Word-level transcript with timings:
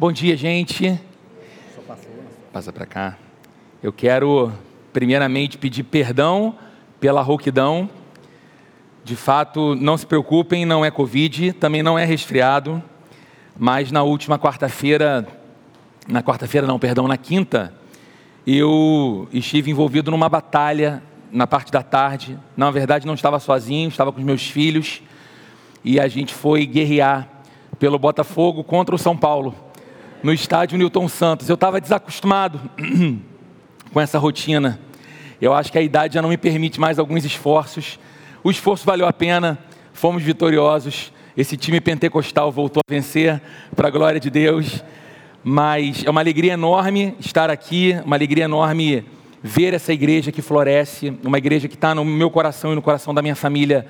Bom 0.00 0.10
dia, 0.10 0.34
gente. 0.34 0.98
Passa 2.50 2.72
para 2.72 2.86
cá. 2.86 3.18
Eu 3.82 3.92
quero, 3.92 4.50
primeiramente, 4.94 5.58
pedir 5.58 5.82
perdão 5.82 6.54
pela 6.98 7.20
rouquidão. 7.20 7.86
De 9.04 9.14
fato, 9.14 9.74
não 9.74 9.98
se 9.98 10.06
preocupem, 10.06 10.64
não 10.64 10.82
é 10.82 10.90
Covid, 10.90 11.52
também 11.52 11.82
não 11.82 11.98
é 11.98 12.06
resfriado. 12.06 12.82
Mas 13.58 13.92
na 13.92 14.02
última 14.02 14.38
quarta-feira, 14.38 15.28
na 16.08 16.22
quarta-feira 16.22 16.66
não, 16.66 16.78
perdão, 16.78 17.06
na 17.06 17.18
quinta, 17.18 17.74
eu 18.46 19.28
estive 19.30 19.70
envolvido 19.70 20.10
numa 20.10 20.30
batalha 20.30 21.02
na 21.30 21.46
parte 21.46 21.70
da 21.70 21.82
tarde. 21.82 22.38
Na 22.56 22.70
verdade, 22.70 23.06
não 23.06 23.12
estava 23.12 23.38
sozinho, 23.38 23.90
estava 23.90 24.10
com 24.10 24.18
os 24.18 24.24
meus 24.24 24.46
filhos. 24.46 25.02
E 25.84 26.00
a 26.00 26.08
gente 26.08 26.32
foi 26.32 26.64
guerrear 26.64 27.28
pelo 27.78 27.98
Botafogo 27.98 28.64
contra 28.64 28.94
o 28.94 28.98
São 28.98 29.14
Paulo 29.14 29.68
no 30.22 30.32
estádio 30.32 30.76
Newton 30.76 31.08
Santos. 31.08 31.48
Eu 31.48 31.54
estava 31.54 31.80
desacostumado 31.80 32.60
com 33.92 34.00
essa 34.00 34.18
rotina. 34.18 34.78
Eu 35.40 35.54
acho 35.54 35.72
que 35.72 35.78
a 35.78 35.82
idade 35.82 36.14
já 36.14 36.22
não 36.22 36.28
me 36.28 36.36
permite 36.36 36.78
mais 36.78 36.98
alguns 36.98 37.24
esforços. 37.24 37.98
O 38.44 38.50
esforço 38.50 38.84
valeu 38.84 39.06
a 39.06 39.12
pena, 39.12 39.58
fomos 39.92 40.22
vitoriosos. 40.22 41.12
Esse 41.36 41.56
time 41.56 41.80
pentecostal 41.80 42.52
voltou 42.52 42.82
a 42.86 42.92
vencer, 42.92 43.40
para 43.74 43.88
a 43.88 43.90
glória 43.90 44.20
de 44.20 44.28
Deus. 44.28 44.84
Mas 45.42 46.04
é 46.04 46.10
uma 46.10 46.20
alegria 46.20 46.52
enorme 46.52 47.14
estar 47.18 47.48
aqui, 47.48 47.98
uma 48.04 48.16
alegria 48.16 48.44
enorme 48.44 49.04
ver 49.42 49.72
essa 49.72 49.92
igreja 49.92 50.30
que 50.30 50.42
floresce, 50.42 51.16
uma 51.24 51.38
igreja 51.38 51.66
que 51.66 51.74
está 51.74 51.94
no 51.94 52.04
meu 52.04 52.30
coração 52.30 52.72
e 52.72 52.74
no 52.74 52.82
coração 52.82 53.14
da 53.14 53.22
minha 53.22 53.34
família 53.34 53.86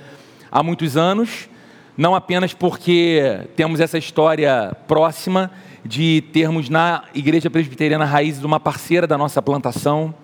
há 0.50 0.62
muitos 0.62 0.96
anos. 0.96 1.48
Não 1.96 2.14
apenas 2.14 2.54
porque 2.54 3.48
temos 3.56 3.80
essa 3.80 3.98
história 3.98 4.74
próxima, 4.86 5.50
de 5.84 6.22
termos 6.32 6.68
na 6.68 7.04
Igreja 7.14 7.48
Presbiteriana 7.48 8.04
Raízes 8.04 8.44
uma 8.44 8.60
parceira 8.60 9.06
da 9.06 9.16
nossa 9.16 9.40
plantação. 9.40 10.14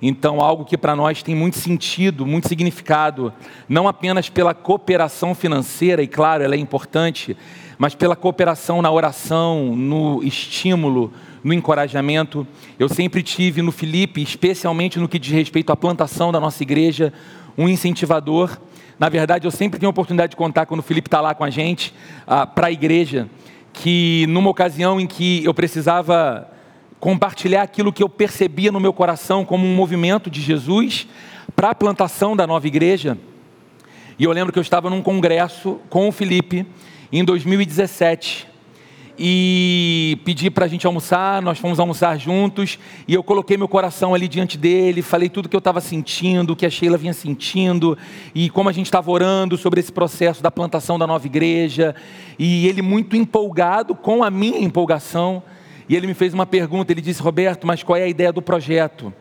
Então, 0.00 0.40
algo 0.40 0.64
que 0.64 0.78
para 0.78 0.94
nós 0.94 1.22
tem 1.22 1.34
muito 1.34 1.58
sentido, 1.58 2.24
muito 2.24 2.46
significado, 2.46 3.32
não 3.68 3.88
apenas 3.88 4.28
pela 4.28 4.54
cooperação 4.54 5.34
financeira, 5.34 6.02
e 6.02 6.06
claro, 6.06 6.44
ela 6.44 6.54
é 6.54 6.58
importante, 6.58 7.36
mas 7.76 7.96
pela 7.96 8.14
cooperação 8.14 8.80
na 8.80 8.90
oração, 8.92 9.74
no 9.74 10.22
estímulo, 10.22 11.12
no 11.42 11.52
encorajamento. 11.52 12.46
Eu 12.78 12.88
sempre 12.88 13.22
tive 13.22 13.60
no 13.60 13.72
Felipe, 13.72 14.22
especialmente 14.22 15.00
no 15.00 15.08
que 15.08 15.18
diz 15.18 15.32
respeito 15.32 15.72
à 15.72 15.76
plantação 15.76 16.30
da 16.30 16.38
nossa 16.38 16.62
igreja, 16.62 17.12
um 17.56 17.68
incentivador. 17.68 18.56
Na 19.00 19.08
verdade, 19.08 19.46
eu 19.46 19.50
sempre 19.50 19.80
tenho 19.80 19.88
a 19.88 19.90
oportunidade 19.90 20.30
de 20.30 20.36
contar 20.36 20.66
quando 20.66 20.80
o 20.80 20.82
Felipe 20.82 21.08
está 21.08 21.20
lá 21.20 21.34
com 21.34 21.42
a 21.42 21.50
gente, 21.50 21.92
ah, 22.24 22.46
para 22.46 22.68
a 22.68 22.72
igreja 22.72 23.28
que 23.80 24.26
numa 24.28 24.50
ocasião 24.50 25.00
em 25.00 25.06
que 25.06 25.44
eu 25.44 25.54
precisava 25.54 26.50
compartilhar 26.98 27.62
aquilo 27.62 27.92
que 27.92 28.02
eu 28.02 28.08
percebia 28.08 28.72
no 28.72 28.80
meu 28.80 28.92
coração 28.92 29.44
como 29.44 29.64
um 29.64 29.74
movimento 29.74 30.28
de 30.28 30.40
Jesus 30.40 31.06
para 31.54 31.70
a 31.70 31.74
plantação 31.74 32.34
da 32.34 32.44
nova 32.44 32.66
igreja. 32.66 33.16
E 34.18 34.24
eu 34.24 34.32
lembro 34.32 34.52
que 34.52 34.58
eu 34.58 34.62
estava 34.62 34.90
num 34.90 35.00
congresso 35.00 35.78
com 35.88 36.08
o 36.08 36.12
Felipe 36.12 36.66
em 37.12 37.24
2017 37.24 38.48
e 39.18 40.18
pedi 40.24 40.48
para 40.48 40.64
a 40.64 40.68
gente 40.68 40.86
almoçar, 40.86 41.42
nós 41.42 41.58
fomos 41.58 41.80
almoçar 41.80 42.16
juntos, 42.18 42.78
e 43.06 43.14
eu 43.14 43.22
coloquei 43.22 43.56
meu 43.56 43.66
coração 43.66 44.14
ali 44.14 44.28
diante 44.28 44.56
dele, 44.56 45.02
falei 45.02 45.28
tudo 45.28 45.48
que 45.48 45.56
eu 45.56 45.58
estava 45.58 45.80
sentindo, 45.80 46.52
o 46.52 46.56
que 46.56 46.64
a 46.64 46.70
Sheila 46.70 46.96
vinha 46.96 47.12
sentindo, 47.12 47.98
e 48.34 48.48
como 48.48 48.68
a 48.68 48.72
gente 48.72 48.86
estava 48.86 49.10
orando 49.10 49.56
sobre 49.56 49.80
esse 49.80 49.90
processo 49.90 50.42
da 50.42 50.50
plantação 50.50 50.98
da 50.98 51.06
nova 51.06 51.26
igreja, 51.26 51.94
e 52.38 52.68
ele 52.68 52.80
muito 52.80 53.16
empolgado 53.16 53.94
com 53.94 54.22
a 54.22 54.30
minha 54.30 54.60
empolgação, 54.60 55.42
e 55.88 55.96
ele 55.96 56.06
me 56.06 56.14
fez 56.14 56.32
uma 56.32 56.46
pergunta, 56.46 56.92
ele 56.92 57.00
disse, 57.00 57.20
Roberto, 57.20 57.66
mas 57.66 57.82
qual 57.82 57.96
é 57.96 58.04
a 58.04 58.08
ideia 58.08 58.32
do 58.32 58.42
projeto? 58.42 59.12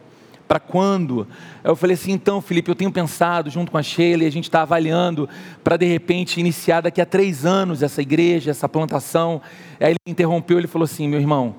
Para 0.48 0.60
quando? 0.60 1.28
Eu 1.64 1.76
falei 1.76 1.96
assim, 1.96 2.12
então, 2.12 2.42
Felipe, 2.42 2.72
eu 2.72 2.76
tenho 2.76 2.92
pensado 2.92 3.50
junto 3.50 3.72
com 3.72 3.78
a 3.78 3.84
Sheila 3.84 4.24
e 4.24 4.28
a 4.28 4.32
gente 4.32 4.46
está 4.46 4.62
avaliando 4.62 5.28
para 5.64 5.76
de 5.76 5.86
repente 5.86 6.40
iniciar 6.40 6.82
daqui 6.82 7.02
a 7.02 7.06
três 7.06 7.46
anos 7.46 7.84
essa 7.84 8.02
igreja, 8.02 8.52
essa 8.52 8.70
plantação. 8.70 9.42
Aí 9.80 9.90
ele 9.90 9.98
interrompeu, 10.08 10.58
ele 10.58 10.68
falou 10.68 10.86
assim, 10.86 11.08
meu 11.08 11.20
irmão, 11.20 11.56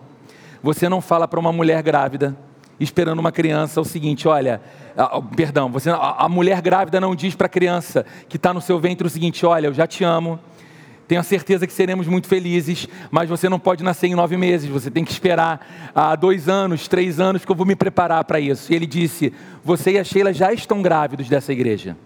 você 0.62 0.88
não 0.88 1.00
fala 1.00 1.28
para 1.28 1.38
uma 1.38 1.52
mulher 1.52 1.82
grávida 1.82 2.36
esperando 2.80 3.18
uma 3.18 3.32
criança 3.32 3.80
o 3.80 3.84
seguinte, 3.84 4.28
olha, 4.28 4.60
a, 4.96 5.20
perdão, 5.20 5.70
você, 5.70 5.90
a, 5.90 6.24
a 6.24 6.28
mulher 6.28 6.60
grávida 6.62 7.00
não 7.00 7.14
diz 7.14 7.34
para 7.34 7.46
a 7.46 7.50
criança 7.50 8.06
que 8.28 8.36
está 8.36 8.54
no 8.54 8.60
seu 8.60 8.78
ventre 8.78 9.06
o 9.06 9.10
seguinte, 9.10 9.44
olha, 9.44 9.66
eu 9.66 9.74
já 9.74 9.86
te 9.86 10.04
amo, 10.04 10.38
tenho 11.08 11.24
certeza 11.24 11.66
que 11.66 11.72
seremos 11.72 12.06
muito 12.06 12.28
felizes, 12.28 12.86
mas 13.10 13.30
você 13.30 13.48
não 13.48 13.58
pode 13.58 13.82
nascer 13.82 14.08
em 14.08 14.14
nove 14.14 14.36
meses, 14.36 14.68
você 14.68 14.90
tem 14.90 15.02
que 15.02 15.10
esperar 15.10 15.90
há 15.94 16.14
dois 16.14 16.50
anos, 16.50 16.86
três 16.86 17.18
anos, 17.18 17.46
que 17.46 17.50
eu 17.50 17.56
vou 17.56 17.64
me 17.64 17.74
preparar 17.74 18.22
para 18.24 18.38
isso. 18.38 18.70
E 18.70 18.76
ele 18.76 18.86
disse: 18.86 19.32
Você 19.64 19.92
e 19.92 19.98
a 19.98 20.04
Sheila 20.04 20.34
já 20.34 20.52
estão 20.52 20.82
grávidos 20.82 21.26
dessa 21.26 21.50
igreja. 21.50 21.96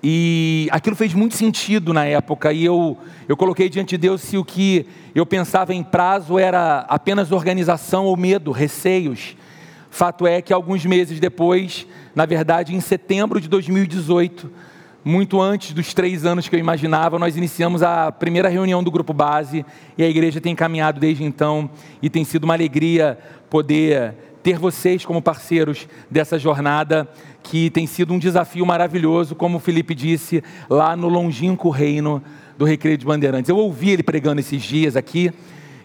E 0.00 0.68
aquilo 0.70 0.94
fez 0.94 1.12
muito 1.12 1.36
sentido 1.36 1.92
na 1.92 2.04
época, 2.04 2.52
e 2.52 2.64
eu, 2.64 2.96
eu 3.28 3.36
coloquei 3.36 3.68
diante 3.68 3.90
de 3.90 3.98
Deus 3.98 4.20
se 4.20 4.38
o 4.38 4.44
que 4.44 4.86
eu 5.12 5.26
pensava 5.26 5.74
em 5.74 5.82
prazo 5.82 6.38
era 6.38 6.86
apenas 6.88 7.32
organização 7.32 8.06
ou 8.06 8.16
medo, 8.16 8.52
receios. 8.52 9.36
Fato 9.90 10.24
é 10.24 10.40
que 10.40 10.52
alguns 10.52 10.86
meses 10.86 11.18
depois, 11.18 11.84
na 12.14 12.24
verdade 12.24 12.76
em 12.76 12.80
setembro 12.80 13.40
de 13.40 13.48
2018, 13.48 14.69
muito 15.04 15.40
antes 15.40 15.72
dos 15.72 15.94
três 15.94 16.26
anos 16.26 16.48
que 16.48 16.54
eu 16.54 16.60
imaginava, 16.60 17.18
nós 17.18 17.36
iniciamos 17.36 17.82
a 17.82 18.12
primeira 18.12 18.48
reunião 18.48 18.82
do 18.82 18.90
grupo 18.90 19.12
base 19.12 19.64
e 19.96 20.02
a 20.02 20.08
igreja 20.08 20.40
tem 20.40 20.54
caminhado 20.54 21.00
desde 21.00 21.24
então 21.24 21.70
e 22.02 22.10
tem 22.10 22.24
sido 22.24 22.44
uma 22.44 22.54
alegria 22.54 23.18
poder 23.48 24.14
ter 24.42 24.58
vocês 24.58 25.04
como 25.04 25.20
parceiros 25.20 25.88
dessa 26.10 26.38
jornada 26.38 27.08
que 27.42 27.70
tem 27.70 27.86
sido 27.86 28.12
um 28.12 28.18
desafio 28.18 28.64
maravilhoso, 28.66 29.34
como 29.34 29.56
o 29.56 29.60
Felipe 29.60 29.94
disse, 29.94 30.42
lá 30.68 30.94
no 30.96 31.08
longínquo 31.08 31.70
reino 31.70 32.22
do 32.56 32.64
Recreio 32.64 32.98
de 32.98 33.06
Bandeirantes. 33.06 33.48
Eu 33.48 33.56
ouvi 33.56 33.90
ele 33.90 34.02
pregando 34.02 34.40
esses 34.40 34.62
dias 34.62 34.96
aqui 34.96 35.32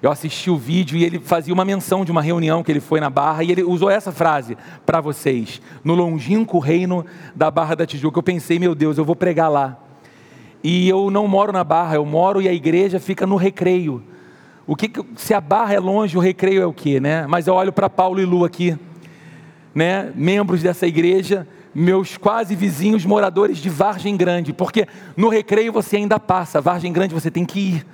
eu 0.01 0.11
assisti 0.11 0.49
o 0.49 0.57
vídeo 0.57 0.97
e 0.97 1.03
ele 1.03 1.19
fazia 1.19 1.53
uma 1.53 1.65
menção 1.65 2.05
de 2.05 2.11
uma 2.11 2.21
reunião 2.21 2.63
que 2.63 2.71
ele 2.71 2.79
foi 2.79 2.99
na 2.99 3.09
Barra 3.09 3.43
e 3.43 3.51
ele 3.51 3.63
usou 3.63 3.89
essa 3.89 4.11
frase 4.11 4.57
para 4.85 5.01
vocês, 5.01 5.61
no 5.83 5.95
longínquo 5.95 6.59
reino 6.59 7.05
da 7.35 7.49
Barra 7.49 7.75
da 7.75 7.85
Tijuca. 7.85 8.19
Eu 8.19 8.23
pensei, 8.23 8.59
meu 8.59 8.75
Deus, 8.75 8.97
eu 8.97 9.05
vou 9.05 9.15
pregar 9.15 9.49
lá. 9.49 9.79
E 10.63 10.89
eu 10.89 11.09
não 11.09 11.27
moro 11.27 11.51
na 11.51 11.63
Barra, 11.63 11.95
eu 11.95 12.05
moro 12.05 12.41
e 12.41 12.47
a 12.47 12.53
igreja 12.53 12.99
fica 12.99 13.25
no 13.25 13.35
Recreio. 13.35 14.03
O 14.67 14.75
que 14.75 14.91
se 15.15 15.33
a 15.33 15.39
Barra 15.39 15.75
é 15.75 15.79
longe, 15.79 16.17
o 16.17 16.19
Recreio 16.19 16.61
é 16.61 16.65
o 16.65 16.73
quê, 16.73 16.99
né? 16.99 17.27
Mas 17.27 17.47
eu 17.47 17.53
olho 17.53 17.71
para 17.71 17.89
Paulo 17.89 18.19
e 18.19 18.25
Lu 18.25 18.43
aqui, 18.43 18.77
né? 19.73 20.11
Membros 20.15 20.63
dessa 20.63 20.87
igreja, 20.87 21.47
meus 21.73 22.17
quase 22.17 22.55
vizinhos 22.55 23.05
moradores 23.05 23.59
de 23.59 23.69
Vargem 23.69 24.17
Grande, 24.17 24.53
porque 24.53 24.87
no 25.15 25.29
Recreio 25.29 25.71
você 25.71 25.97
ainda 25.97 26.19
passa, 26.19 26.59
Vargem 26.59 26.91
Grande 26.91 27.13
você 27.13 27.29
tem 27.29 27.45
que 27.45 27.59
ir 27.59 27.85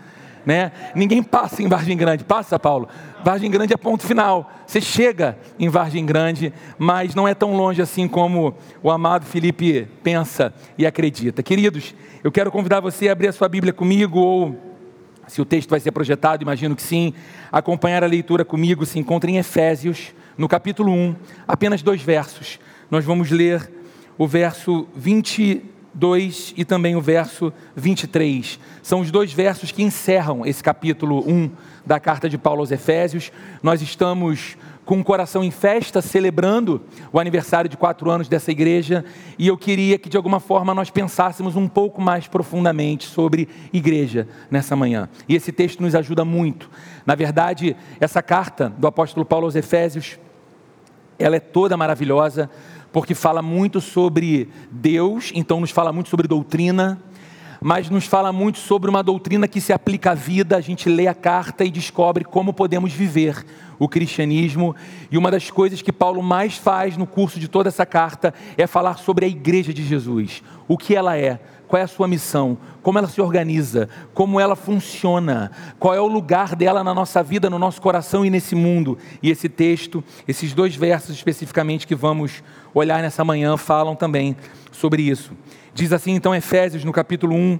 né? 0.45 0.71
Ninguém 0.95 1.21
passa 1.21 1.61
em 1.61 1.67
Vargem 1.67 1.95
Grande, 1.95 2.23
passa, 2.23 2.59
Paulo. 2.59 2.87
Vargem 3.23 3.51
Grande 3.51 3.73
é 3.73 3.77
ponto 3.77 4.05
final. 4.05 4.51
Você 4.65 4.81
chega 4.81 5.37
em 5.59 5.69
Vargem 5.69 6.05
Grande, 6.05 6.53
mas 6.77 7.13
não 7.13 7.27
é 7.27 7.33
tão 7.33 7.55
longe 7.55 7.81
assim 7.81 8.07
como 8.07 8.55
o 8.81 8.89
amado 8.89 9.25
Felipe 9.25 9.87
pensa 10.03 10.53
e 10.77 10.85
acredita. 10.85 11.43
Queridos, 11.43 11.93
eu 12.23 12.31
quero 12.31 12.51
convidar 12.51 12.79
você 12.79 13.09
a 13.09 13.11
abrir 13.11 13.27
a 13.27 13.33
sua 13.33 13.47
Bíblia 13.49 13.73
comigo 13.73 14.19
ou 14.19 14.71
se 15.27 15.41
o 15.41 15.45
texto 15.45 15.69
vai 15.69 15.79
ser 15.79 15.91
projetado, 15.91 16.43
imagino 16.43 16.75
que 16.75 16.81
sim, 16.81 17.13
acompanhar 17.51 18.03
a 18.03 18.07
leitura 18.07 18.43
comigo 18.43 18.85
se 18.85 18.99
encontra 18.99 19.31
em 19.31 19.37
Efésios, 19.37 20.13
no 20.37 20.47
capítulo 20.47 20.91
1, 20.91 21.15
apenas 21.47 21.81
dois 21.81 22.01
versos. 22.01 22.59
Nós 22.89 23.05
vamos 23.05 23.31
ler 23.31 23.71
o 24.17 24.27
verso 24.27 24.87
20 24.93 25.70
2 25.93 26.53
e 26.57 26.63
também 26.63 26.95
o 26.95 27.01
verso 27.01 27.51
23. 27.75 28.59
São 28.81 29.01
os 29.01 29.11
dois 29.11 29.33
versos 29.33 29.71
que 29.71 29.83
encerram 29.83 30.45
esse 30.45 30.63
capítulo 30.63 31.23
1 31.27 31.51
da 31.85 31.99
carta 31.99 32.29
de 32.29 32.37
Paulo 32.37 32.61
aos 32.61 32.71
Efésios. 32.71 33.31
Nós 33.61 33.81
estamos 33.81 34.57
com 34.85 34.99
o 34.99 35.03
coração 35.03 35.43
em 35.43 35.51
festa, 35.51 36.01
celebrando 36.01 36.81
o 37.13 37.19
aniversário 37.19 37.69
de 37.69 37.77
quatro 37.77 38.09
anos 38.09 38.27
dessa 38.27 38.51
igreja, 38.51 39.05
e 39.37 39.47
eu 39.47 39.57
queria 39.57 39.97
que 39.97 40.09
de 40.09 40.17
alguma 40.17 40.39
forma 40.39 40.73
nós 40.73 40.89
pensássemos 40.89 41.55
um 41.55 41.67
pouco 41.67 42.01
mais 42.01 42.27
profundamente 42.27 43.07
sobre 43.07 43.47
igreja 43.71 44.27
nessa 44.49 44.75
manhã. 44.75 45.07
E 45.29 45.35
esse 45.35 45.51
texto 45.51 45.81
nos 45.81 45.95
ajuda 45.95 46.25
muito. 46.25 46.69
Na 47.05 47.15
verdade, 47.15 47.75
essa 47.99 48.21
carta 48.21 48.69
do 48.77 48.87
apóstolo 48.87 49.25
Paulo 49.25 49.45
aos 49.45 49.55
Efésios, 49.55 50.19
ela 51.17 51.35
é 51.35 51.39
toda 51.39 51.77
maravilhosa 51.77 52.49
porque 52.91 53.15
fala 53.15 53.41
muito 53.41 53.79
sobre 53.79 54.49
Deus, 54.71 55.31
então 55.33 55.59
nos 55.61 55.71
fala 55.71 55.93
muito 55.93 56.09
sobre 56.09 56.27
doutrina, 56.27 57.01
mas 57.63 57.89
nos 57.89 58.05
fala 58.05 58.33
muito 58.33 58.57
sobre 58.57 58.89
uma 58.89 59.03
doutrina 59.03 59.47
que 59.47 59.61
se 59.61 59.71
aplica 59.71 60.11
à 60.11 60.13
vida. 60.15 60.57
A 60.57 60.61
gente 60.61 60.89
lê 60.89 61.07
a 61.07 61.13
carta 61.13 61.63
e 61.63 61.69
descobre 61.69 62.25
como 62.25 62.51
podemos 62.51 62.91
viver 62.91 63.45
o 63.77 63.87
cristianismo. 63.87 64.75
E 65.11 65.17
uma 65.17 65.29
das 65.29 65.51
coisas 65.51 65.81
que 65.81 65.91
Paulo 65.91 66.23
mais 66.23 66.57
faz 66.57 66.97
no 66.97 67.05
curso 67.05 67.39
de 67.39 67.47
toda 67.47 67.69
essa 67.69 67.85
carta 67.85 68.33
é 68.57 68.65
falar 68.65 68.97
sobre 68.97 69.25
a 69.25 69.27
igreja 69.27 69.71
de 69.71 69.83
Jesus, 69.83 70.41
o 70.67 70.75
que 70.75 70.95
ela 70.95 71.15
é, 71.17 71.39
qual 71.71 71.79
é 71.79 71.83
a 71.83 71.87
sua 71.87 72.05
missão, 72.05 72.57
como 72.81 72.99
ela 72.99 73.07
se 73.07 73.21
organiza, 73.21 73.87
como 74.13 74.41
ela 74.41 74.57
funciona, 74.57 75.51
qual 75.79 75.95
é 75.95 76.01
o 76.01 76.05
lugar 76.05 76.53
dela 76.53 76.83
na 76.83 76.93
nossa 76.93 77.23
vida, 77.23 77.49
no 77.49 77.57
nosso 77.57 77.81
coração 77.81 78.25
e 78.25 78.29
nesse 78.29 78.55
mundo. 78.55 78.97
E 79.23 79.29
esse 79.29 79.47
texto, 79.47 80.03
esses 80.27 80.53
dois 80.53 80.75
versos 80.75 81.15
especificamente 81.15 81.87
que 81.87 81.95
vamos 81.95 82.43
olhar 82.73 83.01
nessa 83.01 83.23
manhã, 83.23 83.55
falam 83.55 83.95
também 83.95 84.35
sobre 84.69 85.03
isso. 85.03 85.31
Diz 85.73 85.93
assim 85.93 86.11
então 86.11 86.35
Efésios 86.35 86.83
no 86.83 86.91
capítulo 86.91 87.33
1, 87.33 87.57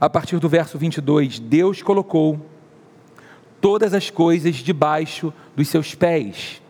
a 0.00 0.08
partir 0.08 0.38
do 0.38 0.48
verso 0.48 0.78
22: 0.78 1.40
Deus 1.40 1.82
colocou 1.82 2.46
todas 3.60 3.92
as 3.92 4.08
coisas 4.08 4.54
debaixo 4.54 5.34
dos 5.56 5.66
seus 5.66 5.96
pés 5.96 6.62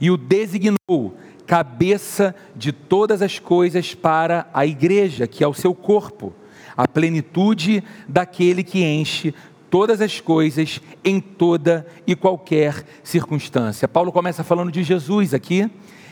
e 0.00 0.10
o 0.10 0.16
designou 0.16 1.14
cabeça 1.50 2.32
de 2.54 2.70
todas 2.70 3.20
as 3.20 3.40
coisas 3.40 3.92
para 3.92 4.48
a 4.54 4.64
igreja, 4.64 5.26
que 5.26 5.42
é 5.42 5.48
o 5.48 5.52
seu 5.52 5.74
corpo, 5.74 6.32
a 6.76 6.86
plenitude 6.86 7.82
daquele 8.08 8.62
que 8.62 8.84
enche 8.84 9.34
todas 9.68 10.00
as 10.00 10.20
coisas 10.20 10.80
em 11.04 11.18
toda 11.18 11.84
e 12.06 12.14
qualquer 12.14 12.84
circunstância. 13.02 13.88
Paulo 13.88 14.12
começa 14.12 14.44
falando 14.44 14.70
de 14.70 14.84
Jesus 14.84 15.34
aqui, 15.34 15.68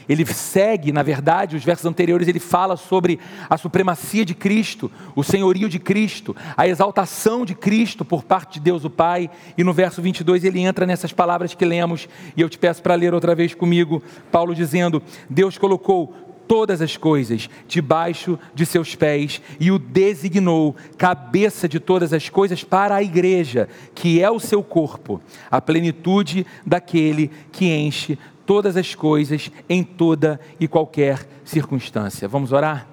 ele 0.09 0.25
segue, 0.27 0.93
na 0.93 1.03
verdade, 1.03 1.57
os 1.57 1.65
versos 1.65 1.87
anteriores, 1.87 2.27
ele 2.27 2.41
fala 2.41 2.77
sobre 2.77 3.19
a 3.49 3.57
supremacia 3.59 4.25
de 4.25 4.35
Cristo, 4.35 4.91
o 5.15 5.23
senhorio 5.23 5.69
de 5.69 5.79
Cristo, 5.79 6.35
a 6.57 6.67
exaltação 6.67 7.45
de 7.45 7.55
Cristo 7.55 8.05
por 8.05 8.25
parte 8.25 8.55
de 8.55 8.61
Deus 8.61 8.85
o 8.85 8.91
Pai, 8.91 9.31
e 9.57 9.63
no 9.63 9.73
verso 9.73 10.01
22 10.01 10.45
ele 10.45 10.61
entra 10.61 10.87
nessas 10.87 11.13
palavras 11.13 11.55
que 11.55 11.65
lemos, 11.65 12.09
e 12.37 12.41
eu 12.41 12.49
te 12.49 12.59
peço 12.59 12.83
para 12.83 12.95
ler 12.95 13.13
outra 13.13 13.35
vez 13.35 13.55
comigo, 13.55 14.03
Paulo 14.31 14.55
dizendo: 14.55 15.03
Deus 15.29 15.59
colocou 15.59 16.15
todas 16.49 16.81
as 16.81 16.97
coisas 16.97 17.49
debaixo 17.69 18.39
de 18.55 18.65
seus 18.65 18.95
pés 18.95 19.43
e 19.61 19.71
o 19.71 19.79
designou 19.79 20.75
cabeça 20.97 21.69
de 21.69 21.79
todas 21.79 22.15
as 22.15 22.31
coisas 22.31 22.65
para 22.65 22.95
a 22.97 23.03
igreja, 23.03 23.69
que 23.95 24.23
é 24.23 24.31
o 24.31 24.41
seu 24.41 24.63
corpo, 24.63 25.21
a 25.51 25.61
plenitude 25.61 26.47
daquele 26.67 27.31
que 27.53 27.67
enche 27.67 28.19
todas 28.49 28.79
as 28.79 28.95
coisas 28.95 29.53
em 29.69 29.85
toda 29.85 30.41
e 30.59 30.67
qualquer 30.67 31.29
circunstância. 31.45 32.27
Vamos 32.27 32.51
orar? 32.51 32.89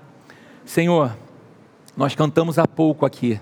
Senhor, 0.66 1.16
nós 1.96 2.14
cantamos 2.14 2.60
há 2.60 2.68
pouco 2.68 3.06
aqui 3.06 3.40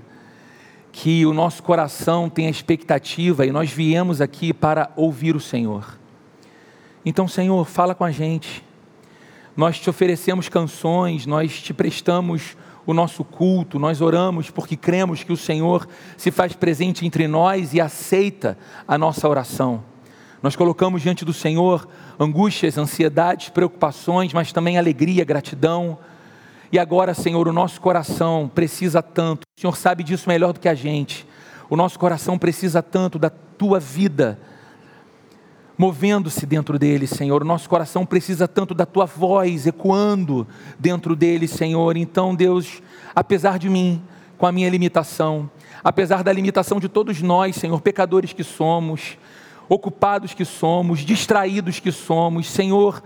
que 0.91 1.25
o 1.25 1.33
nosso 1.33 1.63
coração 1.63 2.29
tem 2.29 2.45
a 2.45 2.51
expectativa 2.51 3.47
e 3.47 3.51
nós 3.51 3.71
viemos 3.71 4.21
aqui 4.21 4.53
para 4.53 4.91
ouvir 4.95 5.35
o 5.35 5.39
Senhor. 5.39 5.97
Então, 7.03 7.27
Senhor, 7.27 7.65
fala 7.65 7.95
com 7.95 8.03
a 8.03 8.11
gente. 8.11 8.63
Nós 9.57 9.79
te 9.79 9.89
oferecemos 9.89 10.47
canções, 10.47 11.25
nós 11.25 11.63
te 11.63 11.73
prestamos 11.73 12.55
o 12.85 12.93
nosso 12.93 13.23
culto, 13.23 13.79
nós 13.79 14.01
oramos 14.01 14.51
porque 14.51 14.77
cremos 14.77 15.23
que 15.23 15.33
o 15.33 15.37
Senhor 15.37 15.87
se 16.15 16.29
faz 16.29 16.53
presente 16.53 17.07
entre 17.07 17.27
nós 17.27 17.73
e 17.73 17.81
aceita 17.81 18.55
a 18.87 18.99
nossa 18.99 19.27
oração. 19.27 19.92
Nós 20.43 20.57
colocamos 20.57 21.01
diante 21.01 21.23
do 21.23 21.31
Senhor 21.31 21.87
angústias, 22.19 22.77
ansiedades, 22.77 23.47
preocupações, 23.47 24.33
mas 24.33 24.51
também 24.51 24.77
alegria, 24.77 25.23
gratidão. 25.23 25.97
E 26.69 26.77
agora, 26.77 27.13
Senhor, 27.13 27.47
o 27.47 27.53
nosso 27.53 27.79
coração 27.79 28.51
precisa 28.53 29.01
tanto, 29.01 29.43
o 29.57 29.61
Senhor 29.61 29.77
sabe 29.77 30.03
disso 30.03 30.27
melhor 30.27 30.51
do 30.51 30.59
que 30.59 30.67
a 30.67 30.75
gente. 30.75 31.25
O 31.69 31.77
nosso 31.77 31.97
coração 31.97 32.37
precisa 32.37 32.83
tanto 32.83 33.17
da 33.17 33.29
tua 33.29 33.79
vida 33.79 34.37
movendo-se 35.77 36.45
dentro 36.45 36.77
dele, 36.77 37.07
Senhor. 37.07 37.41
O 37.41 37.45
nosso 37.45 37.69
coração 37.69 38.05
precisa 38.05 38.45
tanto 38.45 38.73
da 38.73 38.85
tua 38.85 39.05
voz 39.05 39.65
ecoando 39.65 40.45
dentro 40.77 41.15
dele, 41.15 41.47
Senhor. 41.47 41.95
Então, 41.95 42.35
Deus, 42.35 42.81
apesar 43.15 43.57
de 43.57 43.69
mim, 43.69 44.03
com 44.37 44.45
a 44.45 44.51
minha 44.51 44.69
limitação, 44.69 45.49
apesar 45.81 46.21
da 46.21 46.33
limitação 46.33 46.81
de 46.81 46.89
todos 46.89 47.21
nós, 47.21 47.55
Senhor, 47.55 47.79
pecadores 47.79 48.33
que 48.33 48.43
somos, 48.43 49.17
ocupados 49.69 50.33
que 50.33 50.45
somos, 50.45 50.99
distraídos 50.99 51.79
que 51.79 51.91
somos, 51.91 52.47
Senhor, 52.49 53.01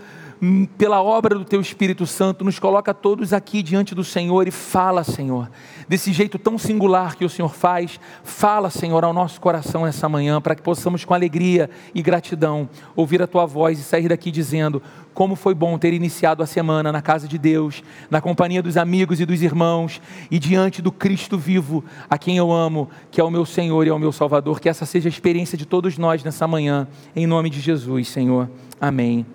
pela 0.78 1.02
obra 1.02 1.36
do 1.36 1.44
Teu 1.44 1.60
Espírito 1.60 2.06
Santo, 2.06 2.46
nos 2.46 2.60
coloca 2.60 2.94
todos 2.94 3.34
aqui 3.34 3.64
diante 3.64 3.96
do 3.96 4.04
Senhor 4.04 4.48
e 4.48 4.52
fala, 4.52 5.04
Senhor, 5.04 5.50
desse 5.88 6.14
jeito 6.14 6.38
tão 6.38 6.58
singular 6.58 7.16
que 7.16 7.26
o 7.26 7.30
Senhor 7.30 7.54
faz, 7.54 8.00
fala, 8.24 8.70
Senhor, 8.70 9.04
ao 9.04 9.14
nosso 9.14 9.42
coração 9.42 9.86
essa 9.86 10.08
manhã, 10.08 10.40
para 10.40 10.56
que 10.56 10.62
possamos 10.62 11.04
com 11.04 11.14
alegria 11.14 11.70
e 11.94 12.02
gratidão 12.02 12.70
ouvir 12.96 13.22
a 13.22 13.28
Tua 13.28 13.46
voz 13.46 13.80
e 13.80 13.84
sair 13.84 14.10
daqui 14.10 14.30
dizendo: 14.30 14.82
como 15.18 15.36
foi 15.36 15.56
bom 15.56 15.80
ter 15.80 15.94
iniciado 15.94 16.44
a 16.44 16.46
semana 16.46 16.92
na 16.92 17.02
casa 17.02 17.28
de 17.28 17.40
Deus, 17.40 17.82
na 18.08 18.22
companhia 18.22 18.62
dos 18.62 18.78
amigos 18.78 19.20
e 19.20 19.26
dos 19.26 19.42
irmãos 19.42 20.00
e 20.30 20.38
diante 20.38 20.80
do 20.80 20.92
Cristo 20.92 21.40
vivo, 21.40 21.84
a 22.08 22.20
quem 22.20 22.38
eu 22.38 22.52
amo, 22.52 22.88
que 23.10 23.20
é 23.20 23.24
o 23.24 23.32
meu 23.32 23.44
Senhor 23.44 23.88
e 23.88 23.90
é 23.90 23.94
o 23.94 23.98
meu 23.98 24.12
Salvador. 24.12 24.60
Que 24.60 24.70
essa 24.70 24.86
seja 24.86 25.08
a 25.08 25.10
experiência 25.10 25.58
de 25.58 25.66
todos 25.66 25.98
nós 25.98 26.24
nessa 26.24 26.48
manhã, 26.48 26.88
em 27.16 27.26
nome 27.26 27.50
de 27.50 27.60
Jesus, 27.60 28.10
Senhor. 28.10 28.48
Amém 28.80 29.26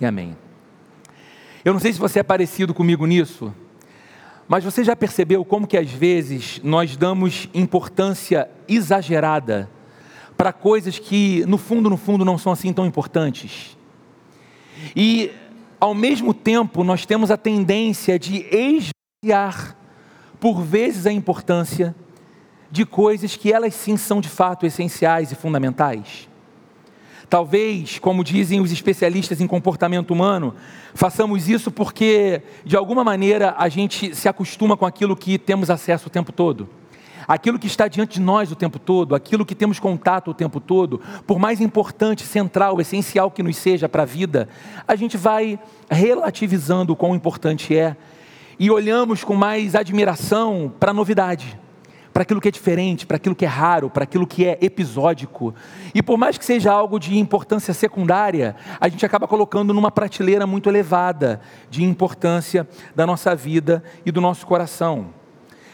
e 0.00 0.06
amém. 0.06 0.47
Eu 1.68 1.74
não 1.74 1.80
sei 1.80 1.92
se 1.92 1.98
você 1.98 2.20
é 2.20 2.22
parecido 2.22 2.72
comigo 2.72 3.04
nisso, 3.04 3.54
mas 4.48 4.64
você 4.64 4.82
já 4.82 4.96
percebeu 4.96 5.44
como 5.44 5.66
que 5.66 5.76
às 5.76 5.90
vezes 5.90 6.62
nós 6.64 6.96
damos 6.96 7.46
importância 7.52 8.48
exagerada 8.66 9.68
para 10.34 10.50
coisas 10.50 10.98
que 10.98 11.44
no 11.44 11.58
fundo, 11.58 11.90
no 11.90 11.98
fundo 11.98 12.24
não 12.24 12.38
são 12.38 12.52
assim 12.52 12.72
tão 12.72 12.86
importantes? 12.86 13.76
E, 14.96 15.30
ao 15.78 15.92
mesmo 15.94 16.32
tempo, 16.32 16.82
nós 16.82 17.04
temos 17.04 17.30
a 17.30 17.36
tendência 17.36 18.18
de 18.18 18.46
esvaziar, 18.50 19.76
por 20.40 20.62
vezes, 20.62 21.04
a 21.04 21.12
importância 21.12 21.94
de 22.70 22.86
coisas 22.86 23.36
que 23.36 23.52
elas 23.52 23.74
sim 23.74 23.98
são 23.98 24.22
de 24.22 24.30
fato 24.30 24.64
essenciais 24.64 25.32
e 25.32 25.34
fundamentais. 25.34 26.30
Talvez, 27.28 27.98
como 27.98 28.24
dizem 28.24 28.60
os 28.60 28.72
especialistas 28.72 29.40
em 29.40 29.46
comportamento 29.46 30.12
humano, 30.12 30.54
façamos 30.94 31.46
isso 31.46 31.70
porque, 31.70 32.40
de 32.64 32.74
alguma 32.74 33.04
maneira, 33.04 33.54
a 33.58 33.68
gente 33.68 34.14
se 34.14 34.28
acostuma 34.28 34.78
com 34.78 34.86
aquilo 34.86 35.14
que 35.14 35.38
temos 35.38 35.68
acesso 35.68 36.06
o 36.06 36.10
tempo 36.10 36.32
todo. 36.32 36.66
Aquilo 37.26 37.58
que 37.58 37.66
está 37.66 37.86
diante 37.86 38.14
de 38.14 38.20
nós 38.22 38.50
o 38.50 38.56
tempo 38.56 38.78
todo, 38.78 39.14
aquilo 39.14 39.44
que 39.44 39.54
temos 39.54 39.78
contato 39.78 40.30
o 40.30 40.34
tempo 40.34 40.58
todo, 40.58 41.02
por 41.26 41.38
mais 41.38 41.60
importante, 41.60 42.24
central, 42.24 42.80
essencial 42.80 43.30
que 43.30 43.42
nos 43.42 43.58
seja 43.58 43.86
para 43.86 44.04
a 44.04 44.06
vida, 44.06 44.48
a 44.86 44.96
gente 44.96 45.18
vai 45.18 45.58
relativizando 45.90 46.94
o 46.94 46.96
quão 46.96 47.14
importante 47.14 47.76
é 47.76 47.94
e 48.58 48.70
olhamos 48.70 49.22
com 49.22 49.34
mais 49.34 49.74
admiração 49.74 50.72
para 50.80 50.92
a 50.92 50.94
novidade, 50.94 51.58
para 52.18 52.24
aquilo 52.24 52.40
que 52.40 52.48
é 52.48 52.50
diferente, 52.50 53.06
para 53.06 53.16
aquilo 53.16 53.36
que 53.36 53.44
é 53.44 53.48
raro, 53.48 53.88
para 53.88 54.02
aquilo 54.02 54.26
que 54.26 54.44
é 54.44 54.58
episódico. 54.60 55.54
E 55.94 56.02
por 56.02 56.18
mais 56.18 56.36
que 56.36 56.44
seja 56.44 56.72
algo 56.72 56.98
de 56.98 57.16
importância 57.16 57.72
secundária, 57.72 58.56
a 58.80 58.88
gente 58.88 59.06
acaba 59.06 59.28
colocando 59.28 59.72
numa 59.72 59.88
prateleira 59.88 60.44
muito 60.44 60.68
elevada 60.68 61.40
de 61.70 61.84
importância 61.84 62.68
da 62.92 63.06
nossa 63.06 63.36
vida 63.36 63.84
e 64.04 64.10
do 64.10 64.20
nosso 64.20 64.44
coração. 64.48 65.10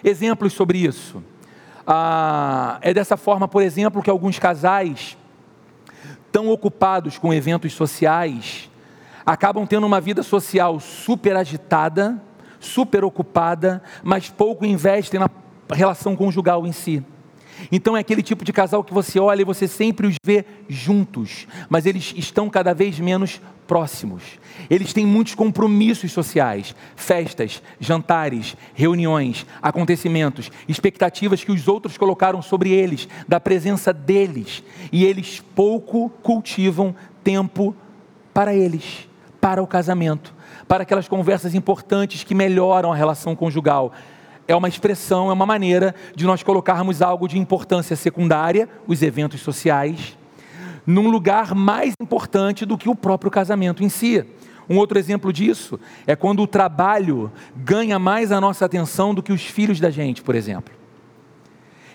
Exemplos 0.05 0.53
sobre 0.53 0.77
isso. 0.77 1.25
Ah, 1.87 2.77
é 2.83 2.93
dessa 2.93 3.17
forma, 3.17 3.49
por 3.49 3.63
exemplo, 3.63 4.03
que 4.03 4.11
alguns 4.11 4.39
casais, 4.39 5.17
tão 6.31 6.51
ocupados 6.51 7.17
com 7.17 7.33
eventos 7.33 7.73
sociais, 7.73 8.71
acabam 9.25 9.67
tendo 9.67 9.87
uma 9.87 9.99
vida 9.99 10.23
social 10.23 10.79
super 10.79 11.37
agitada, 11.37 12.23
super 12.61 13.03
ocupada, 13.03 13.83
mas 14.03 14.29
pouco 14.29 14.67
investem 14.67 15.19
na 15.19 15.29
relação 15.71 16.17
conjugal 16.17 16.67
em 16.67 16.73
si. 16.73 17.03
Então 17.71 17.97
é 17.97 18.01
aquele 18.01 18.23
tipo 18.23 18.45
de 18.45 18.53
casal 18.53 18.83
que 18.83 18.93
você 18.93 19.19
olha 19.19 19.43
e 19.43 19.45
você 19.45 19.67
sempre 19.69 20.07
os 20.07 20.17
vê 20.25 20.45
juntos, 20.69 21.47
mas 21.69 21.87
eles 21.87 22.13
estão 22.17 22.51
cada 22.51 22.75
vez 22.75 22.99
menos 22.99 23.41
próximos. 23.67 24.23
Eles 24.69 24.93
têm 24.93 25.07
muitos 25.07 25.35
compromissos 25.35 26.13
sociais, 26.13 26.75
festas, 26.97 27.63
jantares, 27.81 28.57
reuniões, 28.75 29.47
acontecimentos, 29.63 30.51
expectativas 30.69 31.43
que 31.43 31.53
os 31.53 31.67
outros 31.67 31.97
colocaram 31.97 32.43
sobre 32.43 32.71
eles, 32.71 33.09
da 33.27 33.41
presença 33.41 33.93
deles, 33.93 34.63
e 34.93 35.05
eles 35.05 35.43
pouco 35.55 36.11
cultivam 36.23 36.95
tempo 37.23 37.75
para 38.33 38.55
eles, 38.55 39.09
para 39.41 39.63
o 39.63 39.67
casamento, 39.67 40.35
para 40.69 40.83
aquelas 40.83 41.09
conversas 41.09 41.55
importantes 41.55 42.25
que 42.25 42.35
melhoram 42.35 42.93
a 42.93 42.97
relação 42.97 43.35
conjugal. 43.35 43.93
É 44.47 44.55
uma 44.55 44.69
expressão, 44.69 45.31
é 45.31 45.33
uma 45.33 45.47
maneira 45.47 45.95
de 46.15 46.25
nós 46.25 46.43
colocarmos 46.43 47.01
algo 47.01 47.27
de 47.27 47.39
importância 47.39 47.97
secundária, 47.97 48.69
os 48.87 49.03
eventos 49.03 49.41
sociais, 49.41 50.19
num 50.87 51.09
lugar 51.11 51.55
mais 51.55 51.95
importante 52.01 52.67
do 52.67 52.77
que 52.77 52.89
o 52.89 52.95
próprio 52.95 53.31
casamento 53.31 53.83
em 53.83 53.89
si. 53.89 54.25
Um 54.69 54.77
outro 54.77 54.99
exemplo 54.99 55.33
disso 55.33 55.79
é 56.07 56.15
quando 56.15 56.43
o 56.43 56.47
trabalho 56.47 57.31
ganha 57.57 57.99
mais 57.99 58.33
a 58.33 58.41
nossa 58.41 58.65
atenção 58.65 59.15
do 59.15 59.23
que 59.23 59.33
os 59.33 59.43
filhos 59.43 59.81
da 59.81 59.91
gente, 59.91 60.23
por 60.23 60.35
exemplo. 60.35 60.75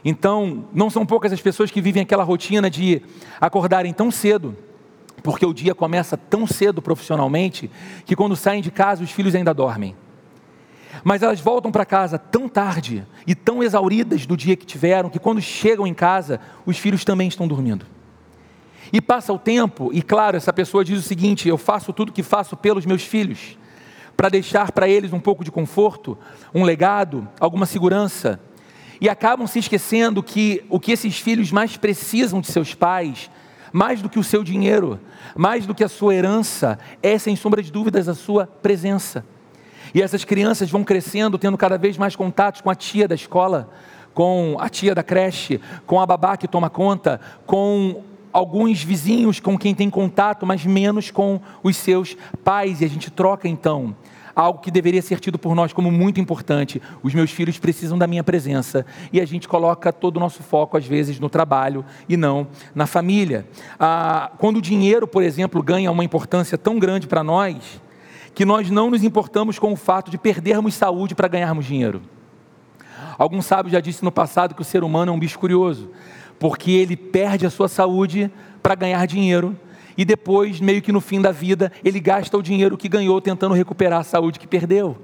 Então, 0.04 0.66
não 0.74 0.90
são 0.90 1.06
poucas 1.06 1.34
as 1.34 1.42
pessoas 1.42 1.70
que 1.72 1.82
vivem 1.82 2.04
aquela 2.04 2.24
rotina 2.24 2.70
de 2.70 3.02
acordarem 3.40 3.94
tão 3.94 4.10
cedo, 4.10 4.56
porque 5.22 5.46
o 5.46 5.54
dia 5.54 5.76
começa 5.76 6.16
tão 6.16 6.48
cedo 6.48 6.82
profissionalmente, 6.82 7.70
que 8.06 8.16
quando 8.16 8.36
saem 8.36 8.62
de 8.62 8.72
casa 8.72 9.04
os 9.04 9.12
filhos 9.12 9.36
ainda 9.36 9.54
dormem. 9.54 9.96
Mas 11.04 11.22
elas 11.22 11.40
voltam 11.40 11.72
para 11.72 11.86
casa 11.86 12.18
tão 12.18 12.50
tarde 12.50 13.06
e 13.26 13.34
tão 13.34 13.64
exauridas 13.64 14.26
do 14.26 14.36
dia 14.36 14.56
que 14.56 14.66
tiveram, 14.66 15.10
que 15.10 15.20
quando 15.20 15.42
chegam 15.42 15.88
em 15.88 15.94
casa, 15.94 16.40
os 16.66 16.78
filhos 16.78 17.06
também 17.06 17.28
estão 17.28 17.48
dormindo. 17.48 17.86
E 18.92 19.00
passa 19.00 19.32
o 19.32 19.38
tempo, 19.38 19.92
e 19.94 20.02
claro, 20.02 20.36
essa 20.36 20.52
pessoa 20.52 20.84
diz 20.84 21.00
o 21.00 21.08
seguinte: 21.08 21.48
eu 21.48 21.58
faço 21.58 21.94
tudo 21.94 22.12
que 22.12 22.24
faço 22.24 22.58
pelos 22.58 22.86
meus 22.86 23.04
filhos, 23.04 23.58
para 24.18 24.30
deixar 24.30 24.72
para 24.72 24.88
eles 24.88 25.14
um 25.14 25.20
pouco 25.20 25.44
de 25.44 25.52
conforto, 25.52 26.18
um 26.54 26.64
legado, 26.64 27.28
alguma 27.40 27.66
segurança. 27.66 28.40
E 29.02 29.08
acabam 29.08 29.48
se 29.48 29.60
esquecendo 29.60 30.22
que 30.22 30.66
o 30.70 30.80
que 30.80 30.92
esses 30.92 31.18
filhos 31.20 31.52
mais 31.52 31.78
precisam 31.78 32.42
de 32.42 32.48
seus 32.48 32.74
pais, 32.74 33.30
mais 33.72 34.02
do 34.02 34.10
que 34.10 34.20
o 34.20 34.24
seu 34.24 34.44
dinheiro, 34.44 35.00
mais 35.38 35.66
do 35.66 35.74
que 35.74 35.84
a 35.84 35.88
sua 35.88 36.14
herança, 36.14 36.78
é 37.02 37.18
sem 37.18 37.36
sombra 37.36 37.64
de 37.64 37.72
dúvidas 37.72 38.10
a 38.10 38.16
sua 38.16 38.46
presença. 38.46 39.24
E 39.94 40.02
essas 40.02 40.24
crianças 40.24 40.70
vão 40.70 40.84
crescendo, 40.84 41.38
tendo 41.38 41.58
cada 41.58 41.78
vez 41.78 41.98
mais 41.98 42.16
contatos 42.16 42.62
com 42.62 42.70
a 42.70 42.76
tia 42.76 43.08
da 43.08 43.16
escola, 43.16 43.70
com 44.14 44.58
a 44.60 44.70
tia 44.70 44.94
da 44.94 45.04
creche, 45.04 45.60
com 45.86 46.00
a 46.00 46.06
babá 46.06 46.38
que 46.38 46.48
toma 46.48 46.70
conta, 46.70 47.20
com 47.46 48.04
alguns 48.32 48.84
vizinhos 48.84 49.40
com 49.40 49.58
quem 49.58 49.74
tem 49.74 49.90
contato, 49.90 50.46
mas 50.46 50.66
menos 50.66 51.12
com 51.12 51.40
os 51.64 51.78
seus 51.78 52.16
pais. 52.44 52.82
E 52.82 52.86
a 52.86 52.90
gente 52.90 53.10
troca 53.10 53.48
então 53.48 53.96
algo 54.36 54.60
que 54.60 54.72
deveria 54.72 55.02
ser 55.02 55.20
tido 55.20 55.38
por 55.38 55.54
nós 55.54 55.74
como 55.74 55.92
muito 55.92 56.20
importante. 56.20 56.82
Os 57.04 57.14
meus 57.14 57.30
filhos 57.30 57.60
precisam 57.60 57.98
da 57.98 58.08
minha 58.08 58.24
presença. 58.24 58.86
E 59.12 59.20
a 59.20 59.26
gente 59.26 59.48
coloca 59.48 59.92
todo 59.92 60.18
o 60.18 60.20
nosso 60.20 60.42
foco, 60.44 60.78
às 60.78 60.86
vezes, 60.86 61.20
no 61.20 61.30
trabalho 61.30 61.84
e 62.08 62.16
não 62.16 62.48
na 62.74 62.88
família. 62.88 63.46
Ah, 63.78 64.32
quando 64.38 64.58
o 64.58 64.62
dinheiro, 64.62 65.08
por 65.08 65.24
exemplo, 65.24 65.62
ganha 65.62 65.92
uma 65.92 66.04
importância 66.04 66.58
tão 66.58 66.80
grande 66.80 67.06
para 67.06 67.24
nós, 67.24 67.82
que 68.40 68.46
nós 68.46 68.70
não 68.72 68.90
nos 68.90 69.04
importamos 69.04 69.60
com 69.60 69.74
o 69.74 69.76
fato 69.76 70.10
de 70.10 70.18
perdermos 70.18 70.74
saúde 70.74 71.14
para 71.14 71.28
ganharmos 71.28 71.66
dinheiro. 71.66 72.02
Algum 73.18 73.42
sábio 73.42 73.70
já 73.70 73.82
disse 73.82 74.02
no 74.02 74.14
passado 74.14 74.56
que 74.56 74.62
o 74.62 74.64
ser 74.64 74.82
humano 74.82 75.12
é 75.12 75.14
um 75.14 75.20
bicho 75.20 75.38
curioso, 75.38 75.92
porque 76.40 76.72
ele 76.72 76.96
perde 76.96 77.46
a 77.46 77.50
sua 77.50 77.68
saúde 77.68 78.32
para 78.64 78.76
ganhar 78.76 79.06
dinheiro 79.06 79.60
e 79.98 80.06
depois, 80.06 80.62
meio 80.62 80.82
que 80.82 80.90
no 80.90 81.02
fim 81.02 81.20
da 81.20 81.34
vida, 81.34 81.70
ele 81.84 82.00
gasta 82.00 82.38
o 82.38 82.42
dinheiro 82.42 82.78
que 82.78 82.88
ganhou 82.88 83.20
tentando 83.20 83.54
recuperar 83.54 84.00
a 84.00 84.04
saúde 84.06 84.40
que 84.40 84.48
perdeu. 84.48 84.98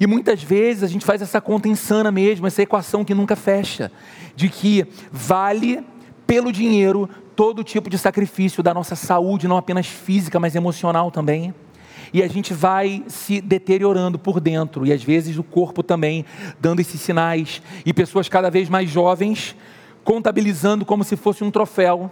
E 0.00 0.06
muitas 0.06 0.42
vezes 0.42 0.82
a 0.82 0.86
gente 0.86 1.04
faz 1.04 1.20
essa 1.20 1.42
conta 1.42 1.68
insana 1.68 2.10
mesmo, 2.10 2.46
essa 2.46 2.62
equação 2.62 3.04
que 3.04 3.12
nunca 3.12 3.36
fecha, 3.36 3.92
de 4.34 4.48
que 4.48 4.86
vale 5.12 5.84
pelo 6.26 6.50
dinheiro 6.50 7.10
todo 7.36 7.62
tipo 7.62 7.90
de 7.90 7.98
sacrifício 7.98 8.62
da 8.62 8.72
nossa 8.72 8.96
saúde, 8.96 9.46
não 9.46 9.58
apenas 9.58 9.86
física, 9.86 10.40
mas 10.40 10.56
emocional 10.56 11.10
também 11.10 11.52
e 12.12 12.22
a 12.22 12.28
gente 12.28 12.54
vai 12.54 13.02
se 13.06 13.40
deteriorando 13.40 14.18
por 14.18 14.40
dentro, 14.40 14.86
e 14.86 14.92
às 14.92 15.02
vezes 15.02 15.38
o 15.38 15.42
corpo 15.42 15.82
também 15.82 16.24
dando 16.60 16.80
esses 16.80 17.00
sinais, 17.00 17.62
e 17.84 17.92
pessoas 17.92 18.28
cada 18.28 18.50
vez 18.50 18.68
mais 18.68 18.90
jovens 18.90 19.54
contabilizando 20.04 20.86
como 20.86 21.04
se 21.04 21.16
fosse 21.16 21.44
um 21.44 21.50
troféu. 21.50 22.10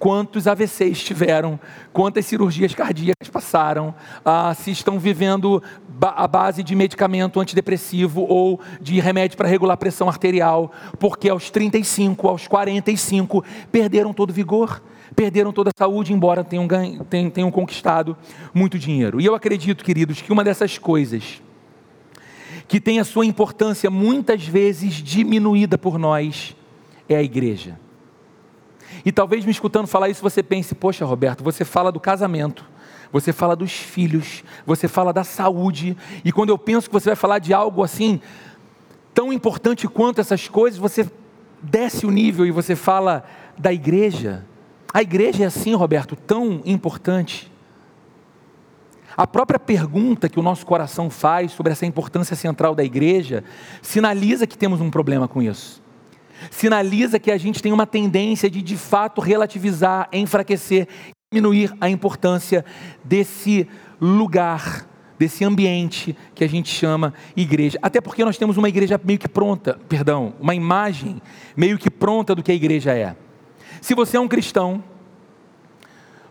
Quantos 0.00 0.48
AVCs 0.48 1.04
tiveram, 1.04 1.60
quantas 1.92 2.24
cirurgias 2.24 2.74
cardíacas 2.74 3.28
passaram, 3.28 3.94
ah, 4.24 4.52
se 4.54 4.70
estão 4.70 4.98
vivendo 4.98 5.62
a 6.00 6.26
base 6.26 6.62
de 6.62 6.74
medicamento 6.74 7.38
antidepressivo 7.38 8.22
ou 8.22 8.58
de 8.80 8.98
remédio 8.98 9.36
para 9.36 9.46
regular 9.46 9.74
a 9.74 9.76
pressão 9.76 10.08
arterial, 10.08 10.72
porque 10.98 11.28
aos 11.28 11.50
35, 11.50 12.26
aos 12.26 12.48
45 12.48 13.44
perderam 13.70 14.14
todo 14.14 14.30
o 14.30 14.32
vigor 14.32 14.82
perderam 15.14 15.52
toda 15.52 15.70
a 15.70 15.78
saúde, 15.78 16.12
embora 16.12 16.44
tenham, 16.44 16.66
ganho, 16.66 17.04
tenham, 17.04 17.30
tenham 17.30 17.50
conquistado 17.50 18.16
muito 18.54 18.78
dinheiro. 18.78 19.20
E 19.20 19.26
eu 19.26 19.34
acredito, 19.34 19.84
queridos, 19.84 20.20
que 20.20 20.32
uma 20.32 20.44
dessas 20.44 20.78
coisas 20.78 21.42
que 22.68 22.80
tem 22.80 23.00
a 23.00 23.04
sua 23.04 23.26
importância 23.26 23.90
muitas 23.90 24.46
vezes 24.46 24.94
diminuída 24.94 25.76
por 25.76 25.98
nós 25.98 26.56
é 27.08 27.16
a 27.16 27.22
igreja. 27.22 27.78
E 29.04 29.10
talvez 29.10 29.44
me 29.44 29.50
escutando 29.50 29.86
falar 29.86 30.08
isso 30.08 30.22
você 30.22 30.42
pense: 30.42 30.74
poxa, 30.74 31.04
Roberto, 31.04 31.42
você 31.42 31.64
fala 31.64 31.90
do 31.90 31.98
casamento, 31.98 32.64
você 33.12 33.32
fala 33.32 33.56
dos 33.56 33.72
filhos, 33.72 34.44
você 34.64 34.86
fala 34.86 35.12
da 35.12 35.24
saúde, 35.24 35.96
e 36.24 36.30
quando 36.30 36.50
eu 36.50 36.58
penso 36.58 36.88
que 36.88 36.92
você 36.92 37.10
vai 37.10 37.16
falar 37.16 37.38
de 37.38 37.52
algo 37.52 37.82
assim, 37.82 38.20
tão 39.12 39.32
importante 39.32 39.88
quanto 39.88 40.20
essas 40.20 40.48
coisas, 40.48 40.78
você 40.78 41.10
desce 41.62 42.06
o 42.06 42.10
nível 42.10 42.46
e 42.46 42.50
você 42.50 42.76
fala 42.76 43.24
da 43.58 43.72
igreja. 43.72 44.44
A 44.92 45.02
igreja 45.02 45.44
é 45.44 45.46
assim, 45.46 45.74
Roberto, 45.74 46.16
tão 46.16 46.60
importante. 46.64 47.50
A 49.16 49.26
própria 49.26 49.58
pergunta 49.58 50.28
que 50.28 50.40
o 50.40 50.42
nosso 50.42 50.64
coração 50.66 51.10
faz 51.10 51.52
sobre 51.52 51.72
essa 51.72 51.86
importância 51.86 52.34
central 52.34 52.74
da 52.74 52.82
igreja 52.82 53.44
sinaliza 53.82 54.46
que 54.46 54.58
temos 54.58 54.80
um 54.80 54.90
problema 54.90 55.28
com 55.28 55.42
isso. 55.42 55.82
Sinaliza 56.50 57.18
que 57.18 57.30
a 57.30 57.36
gente 57.36 57.62
tem 57.62 57.72
uma 57.72 57.86
tendência 57.86 58.50
de 58.50 58.62
de 58.62 58.76
fato 58.76 59.20
relativizar, 59.20 60.08
enfraquecer, 60.12 60.88
diminuir 61.32 61.72
a 61.80 61.88
importância 61.88 62.64
desse 63.04 63.68
lugar, 64.00 64.88
desse 65.18 65.44
ambiente 65.44 66.16
que 66.34 66.42
a 66.42 66.48
gente 66.48 66.70
chama 66.70 67.12
igreja. 67.36 67.78
Até 67.82 68.00
porque 68.00 68.24
nós 68.24 68.38
temos 68.38 68.56
uma 68.56 68.68
igreja 68.68 68.98
meio 69.04 69.18
que 69.18 69.28
pronta, 69.28 69.78
perdão, 69.88 70.32
uma 70.40 70.54
imagem 70.54 71.20
meio 71.54 71.78
que 71.78 71.90
pronta 71.90 72.34
do 72.34 72.42
que 72.42 72.50
a 72.50 72.54
igreja 72.54 72.96
é. 72.96 73.14
Se 73.80 73.94
você 73.94 74.16
é 74.16 74.20
um 74.20 74.28
cristão, 74.28 74.82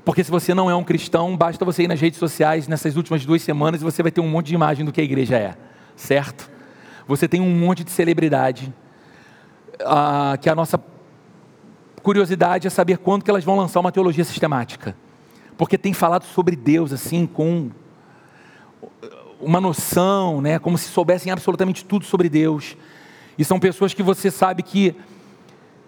porque 0.05 0.23
se 0.23 0.31
você 0.31 0.53
não 0.53 0.69
é 0.69 0.75
um 0.75 0.83
cristão, 0.83 1.35
basta 1.37 1.63
você 1.63 1.83
ir 1.83 1.87
nas 1.87 1.99
redes 1.99 2.17
sociais 2.19 2.67
nessas 2.67 2.95
últimas 2.95 3.25
duas 3.25 3.41
semanas 3.41 3.81
e 3.81 3.83
você 3.83 4.01
vai 4.01 4.11
ter 4.11 4.21
um 4.21 4.27
monte 4.27 4.47
de 4.47 4.55
imagem 4.55 4.85
do 4.85 4.91
que 4.91 4.99
a 4.99 5.03
igreja 5.03 5.37
é, 5.37 5.55
certo? 5.95 6.49
Você 7.07 7.27
tem 7.27 7.41
um 7.41 7.49
monte 7.49 7.83
de 7.83 7.91
celebridade, 7.91 8.73
ah, 9.85 10.37
que 10.41 10.49
a 10.49 10.55
nossa 10.55 10.81
curiosidade 12.01 12.65
é 12.65 12.69
saber 12.69 12.97
quando 12.97 13.23
que 13.23 13.29
elas 13.29 13.43
vão 13.43 13.55
lançar 13.55 13.79
uma 13.79 13.91
teologia 13.91 14.23
sistemática, 14.23 14.95
porque 15.57 15.77
tem 15.77 15.93
falado 15.93 16.23
sobre 16.23 16.55
Deus 16.55 16.93
assim 16.93 17.27
com 17.27 17.69
uma 19.39 19.61
noção, 19.61 20.41
né, 20.41 20.59
como 20.59 20.77
se 20.77 20.89
soubessem 20.89 21.31
absolutamente 21.31 21.85
tudo 21.85 22.05
sobre 22.05 22.29
Deus. 22.29 22.75
E 23.37 23.45
são 23.45 23.59
pessoas 23.59 23.93
que 23.93 24.03
você 24.03 24.29
sabe 24.29 24.63
que 24.63 24.95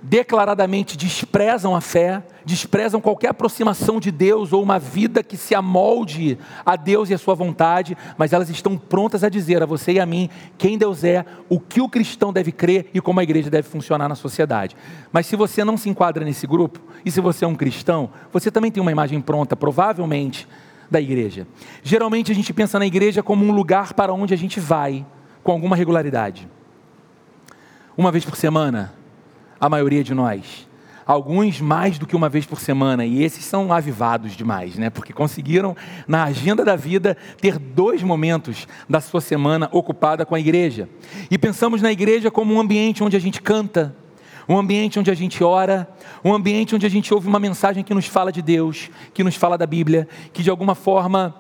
declaradamente 0.02 0.98
desprezam 0.98 1.76
a 1.76 1.82
fé, 1.82 2.24
desprezam 2.44 3.00
qualquer 3.00 3.30
aproximação 3.30 4.00
de 4.00 4.12
Deus 4.12 4.52
ou 4.52 4.64
uma 4.64 4.80
vida 4.80 5.22
que 5.22 5.38
se 5.38 5.54
amolde 5.54 6.38
a 6.66 6.76
Deus 6.76 7.10
e 7.10 7.14
a 7.14 7.18
sua 7.18 7.36
vontade, 7.36 7.96
mas 8.18 8.34
elas 8.34 8.50
estão 8.50 8.78
prontas 8.78 9.24
a 9.24 9.30
dizer 9.30 9.62
a 9.62 9.66
você 9.66 9.94
e 9.94 10.00
a 10.00 10.06
mim 10.06 10.30
quem 10.58 10.78
Deus 10.78 11.04
é, 11.04 11.24
o 11.48 11.60
que 11.60 11.82
o 11.82 11.88
cristão 11.88 12.34
deve 12.34 12.52
crer 12.52 12.90
e 12.94 13.00
como 13.00 13.20
a 13.20 13.24
igreja 13.24 13.50
deve 13.50 13.68
funcionar 13.68 14.10
na 14.10 14.16
sociedade. 14.16 14.76
Mas 15.12 15.28
se 15.28 15.36
você 15.36 15.64
não 15.64 15.78
se 15.78 15.90
enquadra 15.90 16.26
nesse 16.26 16.48
grupo, 16.48 16.80
e 17.06 17.12
se 17.12 17.22
você 17.22 17.46
é 17.46 17.48
um 17.48 17.56
cristão, 17.56 18.10
você 18.32 18.50
também 18.50 18.72
tem 18.72 18.82
uma 18.82 18.92
imagem 18.92 19.22
pronta, 19.22 19.56
provavelmente, 19.56 20.48
da 20.90 21.00
igreja. 21.00 21.48
Geralmente 21.84 22.32
a 22.32 22.36
gente 22.36 22.54
pensa 22.54 22.78
na 22.78 22.86
igreja 22.86 23.24
como 23.24 23.46
um 23.46 23.52
lugar 23.52 23.94
para 23.94 24.14
onde 24.14 24.34
a 24.34 24.38
gente 24.38 24.60
vai 24.60 25.06
com 25.44 25.52
alguma 25.52 25.76
regularidade. 25.76 26.48
Uma 27.98 28.12
vez 28.12 28.26
por 28.26 28.36
semana, 28.36 28.94
a 29.62 29.70
maioria 29.70 30.04
de 30.04 30.16
nós. 30.16 30.68
Alguns 31.06 31.62
mais 31.62 32.00
do 32.00 32.08
que 32.08 32.16
uma 32.16 32.30
vez 32.30 32.46
por 32.46 32.60
semana, 32.60 33.06
e 33.06 33.24
esses 33.24 33.46
são 33.46 33.72
avivados 33.72 34.36
demais, 34.36 34.76
né? 34.76 34.90
Porque 34.90 35.14
conseguiram, 35.14 35.76
na 36.08 36.24
agenda 36.24 36.66
da 36.66 36.76
vida, 36.76 37.16
ter 37.40 37.60
dois 37.60 38.02
momentos 38.02 38.68
da 38.90 39.00
sua 39.00 39.22
semana 39.22 39.70
ocupada 39.72 40.26
com 40.26 40.34
a 40.34 40.40
igreja. 40.40 40.90
E 41.30 41.38
pensamos 41.38 41.82
na 41.82 41.92
igreja 41.92 42.32
como 42.32 42.54
um 42.54 42.60
ambiente 42.60 43.04
onde 43.04 43.16
a 43.16 43.20
gente 43.20 43.42
canta, 43.42 43.96
um 44.50 44.58
ambiente 44.58 45.00
onde 45.00 45.12
a 45.12 45.16
gente 45.16 45.44
ora, 45.44 45.88
um 46.24 46.34
ambiente 46.34 46.76
onde 46.76 46.86
a 46.86 46.90
gente 46.90 47.14
ouve 47.14 47.28
uma 47.28 47.40
mensagem 47.40 47.84
que 47.84 47.94
nos 47.94 48.08
fala 48.08 48.32
de 48.32 48.42
Deus, 48.42 48.90
que 49.14 49.24
nos 49.24 49.36
fala 49.36 49.58
da 49.58 49.68
Bíblia, 49.68 50.08
que 50.34 50.42
de 50.42 50.50
alguma 50.50 50.76
forma 50.76 51.36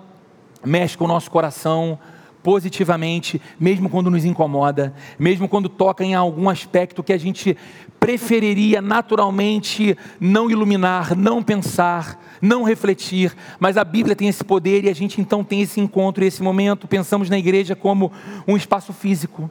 mexe 0.64 0.98
com 0.98 1.06
o 1.06 1.08
nosso 1.08 1.32
coração, 1.32 1.98
positivamente, 2.44 3.42
mesmo 3.60 3.90
quando 3.90 4.10
nos 4.10 4.26
incomoda, 4.26 4.94
mesmo 5.18 5.48
quando 5.48 5.70
toca 5.70 6.04
em 6.04 6.16
algum 6.16 6.50
aspecto 6.50 7.04
que 7.04 7.14
a 7.14 7.18
gente 7.18 7.58
preferiria 8.00 8.82
naturalmente 8.82 9.96
não 10.20 10.50
iluminar, 10.50 11.16
não 11.16 11.44
pensar, 11.44 12.20
não 12.42 12.64
refletir, 12.64 13.36
mas 13.60 13.78
a 13.78 13.84
Bíblia 13.84 14.16
tem 14.16 14.28
esse 14.28 14.44
poder 14.44 14.84
e 14.84 14.90
a 14.90 14.96
gente 14.96 15.22
então 15.22 15.44
tem 15.44 15.62
esse 15.62 15.80
encontro 15.80 16.24
esse 16.24 16.42
momento. 16.42 16.88
Pensamos 16.88 17.30
na 17.30 17.38
igreja 17.38 17.76
como 17.76 18.12
um 18.48 18.58
espaço 18.58 18.92
físico 18.92 19.50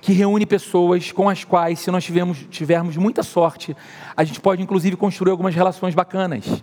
que 0.00 0.12
reúne 0.12 0.44
pessoas 0.44 1.12
com 1.12 1.30
as 1.30 1.44
quais, 1.44 1.78
se 1.78 1.90
nós 1.90 2.04
tivermos, 2.04 2.46
tivermos 2.50 2.94
muita 2.94 3.22
sorte, 3.22 3.74
a 4.14 4.22
gente 4.22 4.38
pode 4.38 4.60
inclusive 4.60 4.96
construir 4.96 5.30
algumas 5.30 5.54
relações 5.54 5.94
bacanas. 5.94 6.62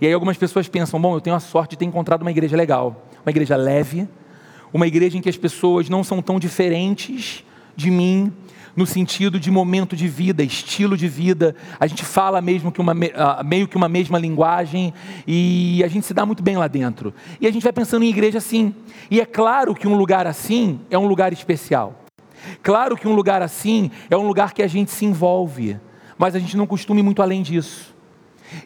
E 0.00 0.06
aí 0.06 0.12
algumas 0.12 0.36
pessoas 0.36 0.68
pensam: 0.68 1.00
bom, 1.00 1.14
eu 1.14 1.20
tenho 1.20 1.34
a 1.34 1.40
sorte 1.40 1.70
de 1.70 1.78
ter 1.78 1.86
encontrado 1.86 2.22
uma 2.22 2.30
igreja 2.30 2.56
legal, 2.56 3.04
uma 3.24 3.30
igreja 3.30 3.56
leve, 3.56 4.06
uma 4.72 4.86
igreja 4.86 5.16
em 5.16 5.20
que 5.20 5.28
as 5.28 5.36
pessoas 5.36 5.88
não 5.88 6.02
são 6.04 6.20
tão 6.22 6.38
diferentes 6.38 7.44
de 7.76 7.90
mim, 7.90 8.32
no 8.78 8.86
sentido 8.86 9.40
de 9.40 9.50
momento 9.50 9.96
de 9.96 10.06
vida, 10.06 10.42
estilo 10.42 10.96
de 10.96 11.08
vida. 11.08 11.56
A 11.80 11.86
gente 11.88 12.04
fala 12.04 12.40
mesmo 12.40 12.70
que 12.70 12.80
uma, 12.80 12.92
uh, 12.92 13.44
meio 13.44 13.66
que 13.66 13.76
uma 13.76 13.88
mesma 13.88 14.18
linguagem 14.18 14.94
e 15.26 15.82
a 15.84 15.88
gente 15.88 16.06
se 16.06 16.14
dá 16.14 16.24
muito 16.24 16.44
bem 16.44 16.56
lá 16.56 16.68
dentro. 16.68 17.12
E 17.40 17.46
a 17.48 17.50
gente 17.50 17.64
vai 17.64 17.72
pensando 17.72 18.04
em 18.04 18.08
igreja 18.08 18.38
assim. 18.38 18.72
E 19.10 19.20
é 19.20 19.26
claro 19.26 19.74
que 19.74 19.88
um 19.88 19.96
lugar 19.96 20.28
assim 20.28 20.78
é 20.90 20.96
um 20.96 21.06
lugar 21.06 21.32
especial. 21.32 22.04
Claro 22.62 22.96
que 22.96 23.08
um 23.08 23.14
lugar 23.14 23.42
assim 23.42 23.90
é 24.08 24.16
um 24.16 24.26
lugar 24.26 24.54
que 24.54 24.62
a 24.62 24.68
gente 24.68 24.92
se 24.92 25.04
envolve, 25.04 25.76
mas 26.16 26.36
a 26.36 26.38
gente 26.38 26.56
não 26.56 26.66
costuma 26.66 27.00
ir 27.00 27.02
muito 27.02 27.20
além 27.20 27.42
disso. 27.42 27.94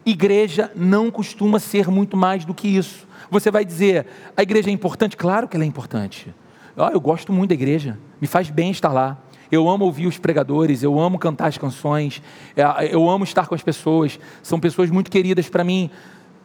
Igreja 0.04 0.71
não 0.76 1.11
costuma 1.11 1.59
ser 1.59 1.88
muito 1.88 2.16
mais 2.16 2.44
do 2.44 2.52
que 2.52 2.68
isso. 2.68 3.06
Você 3.33 3.51
vai 3.51 3.65
dizer, 3.65 4.07
a 4.37 4.43
igreja 4.43 4.69
é 4.69 4.73
importante? 4.75 5.17
Claro 5.17 5.49
que 5.49 5.57
ela 5.57 5.65
é 5.65 5.67
importante. 5.67 6.35
Oh, 6.77 6.89
eu 6.89 7.01
gosto 7.01 7.33
muito 7.33 7.49
da 7.49 7.55
igreja, 7.55 7.99
me 8.21 8.27
faz 8.27 8.51
bem 8.51 8.71
estar 8.71 8.93
lá. 8.93 9.17
Eu 9.51 9.71
amo 9.71 9.87
ouvir 9.87 10.07
os 10.07 10.19
pregadores, 10.19 10.83
eu 10.83 11.01
amo 11.01 11.19
cantar 11.19 11.47
as 11.47 11.57
canções, 11.57 12.23
é, 12.55 12.95
eu 12.95 13.09
amo 13.09 13.25
estar 13.25 13.47
com 13.47 13.55
as 13.55 13.62
pessoas, 13.62 14.21
são 14.43 14.61
pessoas 14.61 14.91
muito 14.91 15.11
queridas 15.11 15.49
para 15.49 15.65
mim, 15.65 15.91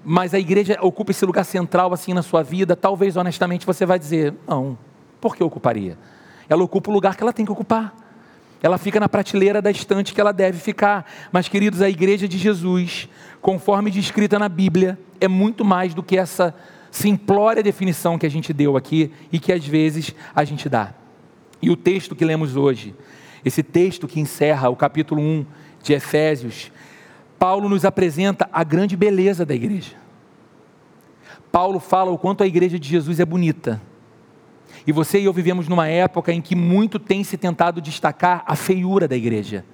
mas 0.01 0.33
a 0.33 0.39
igreja 0.39 0.77
ocupa 0.81 1.11
esse 1.11 1.25
lugar 1.25 1.43
central 1.43 1.91
assim 1.91 2.13
na 2.13 2.21
sua 2.21 2.41
vida, 2.41 2.73
talvez 2.73 3.17
honestamente 3.17 3.65
você 3.65 3.85
vai 3.85 3.99
dizer, 3.99 4.33
não, 4.47 4.77
por 5.19 5.35
que 5.35 5.43
ocuparia? 5.43 5.97
Ela 6.47 6.63
ocupa 6.63 6.89
o 6.89 6.93
lugar 6.93 7.17
que 7.17 7.23
ela 7.23 7.33
tem 7.33 7.45
que 7.45 7.51
ocupar. 7.51 7.93
Ela 8.63 8.77
fica 8.77 8.97
na 8.97 9.09
prateleira 9.09 9.61
da 9.61 9.69
estante 9.69 10.13
que 10.13 10.21
ela 10.21 10.31
deve 10.31 10.57
ficar. 10.57 11.05
Mas, 11.31 11.47
queridos, 11.47 11.81
a 11.81 11.89
igreja 11.89 12.27
de 12.27 12.37
Jesus, 12.37 13.07
conforme 13.39 13.91
descrita 13.91 14.39
na 14.39 14.49
Bíblia, 14.49 14.97
é 15.21 15.27
muito 15.27 15.63
mais 15.63 15.93
do 15.93 16.01
que 16.01 16.17
essa 16.17 16.55
simplória 16.91 17.63
definição 17.63 18.17
que 18.17 18.25
a 18.25 18.29
gente 18.29 18.53
deu 18.53 18.77
aqui 18.77 19.11
e 19.31 19.39
que 19.39 19.51
às 19.51 19.65
vezes 19.65 20.13
a 20.35 20.43
gente 20.43 20.67
dá. 20.69 20.93
E 21.61 21.69
o 21.69 21.75
texto 21.75 22.15
que 22.15 22.25
lemos 22.25 22.55
hoje, 22.55 22.95
esse 23.43 23.63
texto 23.63 24.07
que 24.07 24.19
encerra 24.19 24.69
o 24.69 24.75
capítulo 24.75 25.21
1 25.21 25.45
de 25.83 25.93
Efésios, 25.93 26.71
Paulo 27.39 27.69
nos 27.69 27.85
apresenta 27.85 28.49
a 28.51 28.63
grande 28.63 28.95
beleza 28.95 29.45
da 29.45 29.55
igreja. 29.55 29.95
Paulo 31.51 31.79
fala 31.79 32.11
o 32.11 32.17
quanto 32.17 32.43
a 32.43 32.47
igreja 32.47 32.77
de 32.77 32.87
Jesus 32.87 33.19
é 33.19 33.25
bonita 33.25 33.81
e 34.87 34.91
você 34.93 35.19
e 35.19 35.25
eu 35.25 35.33
vivemos 35.33 35.67
numa 35.67 35.89
época 35.89 36.31
em 36.31 36.41
que 36.41 36.55
muito 36.55 36.97
tem 36.97 37.21
se 37.21 37.35
tentado 37.37 37.81
destacar 37.81 38.41
a 38.47 38.55
feiura 38.55 39.05
da 39.05 39.17
igreja. 39.17 39.65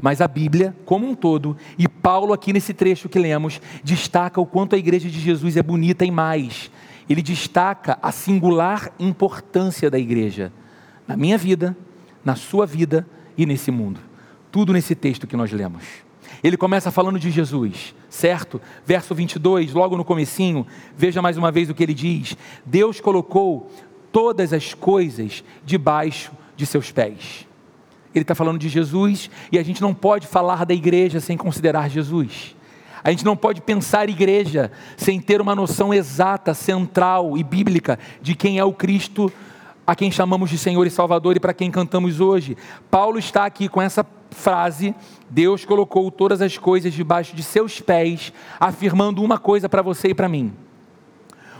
Mas 0.00 0.20
a 0.20 0.28
Bíblia, 0.28 0.74
como 0.84 1.08
um 1.08 1.14
todo, 1.14 1.56
e 1.78 1.88
Paulo 1.88 2.32
aqui 2.32 2.52
nesse 2.52 2.74
trecho 2.74 3.08
que 3.08 3.18
lemos, 3.18 3.60
destaca 3.82 4.40
o 4.40 4.46
quanto 4.46 4.74
a 4.74 4.78
igreja 4.78 5.08
de 5.08 5.20
Jesus 5.20 5.56
é 5.56 5.62
bonita 5.62 6.04
e 6.04 6.10
mais. 6.10 6.70
Ele 7.08 7.22
destaca 7.22 7.98
a 8.02 8.10
singular 8.10 8.92
importância 8.98 9.90
da 9.90 9.98
igreja 9.98 10.52
na 11.06 11.16
minha 11.16 11.36
vida, 11.36 11.76
na 12.24 12.34
sua 12.34 12.66
vida 12.66 13.06
e 13.36 13.44
nesse 13.44 13.70
mundo. 13.70 14.00
Tudo 14.50 14.72
nesse 14.72 14.94
texto 14.94 15.26
que 15.26 15.36
nós 15.36 15.52
lemos. 15.52 15.84
Ele 16.42 16.56
começa 16.56 16.90
falando 16.90 17.18
de 17.18 17.30
Jesus, 17.30 17.94
certo? 18.08 18.60
Verso 18.84 19.14
22, 19.14 19.72
logo 19.72 19.96
no 19.96 20.04
comecinho, 20.04 20.66
veja 20.96 21.22
mais 21.22 21.36
uma 21.36 21.50
vez 21.50 21.68
o 21.68 21.74
que 21.74 21.82
ele 21.82 21.94
diz: 21.94 22.36
Deus 22.64 23.00
colocou 23.00 23.70
todas 24.12 24.52
as 24.52 24.74
coisas 24.74 25.44
debaixo 25.64 26.32
de 26.56 26.66
seus 26.66 26.90
pés. 26.92 27.46
Ele 28.14 28.22
está 28.22 28.34
falando 28.34 28.58
de 28.58 28.68
Jesus 28.68 29.30
e 29.50 29.58
a 29.58 29.62
gente 29.62 29.82
não 29.82 29.92
pode 29.92 30.26
falar 30.26 30.64
da 30.64 30.72
igreja 30.72 31.20
sem 31.20 31.36
considerar 31.36 31.90
Jesus. 31.90 32.54
A 33.02 33.10
gente 33.10 33.24
não 33.24 33.36
pode 33.36 33.60
pensar 33.60 34.08
igreja 34.08 34.70
sem 34.96 35.20
ter 35.20 35.40
uma 35.40 35.54
noção 35.54 35.92
exata, 35.92 36.54
central 36.54 37.36
e 37.36 37.42
bíblica 37.42 37.98
de 38.22 38.34
quem 38.34 38.58
é 38.58 38.64
o 38.64 38.72
Cristo 38.72 39.32
a 39.86 39.94
quem 39.94 40.10
chamamos 40.10 40.48
de 40.48 40.56
Senhor 40.56 40.86
e 40.86 40.90
Salvador 40.90 41.36
e 41.36 41.40
para 41.40 41.52
quem 41.52 41.70
cantamos 41.70 42.18
hoje. 42.18 42.56
Paulo 42.90 43.18
está 43.18 43.44
aqui 43.44 43.68
com 43.68 43.82
essa 43.82 44.06
frase: 44.30 44.94
Deus 45.28 45.64
colocou 45.64 46.10
todas 46.10 46.40
as 46.40 46.56
coisas 46.56 46.94
debaixo 46.94 47.36
de 47.36 47.42
seus 47.42 47.80
pés, 47.80 48.32
afirmando 48.58 49.22
uma 49.22 49.38
coisa 49.38 49.68
para 49.68 49.82
você 49.82 50.08
e 50.08 50.14
para 50.14 50.28
mim 50.28 50.52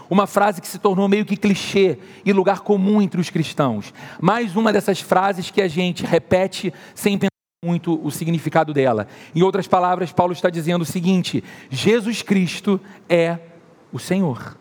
uma 0.08 0.26
frase 0.26 0.60
que 0.60 0.68
se 0.68 0.78
tornou 0.78 1.08
meio 1.08 1.24
que 1.24 1.36
clichê 1.36 1.98
e 2.24 2.32
lugar 2.32 2.60
comum 2.60 3.00
entre 3.00 3.20
os 3.20 3.30
cristãos. 3.30 3.92
Mais 4.20 4.56
uma 4.56 4.72
dessas 4.72 5.00
frases 5.00 5.50
que 5.50 5.62
a 5.62 5.68
gente 5.68 6.04
repete 6.04 6.72
sem 6.94 7.18
pensar 7.18 7.30
muito 7.64 7.98
o 8.04 8.10
significado 8.10 8.74
dela. 8.74 9.08
Em 9.34 9.42
outras 9.42 9.66
palavras, 9.66 10.12
Paulo 10.12 10.32
está 10.32 10.50
dizendo 10.50 10.82
o 10.82 10.86
seguinte: 10.86 11.42
Jesus 11.70 12.22
Cristo 12.22 12.80
é 13.08 13.38
o 13.92 13.98
Senhor. 13.98 14.56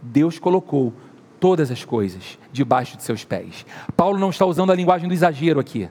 Deus 0.00 0.38
colocou 0.38 0.92
todas 1.38 1.70
as 1.70 1.84
coisas 1.84 2.38
debaixo 2.52 2.96
de 2.96 3.02
seus 3.02 3.24
pés. 3.24 3.66
Paulo 3.96 4.18
não 4.18 4.30
está 4.30 4.46
usando 4.46 4.72
a 4.72 4.74
linguagem 4.74 5.08
do 5.08 5.14
exagero 5.14 5.60
aqui. 5.60 5.88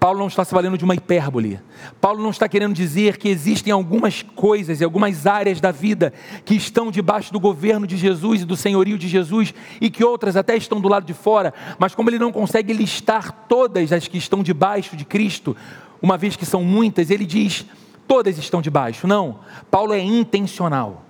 Paulo 0.00 0.18
não 0.18 0.28
está 0.28 0.42
se 0.46 0.54
valendo 0.54 0.78
de 0.78 0.84
uma 0.84 0.94
hipérbole. 0.94 1.60
Paulo 2.00 2.22
não 2.22 2.30
está 2.30 2.48
querendo 2.48 2.72
dizer 2.72 3.18
que 3.18 3.28
existem 3.28 3.70
algumas 3.70 4.22
coisas 4.22 4.80
e 4.80 4.84
algumas 4.84 5.26
áreas 5.26 5.60
da 5.60 5.70
vida 5.70 6.10
que 6.42 6.54
estão 6.54 6.90
debaixo 6.90 7.30
do 7.30 7.38
governo 7.38 7.86
de 7.86 7.98
Jesus 7.98 8.40
e 8.40 8.44
do 8.46 8.56
senhorio 8.56 8.96
de 8.96 9.06
Jesus 9.06 9.52
e 9.78 9.90
que 9.90 10.02
outras 10.02 10.36
até 10.36 10.56
estão 10.56 10.80
do 10.80 10.88
lado 10.88 11.04
de 11.04 11.12
fora, 11.12 11.52
mas 11.78 11.94
como 11.94 12.08
ele 12.08 12.18
não 12.18 12.32
consegue 12.32 12.72
listar 12.72 13.46
todas 13.46 13.92
as 13.92 14.08
que 14.08 14.16
estão 14.16 14.42
debaixo 14.42 14.96
de 14.96 15.04
Cristo, 15.04 15.54
uma 16.00 16.16
vez 16.16 16.34
que 16.34 16.46
são 16.46 16.64
muitas, 16.64 17.10
ele 17.10 17.26
diz: 17.26 17.66
todas 18.08 18.38
estão 18.38 18.62
debaixo. 18.62 19.06
Não, 19.06 19.40
Paulo 19.70 19.92
é 19.92 20.00
intencional. 20.00 21.09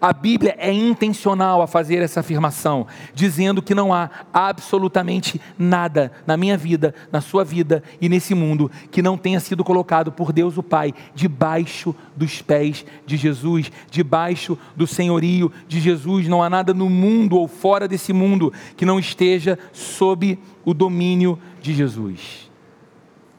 A 0.00 0.12
Bíblia 0.12 0.54
é 0.58 0.72
intencional 0.72 1.62
a 1.62 1.66
fazer 1.66 2.02
essa 2.02 2.20
afirmação, 2.20 2.86
dizendo 3.14 3.62
que 3.62 3.74
não 3.74 3.92
há 3.92 4.10
absolutamente 4.32 5.40
nada 5.58 6.12
na 6.26 6.36
minha 6.36 6.56
vida, 6.56 6.94
na 7.10 7.20
sua 7.20 7.44
vida 7.44 7.82
e 8.00 8.08
nesse 8.08 8.34
mundo 8.34 8.70
que 8.90 9.02
não 9.02 9.16
tenha 9.16 9.40
sido 9.40 9.64
colocado 9.64 10.10
por 10.10 10.32
Deus 10.32 10.56
o 10.58 10.62
Pai 10.62 10.94
debaixo 11.14 11.94
dos 12.16 12.42
pés 12.42 12.84
de 13.06 13.16
Jesus, 13.16 13.70
debaixo 13.90 14.58
do 14.76 14.86
senhorio 14.86 15.52
de 15.66 15.80
Jesus. 15.80 16.28
Não 16.28 16.42
há 16.42 16.50
nada 16.50 16.72
no 16.74 16.88
mundo 16.88 17.36
ou 17.36 17.46
fora 17.48 17.86
desse 17.88 18.12
mundo 18.12 18.52
que 18.76 18.86
não 18.86 18.98
esteja 18.98 19.58
sob 19.72 20.38
o 20.64 20.74
domínio 20.74 21.38
de 21.60 21.74
Jesus. 21.74 22.50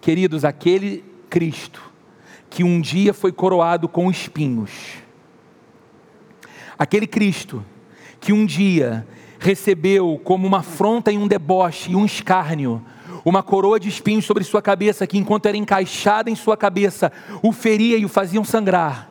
Queridos, 0.01 0.43
aquele 0.43 1.03
Cristo 1.29 1.93
que 2.49 2.63
um 2.63 2.79
dia 2.79 3.13
foi 3.13 3.31
coroado 3.31 3.87
com 3.87 4.11
espinhos, 4.11 5.02
Aquele 6.83 7.07
Cristo 7.07 7.63
que 8.19 8.33
um 8.33 8.45
dia 8.45 9.07
recebeu 9.39 10.19
como 10.21 10.45
uma 10.45 10.57
afronta 10.57 11.13
e 11.13 11.17
um 11.17 11.29
deboche 11.29 11.93
e 11.93 11.95
um 11.95 12.03
escárnio, 12.03 12.83
uma 13.23 13.41
coroa 13.41 13.79
de 13.79 13.87
espinhos 13.87 14.25
sobre 14.25 14.43
sua 14.43 14.61
cabeça, 14.61 15.07
que 15.07 15.17
enquanto 15.17 15.45
era 15.45 15.55
encaixada 15.55 16.29
em 16.29 16.35
sua 16.35 16.57
cabeça, 16.57 17.09
o 17.41 17.53
feria 17.53 17.97
e 17.97 18.03
o 18.03 18.09
faziam 18.09 18.43
sangrar. 18.43 19.09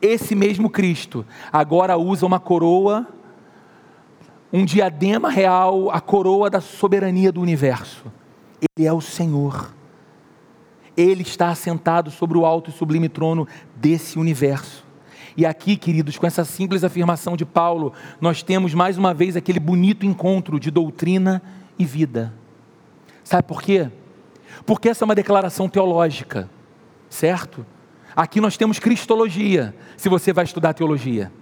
Esse 0.00 0.34
mesmo 0.34 0.70
Cristo 0.70 1.26
agora 1.52 1.98
usa 1.98 2.24
uma 2.24 2.40
coroa, 2.40 3.06
um 4.50 4.64
diadema 4.64 5.28
real, 5.28 5.90
a 5.90 6.00
coroa 6.00 6.48
da 6.48 6.62
soberania 6.62 7.30
do 7.30 7.42
universo. 7.42 8.06
Ele 8.74 8.88
é 8.88 8.92
o 8.92 9.02
Senhor. 9.02 9.70
Ele 10.96 11.20
está 11.24 11.50
assentado 11.50 12.10
sobre 12.10 12.38
o 12.38 12.46
alto 12.46 12.70
e 12.70 12.72
sublime 12.72 13.10
trono 13.10 13.46
desse 13.76 14.18
universo. 14.18 14.83
E 15.36 15.44
aqui, 15.44 15.76
queridos, 15.76 16.16
com 16.16 16.26
essa 16.26 16.44
simples 16.44 16.84
afirmação 16.84 17.36
de 17.36 17.44
Paulo, 17.44 17.92
nós 18.20 18.42
temos 18.42 18.72
mais 18.72 18.96
uma 18.96 19.12
vez 19.12 19.36
aquele 19.36 19.58
bonito 19.58 20.06
encontro 20.06 20.60
de 20.60 20.70
doutrina 20.70 21.42
e 21.78 21.84
vida. 21.84 22.32
Sabe 23.24 23.42
por 23.42 23.60
quê? 23.60 23.90
Porque 24.64 24.88
essa 24.88 25.04
é 25.04 25.06
uma 25.06 25.14
declaração 25.14 25.68
teológica, 25.68 26.48
certo? 27.08 27.66
Aqui 28.14 28.40
nós 28.40 28.56
temos 28.56 28.78
cristologia, 28.78 29.74
se 29.96 30.08
você 30.08 30.32
vai 30.32 30.44
estudar 30.44 30.72
teologia. 30.72 31.32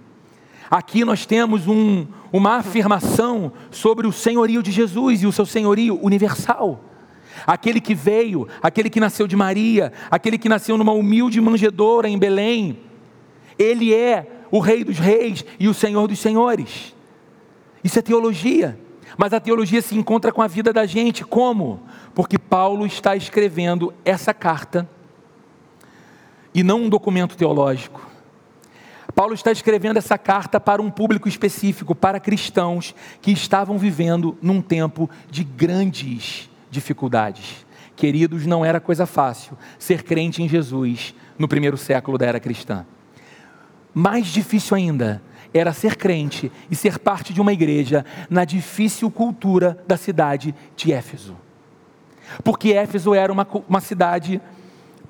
Aqui 0.71 1.05
nós 1.05 1.25
temos 1.25 1.67
um, 1.67 2.07
uma 2.31 2.55
afirmação 2.55 3.53
sobre 3.69 4.07
o 4.07 4.11
senhorio 4.11 4.63
de 4.63 4.71
Jesus 4.71 5.21
e 5.21 5.27
o 5.27 5.31
seu 5.31 5.45
senhorio 5.45 5.99
universal. 6.03 6.83
Aquele 7.45 7.79
que 7.79 7.93
veio, 7.93 8.47
aquele 8.61 8.89
que 8.89 8.99
nasceu 8.99 9.27
de 9.27 9.35
Maria, 9.35 9.93
aquele 10.09 10.37
que 10.37 10.49
nasceu 10.49 10.77
numa 10.77 10.93
humilde 10.93 11.39
manjedoura 11.39 12.09
em 12.09 12.17
Belém, 12.17 12.79
ele 13.57 13.93
é 13.93 14.27
o 14.51 14.59
Rei 14.59 14.83
dos 14.83 14.99
Reis 14.99 15.43
e 15.59 15.67
o 15.67 15.73
Senhor 15.73 16.07
dos 16.07 16.19
Senhores. 16.19 16.95
Isso 17.83 17.99
é 17.99 18.01
teologia. 18.01 18.79
Mas 19.17 19.33
a 19.33 19.39
teologia 19.39 19.81
se 19.81 19.95
encontra 19.95 20.31
com 20.31 20.41
a 20.41 20.47
vida 20.47 20.73
da 20.73 20.85
gente. 20.85 21.23
Como? 21.23 21.81
Porque 22.15 22.37
Paulo 22.37 22.85
está 22.85 23.15
escrevendo 23.15 23.93
essa 24.03 24.33
carta 24.33 24.89
e 26.53 26.63
não 26.63 26.83
um 26.83 26.89
documento 26.89 27.35
teológico. 27.35 28.09
Paulo 29.13 29.33
está 29.33 29.51
escrevendo 29.51 29.97
essa 29.97 30.17
carta 30.17 30.59
para 30.59 30.81
um 30.81 30.89
público 30.89 31.27
específico, 31.27 31.93
para 31.93 32.19
cristãos 32.19 32.95
que 33.21 33.31
estavam 33.31 33.77
vivendo 33.77 34.35
num 34.41 34.61
tempo 34.61 35.09
de 35.29 35.43
grandes 35.43 36.49
dificuldades. 36.71 37.65
Queridos, 37.95 38.47
não 38.47 38.65
era 38.65 38.79
coisa 38.79 39.05
fácil 39.05 39.55
ser 39.77 40.01
crente 40.03 40.41
em 40.41 40.49
Jesus 40.49 41.13
no 41.37 41.47
primeiro 41.47 41.77
século 41.77 42.17
da 42.17 42.25
era 42.25 42.39
cristã. 42.39 42.85
Mais 43.93 44.27
difícil 44.27 44.75
ainda 44.75 45.21
era 45.53 45.71
ser 45.71 45.95
crente 45.95 46.51
e 46.69 46.75
ser 46.75 46.97
parte 46.97 47.33
de 47.33 47.39
uma 47.39 47.53
igreja 47.53 48.03
na 48.29 48.43
difícil 48.43 49.11
cultura 49.11 49.77
da 49.87 49.95
cidade 49.95 50.55
de 50.75 50.91
Éfeso. 50.91 51.37
Porque 52.43 52.73
Éfeso 52.73 53.13
era 53.13 53.31
uma, 53.31 53.47
uma 53.69 53.81
cidade 53.81 54.41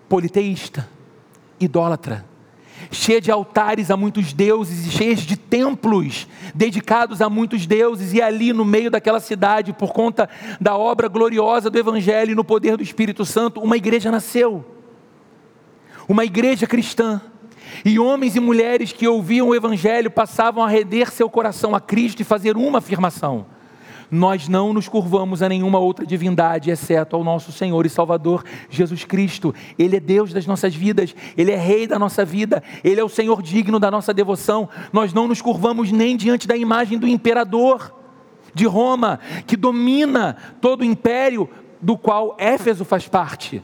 politeísta, 0.09 0.87
idólatra, 1.59 2.25
cheia 2.91 3.21
de 3.21 3.31
altares 3.31 3.89
a 3.89 3.95
muitos 3.95 4.33
deuses 4.33 4.85
e 4.85 4.91
cheia 4.91 5.15
de 5.15 5.37
templos 5.37 6.27
dedicados 6.53 7.21
a 7.21 7.29
muitos 7.29 7.65
deuses, 7.65 8.13
e 8.13 8.21
ali 8.21 8.51
no 8.51 8.65
meio 8.65 8.91
daquela 8.91 9.19
cidade, 9.19 9.71
por 9.71 9.93
conta 9.93 10.29
da 10.59 10.75
obra 10.75 11.07
gloriosa 11.07 11.69
do 11.69 11.79
Evangelho 11.79 12.31
e 12.31 12.35
no 12.35 12.43
poder 12.43 12.75
do 12.75 12.83
Espírito 12.83 13.23
Santo, 13.25 13.61
uma 13.61 13.77
igreja 13.77 14.11
nasceu. 14.11 14.65
Uma 16.07 16.25
igreja 16.25 16.67
cristã. 16.67 17.21
E 17.85 17.99
homens 17.99 18.35
e 18.35 18.39
mulheres 18.39 18.93
que 18.93 19.07
ouviam 19.07 19.49
o 19.49 19.55
Evangelho 19.55 20.09
passavam 20.09 20.63
a 20.63 20.67
render 20.67 21.11
seu 21.11 21.29
coração 21.29 21.75
a 21.75 21.81
Cristo 21.81 22.21
e 22.21 22.25
fazer 22.25 22.55
uma 22.55 22.77
afirmação: 22.77 23.45
nós 24.09 24.47
não 24.47 24.73
nos 24.73 24.87
curvamos 24.87 25.41
a 25.41 25.49
nenhuma 25.49 25.79
outra 25.79 26.05
divindade, 26.05 26.69
exceto 26.69 27.15
ao 27.15 27.23
nosso 27.23 27.51
Senhor 27.51 27.85
e 27.85 27.89
Salvador 27.89 28.43
Jesus 28.69 29.03
Cristo. 29.03 29.53
Ele 29.77 29.97
é 29.97 29.99
Deus 29.99 30.31
das 30.31 30.45
nossas 30.45 30.75
vidas, 30.75 31.15
Ele 31.35 31.51
é 31.51 31.57
Rei 31.57 31.87
da 31.87 31.97
nossa 31.97 32.23
vida, 32.23 32.63
Ele 32.83 33.01
é 33.01 33.03
o 33.03 33.09
Senhor 33.09 33.41
digno 33.41 33.79
da 33.79 33.89
nossa 33.89 34.13
devoção. 34.13 34.69
Nós 34.93 35.13
não 35.13 35.27
nos 35.27 35.41
curvamos 35.41 35.91
nem 35.91 36.15
diante 36.15 36.47
da 36.47 36.55
imagem 36.55 36.97
do 36.97 37.07
imperador 37.07 37.93
de 38.53 38.65
Roma, 38.65 39.19
que 39.47 39.57
domina 39.57 40.37
todo 40.61 40.81
o 40.81 40.85
império 40.85 41.49
do 41.81 41.97
qual 41.97 42.35
Éfeso 42.37 42.85
faz 42.85 43.07
parte. 43.07 43.63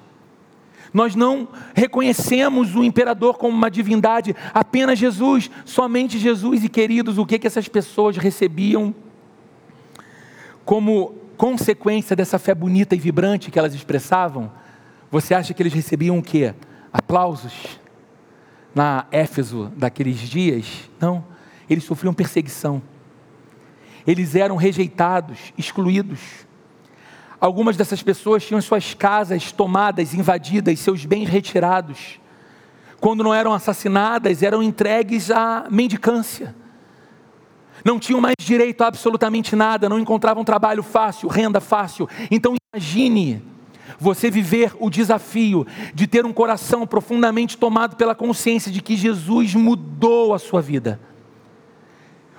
Nós 0.93 1.15
não 1.15 1.47
reconhecemos 1.73 2.75
o 2.75 2.83
imperador 2.83 3.37
como 3.37 3.55
uma 3.55 3.69
divindade, 3.69 4.35
apenas 4.53 4.97
Jesus, 4.97 5.49
somente 5.65 6.17
Jesus. 6.17 6.63
E 6.63 6.69
queridos, 6.69 7.17
o 7.17 7.25
que, 7.25 7.37
que 7.37 7.47
essas 7.47 7.67
pessoas 7.67 8.17
recebiam 8.17 8.93
como 10.65 11.15
consequência 11.37 12.15
dessa 12.15 12.37
fé 12.37 12.53
bonita 12.53 12.95
e 12.95 12.99
vibrante 12.99 13.49
que 13.49 13.57
elas 13.57 13.73
expressavam, 13.73 14.51
você 15.09 15.33
acha 15.33 15.53
que 15.53 15.63
eles 15.63 15.73
recebiam 15.73 16.17
o 16.17 16.21
quê? 16.21 16.53
Aplausos 16.91 17.79
na 18.75 19.05
Éfeso 19.11 19.71
daqueles 19.75 20.17
dias? 20.19 20.89
Não, 20.99 21.23
eles 21.69 21.83
sofriam 21.83 22.13
perseguição. 22.13 22.81
Eles 24.05 24.35
eram 24.35 24.55
rejeitados, 24.55 25.53
excluídos. 25.57 26.19
Algumas 27.39 27.77
dessas 27.77 28.03
pessoas 28.03 28.45
tinham 28.45 28.61
suas 28.61 28.93
casas 28.93 29.51
tomadas, 29.51 30.13
invadidas, 30.13 30.79
seus 30.79 31.05
bens 31.05 31.29
retirados. 31.29 32.19
Quando 32.99 33.23
não 33.23 33.33
eram 33.33 33.53
assassinadas, 33.53 34.43
eram 34.43 34.61
entregues 34.61 35.31
à 35.31 35.67
mendicância 35.69 36.53
não 37.83 37.99
tinham 37.99 38.21
mais 38.21 38.35
direito 38.39 38.81
a 38.83 38.87
absolutamente 38.87 39.55
nada, 39.55 39.89
não 39.89 39.99
encontravam 39.99 40.43
trabalho 40.43 40.83
fácil, 40.83 41.29
renda 41.29 41.59
fácil. 41.59 42.07
Então 42.29 42.55
imagine 42.73 43.41
você 43.99 44.29
viver 44.29 44.73
o 44.79 44.89
desafio 44.89 45.65
de 45.93 46.07
ter 46.07 46.25
um 46.25 46.33
coração 46.33 46.85
profundamente 46.85 47.57
tomado 47.57 47.95
pela 47.95 48.15
consciência 48.15 48.71
de 48.71 48.81
que 48.81 48.95
Jesus 48.95 49.55
mudou 49.55 50.33
a 50.33 50.39
sua 50.39 50.61
vida. 50.61 50.99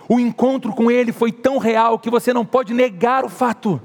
O 0.08 0.18
encontro 0.18 0.72
com 0.72 0.90
Ele 0.90 1.12
foi 1.12 1.30
tão 1.30 1.58
real 1.58 1.98
que 1.98 2.10
você 2.10 2.32
não 2.32 2.44
pode 2.44 2.74
negar 2.74 3.24
o 3.24 3.28
fato. 3.28 3.80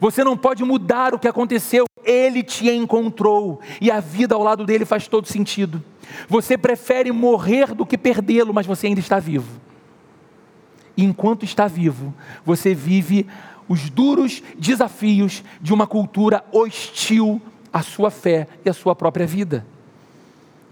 Você 0.00 0.24
não 0.24 0.36
pode 0.36 0.64
mudar 0.64 1.14
o 1.14 1.18
que 1.18 1.28
aconteceu. 1.28 1.84
Ele 2.02 2.42
te 2.42 2.68
encontrou 2.70 3.60
e 3.80 3.90
a 3.90 4.00
vida 4.00 4.34
ao 4.34 4.42
lado 4.42 4.64
dele 4.64 4.84
faz 4.84 5.06
todo 5.06 5.28
sentido. 5.28 5.82
Você 6.28 6.56
prefere 6.56 7.12
morrer 7.12 7.74
do 7.74 7.86
que 7.86 7.98
perdê-lo, 7.98 8.52
mas 8.54 8.66
você 8.66 8.86
ainda 8.86 9.00
está 9.00 9.20
vivo 9.20 9.60
e 11.00 11.04
enquanto 11.04 11.46
está 11.46 11.66
vivo, 11.66 12.12
você 12.44 12.74
vive 12.74 13.26
os 13.66 13.88
duros 13.88 14.42
desafios 14.58 15.42
de 15.58 15.72
uma 15.72 15.86
cultura 15.86 16.44
hostil 16.52 17.40
à 17.72 17.80
sua 17.80 18.10
fé 18.10 18.46
e 18.64 18.68
à 18.68 18.74
sua 18.74 18.94
própria 18.94 19.26
vida. 19.26 19.66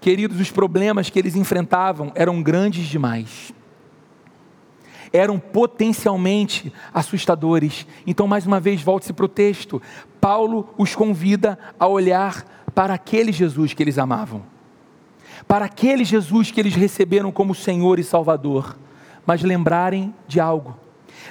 Queridos, 0.02 0.38
os 0.38 0.50
problemas 0.50 1.08
que 1.08 1.18
eles 1.18 1.34
enfrentavam 1.34 2.12
eram 2.14 2.42
grandes 2.42 2.86
demais. 2.86 3.54
Eram 5.12 5.38
potencialmente 5.38 6.72
assustadores. 6.92 7.86
Então, 8.06 8.26
mais 8.26 8.46
uma 8.46 8.60
vez, 8.60 8.82
volte-se 8.82 9.12
para 9.12 9.24
o 9.24 9.28
texto. 9.28 9.80
Paulo 10.20 10.68
os 10.76 10.94
convida 10.94 11.58
a 11.78 11.86
olhar 11.86 12.44
para 12.74 12.94
aquele 12.94 13.32
Jesus 13.32 13.72
que 13.72 13.82
eles 13.82 13.98
amavam, 13.98 14.42
para 15.46 15.64
aquele 15.64 16.04
Jesus 16.04 16.50
que 16.50 16.60
eles 16.60 16.74
receberam 16.74 17.32
como 17.32 17.54
Senhor 17.54 17.98
e 17.98 18.04
Salvador 18.04 18.76
mas 19.28 19.42
lembrarem 19.42 20.14
de 20.26 20.40
algo. 20.40 20.74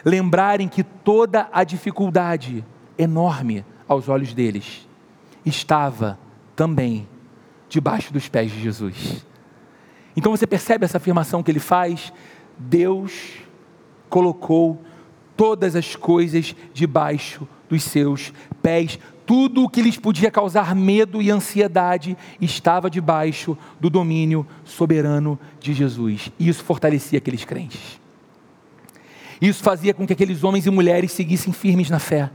Lembrarem 0.06 0.68
que 0.68 0.84
toda 0.84 1.50
a 1.52 1.64
dificuldade 1.64 2.64
enorme 2.96 3.66
aos 3.88 4.08
olhos 4.08 4.36
deles 4.36 4.88
estava 5.44 6.20
também 6.56 7.10
debaixo 7.68 8.14
dos 8.14 8.30
pés 8.30 8.52
de 8.52 8.62
Jesus. 8.62 9.26
Então 10.16 10.32
você 10.32 10.46
percebe 10.46 10.86
essa 10.86 10.98
afirmação 10.98 11.42
que 11.42 11.50
ele 11.50 11.60
faz? 11.60 12.14
Deus 12.56 13.40
colocou 14.10 14.82
todas 15.36 15.76
as 15.76 15.96
coisas 15.96 16.56
debaixo 16.74 17.48
dos 17.70 17.84
seus 17.84 18.34
pés. 18.62 19.00
Tudo 19.26 19.64
o 19.64 19.70
que 19.70 19.82
lhes 19.82 19.98
podia 19.98 20.32
causar 20.32 20.74
medo 20.74 21.22
e 21.22 21.30
ansiedade 21.30 22.18
estava 22.40 22.90
debaixo 22.90 23.58
do 23.80 23.90
domínio 23.90 24.48
soberano 24.64 25.38
de 25.60 25.74
Jesus. 25.74 26.32
E 26.40 26.48
isso 26.48 26.64
fortalecia 26.64 27.18
aqueles 27.18 27.44
crentes. 27.44 28.00
Isso 29.42 29.62
fazia 29.62 29.94
com 29.94 30.08
que 30.08 30.14
aqueles 30.14 30.44
homens 30.44 30.66
e 30.66 30.70
mulheres 30.72 31.12
seguissem 31.12 31.54
firmes 31.54 31.90
na 31.90 32.00
fé 32.00 32.32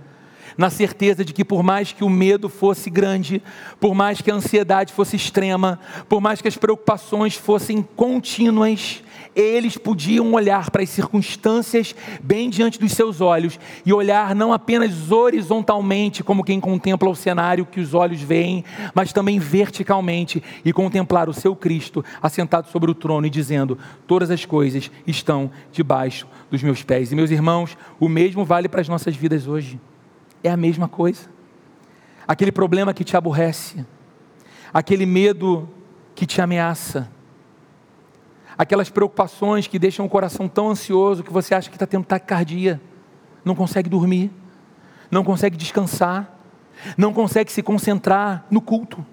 na 0.57 0.71
certeza 0.71 1.25
de 1.25 1.33
que, 1.33 1.45
por 1.45 1.63
mais 1.63 1.93
que 1.93 2.05
o 2.05 2.11
medo 2.11 2.49
fosse 2.49 2.91
grande, 2.91 3.43
por 3.81 3.95
mais 3.95 4.21
que 4.21 4.31
a 4.31 4.35
ansiedade 4.35 4.93
fosse 4.93 5.17
extrema, 5.17 5.79
por 6.09 6.21
mais 6.21 6.41
que 6.41 6.49
as 6.49 6.57
preocupações 6.57 7.35
fossem 7.35 7.83
contínuas, 7.97 9.03
eles 9.35 9.79
podiam 9.79 10.33
olhar 10.33 10.71
para 10.71 10.83
as 10.83 10.91
circunstâncias 10.91 11.95
bem 12.23 12.51
diante 12.51 12.79
dos 12.79 12.93
seus 12.93 13.21
olhos 13.21 13.59
e 13.85 13.93
olhar 13.93 14.35
não 14.35 14.53
apenas 14.53 15.11
horizontalmente, 15.11 16.23
como 16.23 16.45
quem 16.45 16.61
contempla 16.61 17.09
o 17.09 17.17
cenário 17.17 17.67
que 17.67 17.81
os 17.81 17.95
olhos 17.95 18.21
veem, 18.21 18.65
mas 18.95 19.13
também 19.13 19.39
verticalmente 19.39 20.43
e 20.65 20.73
contemplar 20.73 21.29
o 21.29 21.33
seu 21.35 21.57
Cristo 21.57 22.05
assentado 22.23 22.69
sobre 22.69 22.91
o 22.91 22.95
trono 22.95 23.27
e 23.27 23.31
dizendo: 23.31 23.79
Todas 24.07 24.31
as 24.31 24.45
coisas 24.45 24.91
estão 25.07 25.51
debaixo 25.71 26.27
dos 26.51 26.63
meus 26.63 26.83
pés. 26.83 27.11
E 27.11 27.17
meus 27.17 27.31
irmãos, 27.31 27.77
o 27.99 28.09
mesmo 28.09 28.45
vale 28.45 28.69
para 28.69 28.81
as 28.81 28.89
nossas 28.89 29.17
vidas 29.17 29.47
hoje 29.47 29.81
é 30.43 30.51
a 30.51 30.57
mesma 30.57 30.89
coisa. 30.89 31.31
Aquele 32.27 32.53
problema 32.53 32.95
que 32.95 33.05
te 33.05 33.17
aborrece, 33.17 33.85
aquele 34.73 35.07
medo 35.07 35.69
que 36.15 36.27
te 36.27 36.41
ameaça, 36.41 37.11
aquelas 38.57 38.91
preocupações 38.91 39.67
que 39.67 39.79
deixam 39.79 40.07
o 40.07 40.09
coração 40.09 40.49
tão 40.49 40.71
ansioso 40.71 41.23
que 41.23 41.33
você 41.33 41.55
acha 41.55 41.69
que 41.69 41.77
está 41.77 41.87
tendo 41.87 42.05
taquicardia, 42.05 42.81
não 43.45 43.55
consegue 43.55 43.89
dormir, 43.89 44.31
não 45.11 45.25
consegue 45.25 45.57
descansar, 45.57 46.39
não 46.97 47.13
consegue 47.13 47.51
se 47.51 47.63
concentrar 47.63 48.47
no 48.51 48.61
culto, 48.61 49.05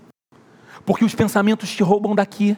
porque 0.86 1.04
os 1.04 1.16
pensamentos 1.16 1.70
te 1.70 1.84
roubam 1.84 2.16
daqui. 2.16 2.58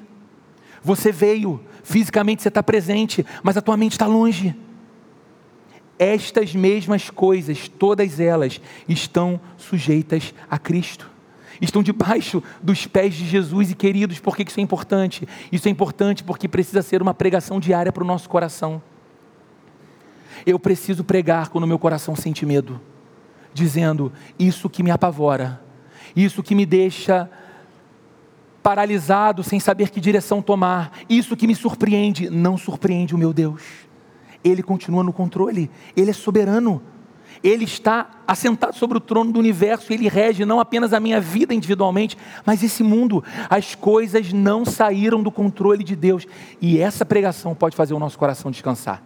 Você 0.84 1.12
veio, 1.12 1.64
fisicamente 1.84 2.42
você 2.42 2.48
está 2.48 2.64
presente, 2.64 3.26
mas 3.44 3.56
a 3.56 3.62
tua 3.62 3.78
mente 3.78 3.94
está 3.94 4.08
longe 4.08 4.56
estas 6.02 6.56
mesmas 6.56 7.12
coisas, 7.12 7.68
todas 7.68 8.20
elas, 8.20 8.60
estão 8.90 9.40
sujeitas 9.56 10.34
a 10.50 10.58
Cristo. 10.58 11.08
Estão 11.62 11.84
debaixo 11.84 12.42
dos 12.60 12.88
pés 12.88 13.14
de 13.14 13.24
Jesus 13.24 13.70
e 13.70 13.76
queridos, 13.76 14.18
por 14.18 14.36
que 14.36 14.42
isso 14.42 14.60
é 14.60 14.64
importante? 14.64 15.28
Isso 15.52 15.68
é 15.68 15.72
importante 15.72 16.24
porque 16.24 16.48
precisa 16.48 16.82
ser 16.82 17.04
uma 17.04 17.14
pregação 17.14 17.60
diária 17.60 17.92
para 17.92 18.04
o 18.04 18.08
nosso 18.08 18.28
coração. 18.28 18.82
Eu 20.44 20.58
preciso 20.58 21.04
pregar 21.04 21.50
quando 21.50 21.68
meu 21.68 21.78
coração 21.78 22.16
sente 22.16 22.48
medo, 22.48 22.82
dizendo: 23.54 24.12
Isso 24.40 24.68
que 24.72 24.82
me 24.82 24.90
apavora, 24.90 25.62
isso 26.16 26.42
que 26.42 26.56
me 26.56 26.66
deixa 26.66 27.30
paralisado, 28.64 29.44
sem 29.44 29.60
saber 29.60 29.92
que 29.92 30.02
direção 30.02 30.42
tomar, 30.42 30.98
isso 31.08 31.38
que 31.38 31.46
me 31.46 31.54
surpreende, 31.54 32.28
não 32.28 32.58
surpreende 32.58 33.14
o 33.14 33.20
meu 33.20 33.32
Deus. 33.32 33.91
Ele 34.44 34.64
continua 34.64 35.04
no 35.04 35.14
controle, 35.14 35.70
ele 35.96 36.10
é 36.10 36.14
soberano. 36.14 36.82
Ele 37.44 37.64
está 37.64 38.10
assentado 38.28 38.76
sobre 38.76 38.98
o 38.98 39.02
trono 39.02 39.32
do 39.32 39.40
universo, 39.40 39.92
ele 39.92 40.08
rege 40.08 40.46
não 40.46 40.60
apenas 40.60 40.94
a 40.94 41.00
minha 41.00 41.20
vida 41.20 41.54
individualmente, 41.54 42.18
mas 42.46 42.62
esse 42.62 42.84
mundo. 42.84 43.24
As 43.50 43.74
coisas 43.74 44.32
não 44.32 44.64
saíram 44.64 45.24
do 45.24 45.32
controle 45.32 45.84
de 45.84 45.96
Deus, 45.96 46.28
e 46.62 46.78
essa 46.78 47.04
pregação 47.04 47.56
pode 47.56 47.76
fazer 47.76 47.94
o 47.94 48.00
nosso 48.00 48.18
coração 48.18 48.52
descansar. 48.52 49.02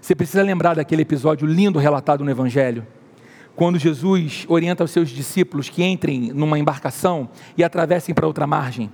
Você 0.00 0.14
precisa 0.14 0.42
lembrar 0.42 0.74
daquele 0.74 1.02
episódio 1.02 1.46
lindo 1.46 1.78
relatado 1.78 2.24
no 2.24 2.30
Evangelho, 2.30 2.86
quando 3.54 3.78
Jesus 3.78 4.46
orienta 4.48 4.84
os 4.84 4.90
seus 4.90 5.10
discípulos 5.10 5.68
que 5.68 5.84
entrem 5.84 6.32
numa 6.32 6.58
embarcação 6.58 7.28
e 7.56 7.64
atravessem 7.64 8.14
para 8.14 8.26
outra 8.26 8.46
margem. 8.46 8.90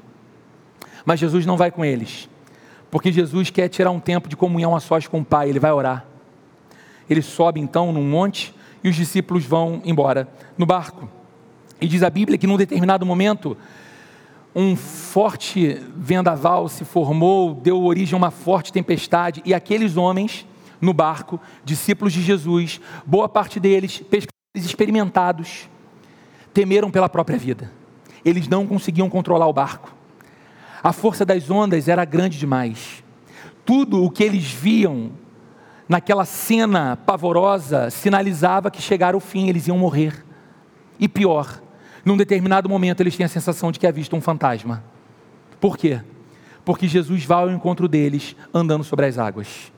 Mas 1.05 1.21
Jesus 1.21 1.45
não 1.45 1.57
vai 1.57 1.71
com 1.71 1.85
eles. 1.85 2.29
Porque 2.95 3.11
Jesus 3.11 3.51
quer 3.51 3.69
tirar 3.69 3.91
um 3.91 3.99
tempo 3.99 4.29
de 4.29 4.37
comunhão 4.37 4.77
a 4.77 4.79
sós 4.79 5.09
com 5.09 5.19
o 5.19 5.25
Pai, 5.25 5.49
ele 5.49 5.59
vai 5.59 5.73
orar. 5.73 6.07
Ele 7.11 7.23
sobe 7.23 7.59
então 7.59 7.93
num 7.93 8.09
monte 8.09 8.55
e 8.85 8.89
os 8.89 8.95
discípulos 8.95 9.45
vão 9.45 9.83
embora 9.85 10.29
no 10.57 10.65
barco. 10.65 11.11
E 11.81 11.89
diz 11.89 12.05
a 12.05 12.09
Bíblia 12.09 12.39
que 12.39 12.47
num 12.47 12.57
determinado 12.57 13.05
momento, 13.05 13.57
um 14.55 14.77
forte 14.77 15.83
vendaval 15.97 16.69
se 16.69 16.85
formou, 16.85 17.53
deu 17.53 17.83
origem 17.83 18.15
a 18.15 18.17
uma 18.17 18.31
forte 18.31 18.73
tempestade, 18.73 19.43
e 19.45 19.53
aqueles 19.53 19.97
homens 19.97 20.47
no 20.81 20.95
barco, 20.95 21.41
discípulos 21.65 22.13
de 22.13 22.23
Jesus, 22.23 22.81
boa 23.05 23.29
parte 23.29 23.59
deles, 23.59 23.99
pescadores 23.99 24.65
experimentados, 24.65 25.69
temeram 26.53 26.93
pela 26.93 27.09
própria 27.09 27.37
vida. 27.37 27.73
Eles 28.25 28.47
não 28.47 28.69
conseguiam 28.69 29.11
controlar 29.11 29.49
o 29.49 29.53
barco. 29.53 29.94
A 30.85 30.93
força 30.93 31.25
das 31.25 31.51
ondas 31.51 31.89
era 31.89 32.05
grande 32.05 32.39
demais. 32.39 33.03
Tudo 33.65 34.05
o 34.05 34.11
que 34.11 34.23
eles 34.23 34.53
viam 34.53 35.13
naquela 35.89 36.27
cena 36.27 36.95
pavorosa 36.95 37.89
sinalizava 37.89 38.71
que 38.71 38.83
chegara 38.83 39.17
o 39.17 39.21
fim, 39.21 39.49
eles 39.49 39.67
iam 39.67 39.79
morrer. 39.79 40.23
E 41.01 41.09
pior, 41.09 41.63
num 42.05 42.19
determinado 42.19 42.69
momento 42.69 43.01
eles 43.01 43.17
têm 43.17 43.25
a 43.25 43.31
sensação 43.31 43.73
de 43.73 43.79
que 43.79 43.91
visto 43.91 44.15
um 44.15 44.21
fantasma. 44.21 44.85
Por 45.59 45.79
quê? 45.79 46.03
Porque 46.67 46.87
Jesus 46.87 47.25
vai 47.25 47.45
ao 47.45 47.51
encontro 47.51 47.89
deles 47.89 48.37
andando 48.53 48.85
sobre 48.85 49.07
as 49.07 49.17
águas. 49.17 49.73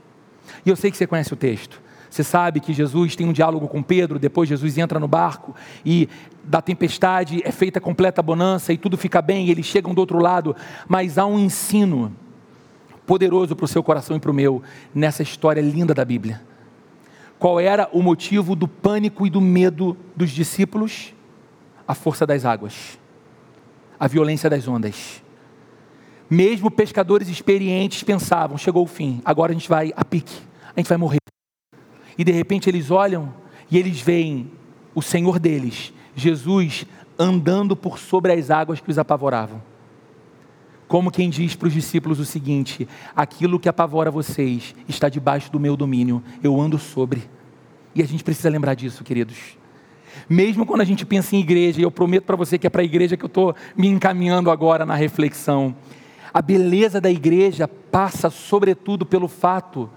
E 0.65 0.71
eu 0.71 0.75
sei 0.75 0.91
que 0.91 0.97
você 0.97 1.07
conhece 1.07 1.33
o 1.33 1.37
texto. 1.37 1.81
Você 2.17 2.25
sabe 2.25 2.61
que 2.61 2.73
Jesus 2.73 3.15
tem 3.15 3.29
um 3.29 3.33
diálogo 3.33 3.69
com 3.69 3.83
Pedro, 3.83 4.19
depois 4.19 4.49
Jesus 4.49 4.79
entra 4.79 4.99
no 4.99 5.07
barco 5.07 5.55
e 5.85 6.09
da 6.43 6.63
tempestade 6.63 7.43
é 7.45 7.53
feita 7.53 7.79
completa 7.79 8.23
bonança 8.23 8.73
e 8.73 8.79
tudo 8.79 8.97
fica 8.97 9.21
bem, 9.21 9.51
eles 9.51 9.67
chegam 9.67 9.93
do 9.93 9.99
outro 9.99 10.19
lado, 10.19 10.57
mas 10.89 11.19
há 11.19 11.27
um 11.27 11.39
ensino 11.39 12.11
poderoso 13.07 13.55
para 13.55 13.67
o 13.67 13.69
seu 13.69 13.83
coração 13.83 14.17
e 14.17 14.19
para 14.19 14.31
o 14.31 14.35
meu 14.35 14.63
nessa 14.95 15.23
história 15.23 15.61
linda 15.61 15.93
da 15.93 16.07
Bíblia. 16.07 16.41
Qual 17.39 17.61
era 17.61 17.87
o 17.93 18.03
motivo 18.03 18.57
do 18.57 18.67
pânico 18.67 19.27
e 19.27 19.31
do 19.31 19.43
medo 19.43 19.95
dos 20.17 20.31
discípulos? 20.31 21.13
A 21.87 21.95
força 21.95 22.27
das 22.27 22.47
águas, 22.47 22.99
a 24.01 24.09
violência 24.09 24.49
das 24.49 24.67
ondas. 24.67 25.23
Mesmo 26.31 26.71
pescadores 26.71 27.29
experientes 27.29 28.03
pensavam: 28.03 28.57
chegou 28.57 28.85
o 28.85 28.89
fim, 28.89 29.21
agora 29.23 29.53
a 29.53 29.55
gente 29.55 29.69
vai 29.69 29.93
a 29.95 30.03
pique, 30.03 30.41
a 30.75 30.81
gente 30.81 30.89
vai 30.89 30.97
morrer. 30.97 31.26
E 32.19 32.25
de 32.25 32.33
repente 32.33 32.69
eles 32.69 32.91
olham 32.91 33.33
e 33.71 33.79
eles 33.79 34.01
veem 34.01 34.51
o 34.95 35.03
Senhor 35.03 35.39
deles, 35.39 35.93
Jesus, 36.15 36.87
andando 37.19 37.77
por 37.77 37.99
sobre 37.99 38.33
as 38.33 38.51
águas 38.51 38.81
que 38.81 38.91
os 38.91 38.99
apavoravam. 38.99 39.63
Como 40.89 41.11
quem 41.11 41.29
diz 41.29 41.55
para 41.55 41.69
os 41.69 41.75
discípulos 41.75 42.21
o 42.21 42.25
seguinte: 42.25 42.89
aquilo 43.15 43.59
que 43.59 43.69
apavora 43.69 44.11
vocês 44.11 44.75
está 44.89 45.09
debaixo 45.09 45.51
do 45.51 45.61
meu 45.61 45.77
domínio, 45.77 46.23
eu 46.43 46.59
ando 46.61 46.79
sobre. 46.79 47.29
E 47.95 48.03
a 48.03 48.07
gente 48.07 48.23
precisa 48.23 48.49
lembrar 48.49 48.75
disso, 48.75 49.03
queridos. 49.03 49.59
Mesmo 50.29 50.65
quando 50.65 50.81
a 50.81 50.85
gente 50.85 51.05
pensa 51.05 51.37
em 51.37 51.41
igreja, 51.41 51.81
e 51.81 51.83
eu 51.83 51.91
prometo 51.91 52.25
para 52.25 52.37
você 52.37 52.57
que 52.57 52.67
é 52.67 52.71
para 52.71 52.83
a 52.83 52.85
igreja 52.85 53.17
que 53.17 53.25
eu 53.25 53.29
estou 53.29 53.55
me 53.77 53.89
encaminhando 53.89 54.51
agora 54.51 54.87
na 54.87 54.95
reflexão, 54.95 55.77
a 56.33 56.41
beleza 56.41 57.01
da 57.01 57.11
igreja 57.11 57.69
passa, 57.69 58.31
sobretudo, 58.31 59.05
pelo 59.05 59.29
fato 59.29 59.91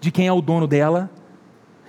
de 0.00 0.10
quem 0.10 0.26
é 0.26 0.32
o 0.32 0.40
dono 0.40 0.66
dela 0.66 1.10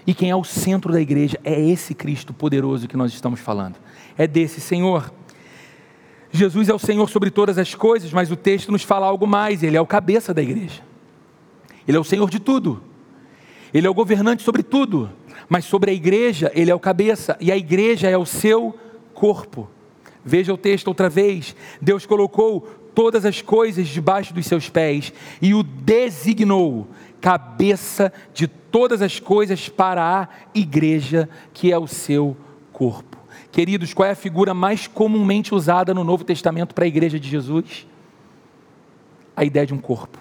e 0.07 0.13
quem 0.13 0.31
é 0.31 0.35
o 0.35 0.43
centro 0.45 0.93
da 0.93 1.01
igreja. 1.01 1.37
É 1.43 1.59
esse 1.59 1.93
Cristo 1.93 2.33
poderoso 2.33 2.87
que 2.87 2.95
nós 2.95 3.11
estamos 3.11 3.41
falando. 3.41 3.75
É 4.17 4.25
desse 4.25 4.61
Senhor. 4.61 5.13
Jesus 6.31 6.69
é 6.69 6.73
o 6.73 6.79
Senhor 6.79 7.09
sobre 7.09 7.29
todas 7.29 7.57
as 7.57 7.75
coisas, 7.75 8.13
mas 8.13 8.31
o 8.31 8.37
texto 8.37 8.71
nos 8.71 8.83
fala 8.83 9.05
algo 9.05 9.27
mais: 9.27 9.61
Ele 9.61 9.75
é 9.75 9.81
o 9.81 9.85
cabeça 9.85 10.33
da 10.33 10.41
igreja, 10.41 10.81
Ele 11.85 11.97
é 11.97 11.99
o 11.99 12.05
Senhor 12.05 12.29
de 12.29 12.39
tudo, 12.39 12.81
Ele 13.73 13.85
é 13.85 13.89
o 13.89 13.93
governante 13.93 14.43
sobre 14.43 14.63
tudo, 14.63 15.09
mas 15.49 15.65
sobre 15.65 15.91
a 15.91 15.93
igreja, 15.93 16.51
Ele 16.55 16.71
é 16.71 16.75
o 16.75 16.79
cabeça, 16.79 17.37
e 17.39 17.51
a 17.51 17.57
igreja 17.57 18.09
é 18.09 18.17
o 18.17 18.25
seu 18.25 18.77
corpo. 19.13 19.69
Veja 20.23 20.53
o 20.53 20.57
texto 20.57 20.87
outra 20.89 21.09
vez: 21.09 21.55
Deus 21.81 22.05
colocou 22.05 22.67
todas 22.93 23.25
as 23.25 23.41
coisas 23.41 23.87
debaixo 23.87 24.33
dos 24.33 24.47
seus 24.47 24.69
pés 24.69 25.13
e 25.39 25.53
o 25.53 25.61
designou 25.61 26.87
cabeça 27.21 28.11
de 28.33 28.47
todas 28.47 29.01
as 29.01 29.19
coisas 29.19 29.69
para 29.69 30.21
a 30.21 30.27
igreja, 30.53 31.29
que 31.53 31.71
é 31.71 31.77
o 31.77 31.87
seu 31.87 32.37
corpo. 32.71 33.17
Queridos, 33.51 33.93
qual 33.93 34.07
é 34.07 34.11
a 34.11 34.15
figura 34.15 34.53
mais 34.53 34.87
comumente 34.87 35.55
usada 35.55 35.93
no 35.93 36.03
Novo 36.03 36.23
Testamento 36.23 36.75
para 36.75 36.85
a 36.85 36.87
igreja 36.87 37.19
de 37.19 37.27
Jesus? 37.27 37.87
A 39.35 39.43
ideia 39.43 39.65
de 39.65 39.73
um 39.73 39.79
corpo, 39.79 40.19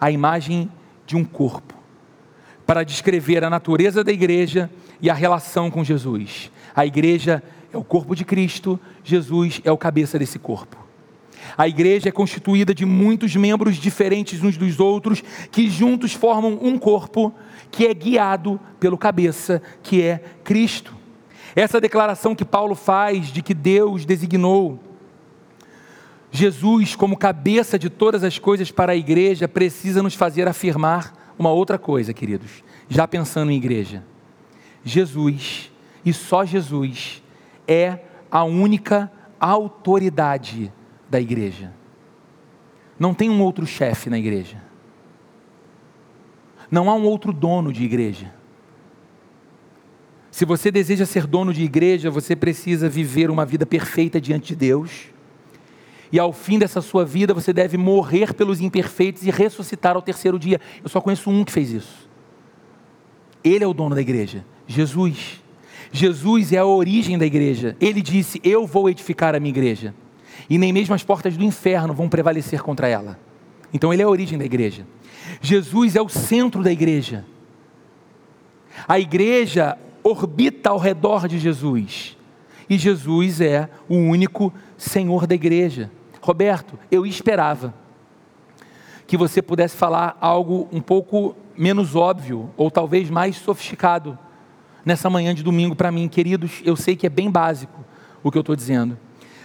a 0.00 0.10
imagem 0.10 0.70
de 1.06 1.16
um 1.16 1.24
corpo, 1.24 1.74
para 2.66 2.84
descrever 2.84 3.44
a 3.44 3.50
natureza 3.50 4.02
da 4.04 4.12
igreja 4.12 4.70
e 5.00 5.10
a 5.10 5.14
relação 5.14 5.70
com 5.70 5.84
Jesus. 5.84 6.50
A 6.74 6.86
igreja 6.86 7.42
é 7.72 7.76
o 7.76 7.84
corpo 7.84 8.14
de 8.14 8.24
Cristo, 8.24 8.80
Jesus 9.04 9.60
é 9.64 9.72
o 9.72 9.76
cabeça 9.76 10.18
desse 10.18 10.38
corpo. 10.38 10.77
A 11.56 11.68
igreja 11.68 12.08
é 12.08 12.12
constituída 12.12 12.74
de 12.74 12.84
muitos 12.84 13.34
membros 13.36 13.76
diferentes 13.76 14.42
uns 14.42 14.56
dos 14.56 14.80
outros, 14.80 15.22
que 15.50 15.68
juntos 15.70 16.12
formam 16.12 16.58
um 16.60 16.78
corpo 16.78 17.32
que 17.70 17.86
é 17.86 17.94
guiado 17.94 18.60
pelo 18.80 18.98
cabeça, 18.98 19.62
que 19.82 20.02
é 20.02 20.22
Cristo. 20.44 20.94
Essa 21.54 21.80
declaração 21.80 22.34
que 22.34 22.44
Paulo 22.44 22.74
faz 22.74 23.28
de 23.28 23.42
que 23.42 23.54
Deus 23.54 24.04
designou 24.04 24.80
Jesus 26.30 26.94
como 26.94 27.16
cabeça 27.16 27.78
de 27.78 27.88
todas 27.88 28.22
as 28.22 28.38
coisas 28.38 28.70
para 28.70 28.92
a 28.92 28.96
igreja 28.96 29.48
precisa 29.48 30.02
nos 30.02 30.14
fazer 30.14 30.46
afirmar 30.46 31.34
uma 31.38 31.50
outra 31.50 31.78
coisa, 31.78 32.12
queridos, 32.12 32.62
já 32.88 33.08
pensando 33.08 33.50
em 33.50 33.56
igreja. 33.56 34.04
Jesus, 34.84 35.72
e 36.04 36.12
só 36.12 36.44
Jesus, 36.44 37.22
é 37.66 38.00
a 38.30 38.44
única 38.44 39.10
autoridade 39.40 40.72
da 41.08 41.20
igreja. 41.20 41.72
Não 42.98 43.14
tem 43.14 43.30
um 43.30 43.40
outro 43.42 43.66
chefe 43.66 44.10
na 44.10 44.18
igreja. 44.18 44.62
Não 46.70 46.90
há 46.90 46.94
um 46.94 47.04
outro 47.04 47.32
dono 47.32 47.72
de 47.72 47.84
igreja. 47.84 48.32
Se 50.30 50.44
você 50.44 50.70
deseja 50.70 51.06
ser 51.06 51.26
dono 51.26 51.52
de 51.52 51.62
igreja, 51.62 52.10
você 52.10 52.36
precisa 52.36 52.88
viver 52.88 53.30
uma 53.30 53.46
vida 53.46 53.64
perfeita 53.64 54.20
diante 54.20 54.48
de 54.48 54.56
Deus. 54.56 55.06
E 56.12 56.18
ao 56.18 56.32
fim 56.32 56.58
dessa 56.58 56.80
sua 56.80 57.04
vida, 57.04 57.34
você 57.34 57.52
deve 57.52 57.76
morrer 57.76 58.34
pelos 58.34 58.60
imperfeitos 58.60 59.22
e 59.24 59.30
ressuscitar 59.30 59.96
ao 59.96 60.02
terceiro 60.02 60.38
dia. 60.38 60.60
Eu 60.82 60.88
só 60.88 61.00
conheço 61.00 61.30
um 61.30 61.44
que 61.44 61.52
fez 61.52 61.70
isso. 61.70 62.08
Ele 63.42 63.64
é 63.64 63.66
o 63.66 63.74
dono 63.74 63.94
da 63.94 64.00
igreja, 64.00 64.44
Jesus. 64.66 65.42
Jesus 65.90 66.52
é 66.52 66.58
a 66.58 66.66
origem 66.66 67.16
da 67.16 67.26
igreja. 67.26 67.76
Ele 67.80 68.02
disse: 68.02 68.40
Eu 68.44 68.66
vou 68.66 68.88
edificar 68.90 69.34
a 69.34 69.40
minha 69.40 69.50
igreja. 69.50 69.94
E 70.48 70.56
nem 70.56 70.72
mesmo 70.72 70.94
as 70.94 71.02
portas 71.02 71.36
do 71.36 71.44
inferno 71.44 71.92
vão 71.92 72.08
prevalecer 72.08 72.62
contra 72.62 72.88
ela. 72.88 73.18
Então, 73.72 73.92
ele 73.92 74.00
é 74.00 74.04
a 74.04 74.08
origem 74.08 74.38
da 74.38 74.44
igreja. 74.44 74.86
Jesus 75.40 75.94
é 75.94 76.00
o 76.00 76.08
centro 76.08 76.62
da 76.62 76.72
igreja. 76.72 77.24
A 78.86 78.98
igreja 78.98 79.76
orbita 80.02 80.70
ao 80.70 80.78
redor 80.78 81.28
de 81.28 81.38
Jesus. 81.38 82.16
E 82.68 82.78
Jesus 82.78 83.40
é 83.40 83.68
o 83.88 83.96
único 83.96 84.52
Senhor 84.76 85.26
da 85.26 85.34
igreja. 85.34 85.90
Roberto, 86.20 86.78
eu 86.90 87.04
esperava 87.04 87.74
que 89.06 89.16
você 89.16 89.42
pudesse 89.42 89.76
falar 89.76 90.16
algo 90.20 90.68
um 90.72 90.80
pouco 90.80 91.34
menos 91.56 91.96
óbvio, 91.96 92.50
ou 92.56 92.70
talvez 92.70 93.10
mais 93.10 93.36
sofisticado, 93.36 94.18
nessa 94.84 95.10
manhã 95.10 95.34
de 95.34 95.42
domingo 95.42 95.74
para 95.74 95.90
mim, 95.90 96.08
queridos. 96.08 96.62
Eu 96.64 96.76
sei 96.76 96.94
que 96.96 97.06
é 97.06 97.10
bem 97.10 97.30
básico 97.30 97.84
o 98.22 98.30
que 98.30 98.38
eu 98.38 98.40
estou 98.40 98.56
dizendo 98.56 98.98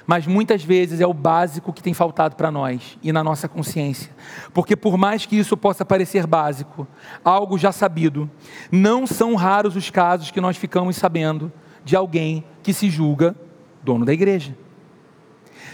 mas 0.05 0.27
muitas 0.27 0.63
vezes 0.63 0.99
é 0.99 1.07
o 1.07 1.13
básico 1.13 1.71
que 1.71 1.81
tem 1.81 1.93
faltado 1.93 2.35
para 2.35 2.51
nós 2.51 2.97
e 3.01 3.11
na 3.11 3.23
nossa 3.23 3.47
consciência. 3.47 4.11
Porque, 4.53 4.75
por 4.75 4.97
mais 4.97 5.25
que 5.25 5.37
isso 5.37 5.55
possa 5.55 5.85
parecer 5.85 6.27
básico, 6.27 6.87
algo 7.23 7.57
já 7.57 7.71
sabido, 7.71 8.29
não 8.71 9.07
são 9.07 9.35
raros 9.35 9.75
os 9.75 9.89
casos 9.89 10.31
que 10.31 10.41
nós 10.41 10.57
ficamos 10.57 10.95
sabendo 10.95 11.51
de 11.85 11.95
alguém 11.95 12.43
que 12.61 12.73
se 12.73 12.89
julga 12.89 13.35
dono 13.83 14.05
da 14.05 14.13
igreja. 14.13 14.55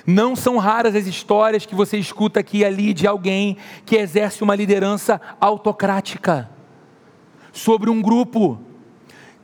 Não 0.06 0.36
são 0.36 0.58
raras 0.58 0.96
as 0.96 1.08
histórias 1.08 1.66
que 1.66 1.76
você 1.76 1.98
escuta 1.98 2.40
aqui 2.40 2.60
e 2.60 2.66
ali 2.66 2.94
de 2.94 3.06
alguém 3.08 3.58
que 3.86 3.96
exerce 3.96 4.44
uma 4.44 4.56
liderança 4.56 5.20
autocrática 5.40 6.50
sobre 7.52 7.90
um 7.90 8.02
grupo 8.02 8.60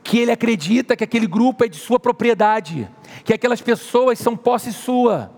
que 0.04 0.20
ele 0.20 0.32
acredita 0.32 0.96
que 0.96 1.04
aquele 1.04 1.26
grupo 1.26 1.66
é 1.66 1.68
de 1.68 1.78
sua 1.78 2.00
propriedade, 2.00 2.88
que 3.24 3.34
aquelas 3.34 3.62
pessoas 3.62 4.20
são 4.20 4.36
posse 4.36 4.72
sua. 4.74 5.32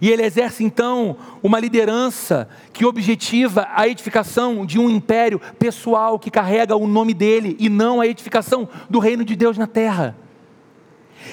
E 0.00 0.10
ele 0.10 0.22
exerce 0.22 0.64
então 0.64 1.16
uma 1.42 1.60
liderança 1.60 2.48
que 2.72 2.86
objetiva 2.86 3.68
a 3.74 3.86
edificação 3.86 4.64
de 4.64 4.78
um 4.78 4.88
império 4.88 5.40
pessoal 5.58 6.18
que 6.18 6.30
carrega 6.30 6.76
o 6.76 6.86
nome 6.86 7.12
dele 7.12 7.56
e 7.58 7.68
não 7.68 8.00
a 8.00 8.06
edificação 8.06 8.68
do 8.88 8.98
reino 8.98 9.24
de 9.24 9.36
Deus 9.36 9.58
na 9.58 9.66
terra. 9.66 10.16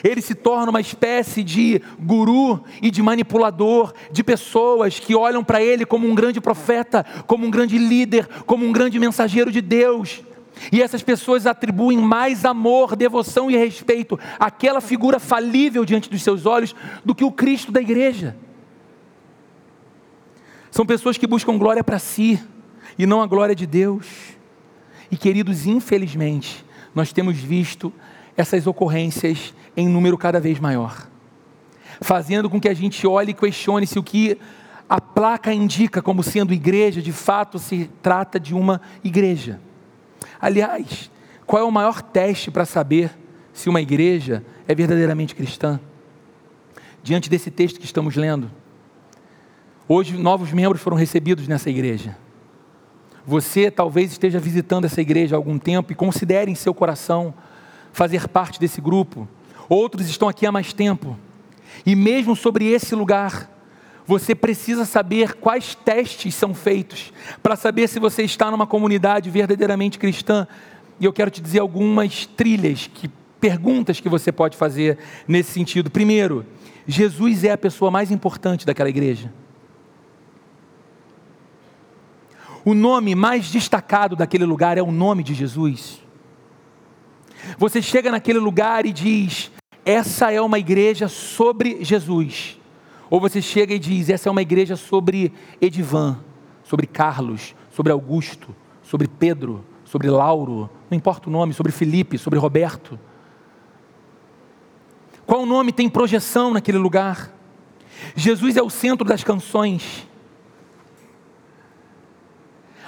Ele 0.04 0.22
se 0.22 0.34
torna 0.34 0.70
uma 0.70 0.80
espécie 0.80 1.44
de 1.44 1.82
guru 2.00 2.64
e 2.82 2.90
de 2.90 3.02
manipulador 3.02 3.94
de 4.12 4.24
pessoas 4.24 5.00
que 5.00 5.16
olham 5.16 5.44
para 5.44 5.62
ele 5.62 5.86
como 5.86 6.08
um 6.08 6.16
grande 6.16 6.40
profeta, 6.40 7.06
como 7.28 7.46
um 7.46 7.52
grande 7.52 7.78
líder, 7.78 8.28
como 8.46 8.66
um 8.66 8.72
grande 8.72 8.98
mensageiro 9.00 9.52
de 9.52 9.62
Deus 9.62 10.24
E 10.72 10.82
essas 10.82 11.02
pessoas 11.02 11.48
atribuem 11.48 11.98
mais 11.98 12.44
amor, 12.44 12.96
devoção 12.96 13.50
e 13.50 13.56
respeito 13.56 14.20
àquela 14.40 14.82
figura 14.82 15.20
falível 15.20 15.86
diante 15.86 16.10
dos 16.10 16.22
seus 16.22 16.46
olhos 16.46 16.76
do 17.06 17.16
que 17.16 17.24
o 17.24 17.32
Cristo 17.32 17.72
da 17.72 17.82
igreja. 17.82 18.36
São 20.70 20.86
pessoas 20.86 21.18
que 21.18 21.28
buscam 21.28 21.58
glória 21.58 21.84
para 21.84 22.00
si 22.00 22.42
e 22.98 23.06
não 23.06 23.22
a 23.22 23.28
glória 23.28 23.56
de 23.56 23.66
Deus. 23.66 24.08
E 25.10 25.18
queridos, 25.18 25.66
infelizmente, 25.66 26.66
nós 26.94 27.12
temos 27.12 27.38
visto 27.38 27.92
essas 28.36 28.68
ocorrências 28.68 29.54
em 29.76 29.88
número 29.88 30.18
cada 30.18 30.40
vez 30.40 30.60
maior, 30.60 31.08
fazendo 32.02 32.50
com 32.50 32.60
que 32.60 32.70
a 32.70 32.74
gente 32.74 33.06
olhe 33.06 33.32
e 33.32 33.34
questione 33.34 33.88
se 33.88 34.00
o 34.00 34.04
que 34.04 34.38
a 34.88 35.00
placa 35.00 35.54
indica 35.54 36.02
como 36.02 36.24
sendo 36.24 36.54
igreja, 36.54 37.02
de 37.02 37.14
fato 37.14 37.58
se 37.58 37.90
trata 38.02 38.40
de 38.40 38.54
uma 38.54 38.82
igreja. 39.04 39.60
Aliás, 40.42 41.12
qual 41.46 41.62
é 41.62 41.66
o 41.66 41.72
maior 41.72 42.02
teste 42.02 42.50
para 42.50 42.66
saber 42.66 43.16
se 43.54 43.70
uma 43.70 43.80
igreja 43.80 44.44
é 44.68 44.74
verdadeiramente 44.74 45.36
cristã? 45.36 45.80
Diante 47.04 47.30
desse 47.30 47.52
texto 47.52 47.80
que 47.80 47.86
estamos 47.86 48.16
lendo, 48.16 48.50
hoje 49.88 50.18
novos 50.18 50.52
membros 50.52 50.82
foram 50.82 50.98
recebidos 50.98 51.48
nessa 51.48 51.70
igreja. 51.70 52.18
Você 53.26 53.70
talvez 53.70 54.12
esteja 54.12 54.40
visitando 54.40 54.86
essa 54.86 55.00
igreja 55.00 55.36
há 55.36 55.38
algum 55.38 55.60
tempo 55.60 55.92
e 55.92 55.96
considere 55.96 56.50
em 56.50 56.56
seu 56.56 56.74
coração 56.74 57.34
fazer 57.94 58.28
parte 58.28 58.60
desse 58.60 58.82
grupo. 58.82 59.28
Outros 59.70 60.10
estão 60.10 60.28
aqui 60.28 60.46
há 60.48 60.52
mais 60.52 60.74
tempo. 60.74 61.18
E 61.86 61.96
mesmo 61.96 62.36
sobre 62.36 62.66
esse 62.66 62.96
lugar, 62.96 63.50
você 64.06 64.34
precisa 64.34 64.86
saber 64.86 65.36
quais 65.36 65.76
testes 65.76 66.36
são 66.36 66.54
feitos 66.54 67.14
para 67.42 67.56
saber 67.56 67.88
se 67.88 68.00
você 68.00 68.24
está 68.24 68.50
numa 68.50 68.68
comunidade 68.68 69.30
verdadeiramente 69.30 70.00
cristã. 70.00 70.48
E 71.00 71.06
eu 71.06 71.14
quero 71.14 71.32
te 71.32 71.42
dizer 71.42 71.60
algumas 71.60 72.26
trilhas, 72.26 72.90
que, 72.94 73.10
perguntas 73.40 74.00
que 74.00 74.10
você 74.10 74.32
pode 74.32 74.58
fazer 74.58 74.98
nesse 75.28 75.52
sentido. 75.52 75.90
Primeiro, 75.90 76.46
Jesus 76.88 77.44
é 77.44 77.52
a 77.52 77.58
pessoa 77.58 77.90
mais 77.90 78.12
importante 78.12 78.66
daquela 78.66 78.90
igreja. 78.90 79.32
O 82.64 82.74
nome 82.76 83.16
mais 83.16 83.50
destacado 83.50 84.16
daquele 84.16 84.46
lugar 84.46 84.78
é 84.78 84.82
o 84.82 84.92
nome 84.92 85.24
de 85.24 85.34
Jesus. 85.34 86.00
Você 87.58 87.82
chega 87.82 88.12
naquele 88.12 88.38
lugar 88.38 88.86
e 88.86 88.94
diz: 88.94 89.52
essa 89.84 90.32
é 90.32 90.40
uma 90.40 90.60
igreja 90.60 91.08
sobre 91.08 91.84
Jesus. 91.84 92.61
Ou 93.12 93.20
você 93.20 93.42
chega 93.42 93.74
e 93.76 93.80
diz: 93.80 94.10
essa 94.10 94.30
é 94.30 94.32
uma 94.32 94.42
igreja 94.42 94.78
sobre 94.78 95.34
Edivan, 95.60 96.18
sobre 96.64 96.88
Carlos, 96.88 97.54
sobre 97.70 97.92
Augusto, 97.92 98.56
sobre 98.82 99.08
Pedro, 99.08 99.66
sobre 99.84 100.10
Lauro, 100.10 100.70
não 100.90 100.98
importa 100.98 101.28
o 101.28 101.32
nome, 101.32 101.54
sobre 101.54 101.74
Felipe, 101.74 102.18
sobre 102.18 102.40
Roberto. 102.40 102.98
Qual 105.26 105.46
nome 105.46 105.74
tem 105.74 105.90
projeção 105.90 106.54
naquele 106.54 106.78
lugar? 106.78 107.34
Jesus 108.16 108.56
é 108.56 108.62
o 108.62 108.70
centro 108.70 109.06
das 109.06 109.24
canções. 109.24 110.08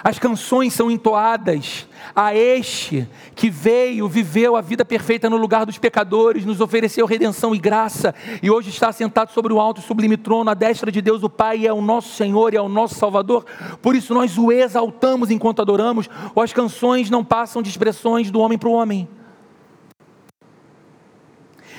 As 0.03 0.19
canções 0.19 0.73
são 0.73 0.91
entoadas 0.91 1.87
a 2.13 2.35
este 2.35 3.07
que 3.35 3.49
veio, 3.49 4.09
viveu 4.09 4.57
a 4.57 4.61
vida 4.61 4.83
perfeita 4.83 5.29
no 5.29 5.37
lugar 5.37 5.65
dos 5.65 5.77
pecadores, 5.77 6.43
nos 6.43 6.59
ofereceu 6.59 7.05
redenção 7.05 7.55
e 7.55 7.57
graça, 7.57 8.13
e 8.41 8.51
hoje 8.51 8.69
está 8.69 8.91
sentado 8.91 9.31
sobre 9.31 9.53
o 9.53 9.61
alto 9.61 9.79
e 9.79 9.83
sublime 9.83 10.17
trono, 10.17 10.49
à 10.49 10.53
destra 10.53 10.91
de 10.91 11.01
Deus 11.01 11.23
o 11.23 11.29
Pai, 11.29 11.65
é 11.65 11.71
o 11.71 11.81
nosso 11.81 12.15
Senhor 12.15 12.53
e 12.53 12.57
é 12.57 12.61
o 12.61 12.67
nosso 12.67 12.95
Salvador. 12.95 13.45
Por 13.81 13.95
isso 13.95 14.13
nós 14.13 14.37
o 14.37 14.51
exaltamos 14.51 15.31
enquanto 15.31 15.61
adoramos, 15.61 16.09
ou 16.35 16.43
as 16.43 16.51
canções 16.51 17.09
não 17.09 17.23
passam 17.23 17.61
de 17.61 17.69
expressões 17.69 18.29
do 18.29 18.41
homem 18.41 18.57
para 18.57 18.67
o 18.67 18.73
homem. 18.73 19.07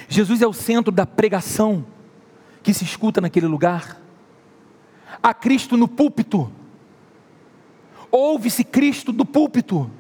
Jesus 0.08 0.40
é 0.40 0.46
o 0.46 0.52
centro 0.54 0.90
da 0.90 1.04
pregação 1.04 1.84
que 2.62 2.72
se 2.72 2.84
escuta 2.84 3.20
naquele 3.20 3.46
lugar. 3.46 4.00
Há 5.22 5.34
Cristo 5.34 5.76
no 5.76 5.87
púlpito 5.87 6.50
ouve-se 8.14 8.62
Cristo 8.62 9.12
do 9.12 9.24
púlpito. 9.24 9.90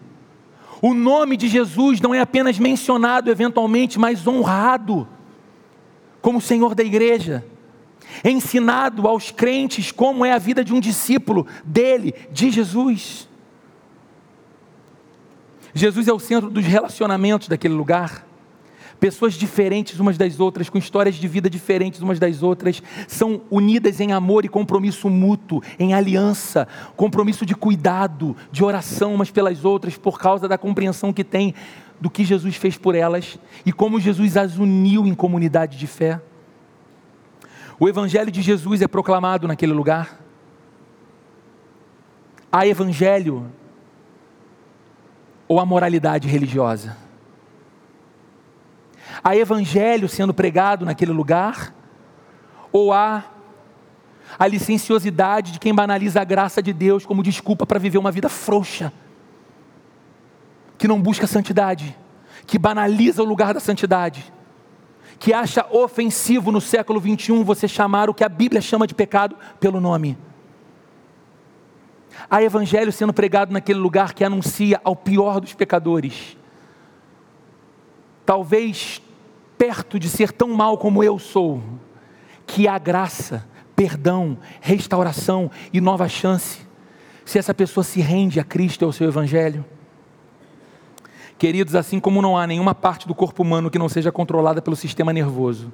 O 0.80 0.94
nome 0.94 1.36
de 1.36 1.48
Jesus 1.48 2.00
não 2.00 2.14
é 2.14 2.20
apenas 2.20 2.58
mencionado 2.58 3.28
eventualmente, 3.28 3.98
mas 3.98 4.24
honrado 4.26 5.08
como 6.22 6.40
Senhor 6.40 6.74
da 6.76 6.84
igreja. 6.84 7.44
É 8.22 8.30
ensinado 8.30 9.08
aos 9.08 9.32
crentes 9.32 9.90
como 9.90 10.24
é 10.24 10.32
a 10.32 10.38
vida 10.38 10.62
de 10.62 10.72
um 10.72 10.78
discípulo 10.78 11.46
dele, 11.64 12.14
de 12.30 12.50
Jesus. 12.50 13.28
Jesus 15.74 16.06
é 16.06 16.12
o 16.12 16.20
centro 16.20 16.48
dos 16.48 16.64
relacionamentos 16.64 17.48
daquele 17.48 17.74
lugar. 17.74 18.24
Pessoas 19.04 19.34
diferentes 19.34 20.00
umas 20.00 20.16
das 20.16 20.40
outras, 20.40 20.70
com 20.70 20.78
histórias 20.78 21.16
de 21.16 21.28
vida 21.28 21.50
diferentes 21.50 22.00
umas 22.00 22.18
das 22.18 22.42
outras, 22.42 22.82
são 23.06 23.42
unidas 23.50 24.00
em 24.00 24.12
amor 24.12 24.46
e 24.46 24.48
compromisso 24.48 25.10
mútuo, 25.10 25.62
em 25.78 25.92
aliança, 25.92 26.66
compromisso 26.96 27.44
de 27.44 27.54
cuidado, 27.54 28.34
de 28.50 28.64
oração 28.64 29.14
umas 29.14 29.30
pelas 29.30 29.62
outras, 29.62 29.98
por 29.98 30.18
causa 30.18 30.48
da 30.48 30.56
compreensão 30.56 31.12
que 31.12 31.22
tem 31.22 31.54
do 32.00 32.08
que 32.08 32.24
Jesus 32.24 32.56
fez 32.56 32.78
por 32.78 32.94
elas 32.94 33.38
e 33.66 33.74
como 33.74 34.00
Jesus 34.00 34.38
as 34.38 34.56
uniu 34.56 35.06
em 35.06 35.14
comunidade 35.14 35.76
de 35.76 35.86
fé. 35.86 36.18
O 37.78 37.86
Evangelho 37.86 38.30
de 38.30 38.40
Jesus 38.40 38.80
é 38.80 38.88
proclamado 38.88 39.46
naquele 39.46 39.74
lugar. 39.74 40.18
Há 42.50 42.66
Evangelho 42.66 43.52
ou 45.46 45.60
a 45.60 45.66
moralidade 45.66 46.26
religiosa? 46.26 47.04
Há 49.24 49.34
evangelho 49.34 50.06
sendo 50.06 50.34
pregado 50.34 50.84
naquele 50.84 51.10
lugar? 51.10 51.74
Ou 52.70 52.92
há 52.92 53.24
a 54.38 54.46
licenciosidade 54.46 55.52
de 55.52 55.58
quem 55.58 55.74
banaliza 55.74 56.20
a 56.20 56.24
graça 56.24 56.62
de 56.62 56.74
Deus 56.74 57.06
como 57.06 57.22
desculpa 57.22 57.64
para 57.64 57.78
viver 57.78 57.96
uma 57.96 58.10
vida 58.10 58.28
frouxa, 58.28 58.92
que 60.76 60.86
não 60.86 61.00
busca 61.00 61.26
santidade, 61.26 61.96
que 62.46 62.58
banaliza 62.58 63.22
o 63.22 63.26
lugar 63.26 63.54
da 63.54 63.60
santidade, 63.60 64.30
que 65.18 65.32
acha 65.32 65.66
ofensivo 65.70 66.52
no 66.52 66.60
século 66.60 67.00
21 67.00 67.44
você 67.44 67.66
chamar 67.66 68.10
o 68.10 68.14
que 68.14 68.24
a 68.24 68.28
Bíblia 68.28 68.60
chama 68.60 68.86
de 68.86 68.94
pecado 68.94 69.36
pelo 69.58 69.80
nome. 69.80 70.18
Há 72.28 72.42
evangelho 72.42 72.92
sendo 72.92 73.12
pregado 73.12 73.52
naquele 73.52 73.78
lugar 73.78 74.12
que 74.12 74.24
anuncia 74.24 74.80
ao 74.84 74.94
pior 74.94 75.40
dos 75.40 75.54
pecadores. 75.54 76.36
Talvez 78.26 79.00
perto 79.58 79.98
de 79.98 80.08
ser 80.08 80.32
tão 80.32 80.48
mal 80.52 80.78
como 80.78 81.02
eu 81.02 81.18
sou, 81.18 81.62
que 82.46 82.68
há 82.68 82.78
graça, 82.78 83.46
perdão, 83.74 84.38
restauração 84.60 85.50
e 85.72 85.80
nova 85.80 86.08
chance, 86.08 86.60
se 87.24 87.38
essa 87.38 87.54
pessoa 87.54 87.82
se 87.82 88.00
rende 88.00 88.38
a 88.38 88.44
Cristo 88.44 88.82
e 88.82 88.84
ao 88.84 88.92
seu 88.92 89.08
Evangelho. 89.08 89.64
Queridos, 91.38 91.74
assim 91.74 91.98
como 91.98 92.22
não 92.22 92.36
há 92.36 92.46
nenhuma 92.46 92.74
parte 92.74 93.08
do 93.08 93.14
corpo 93.14 93.42
humano 93.42 93.70
que 93.70 93.78
não 93.78 93.88
seja 93.88 94.12
controlada 94.12 94.60
pelo 94.62 94.76
sistema 94.76 95.12
nervoso, 95.12 95.72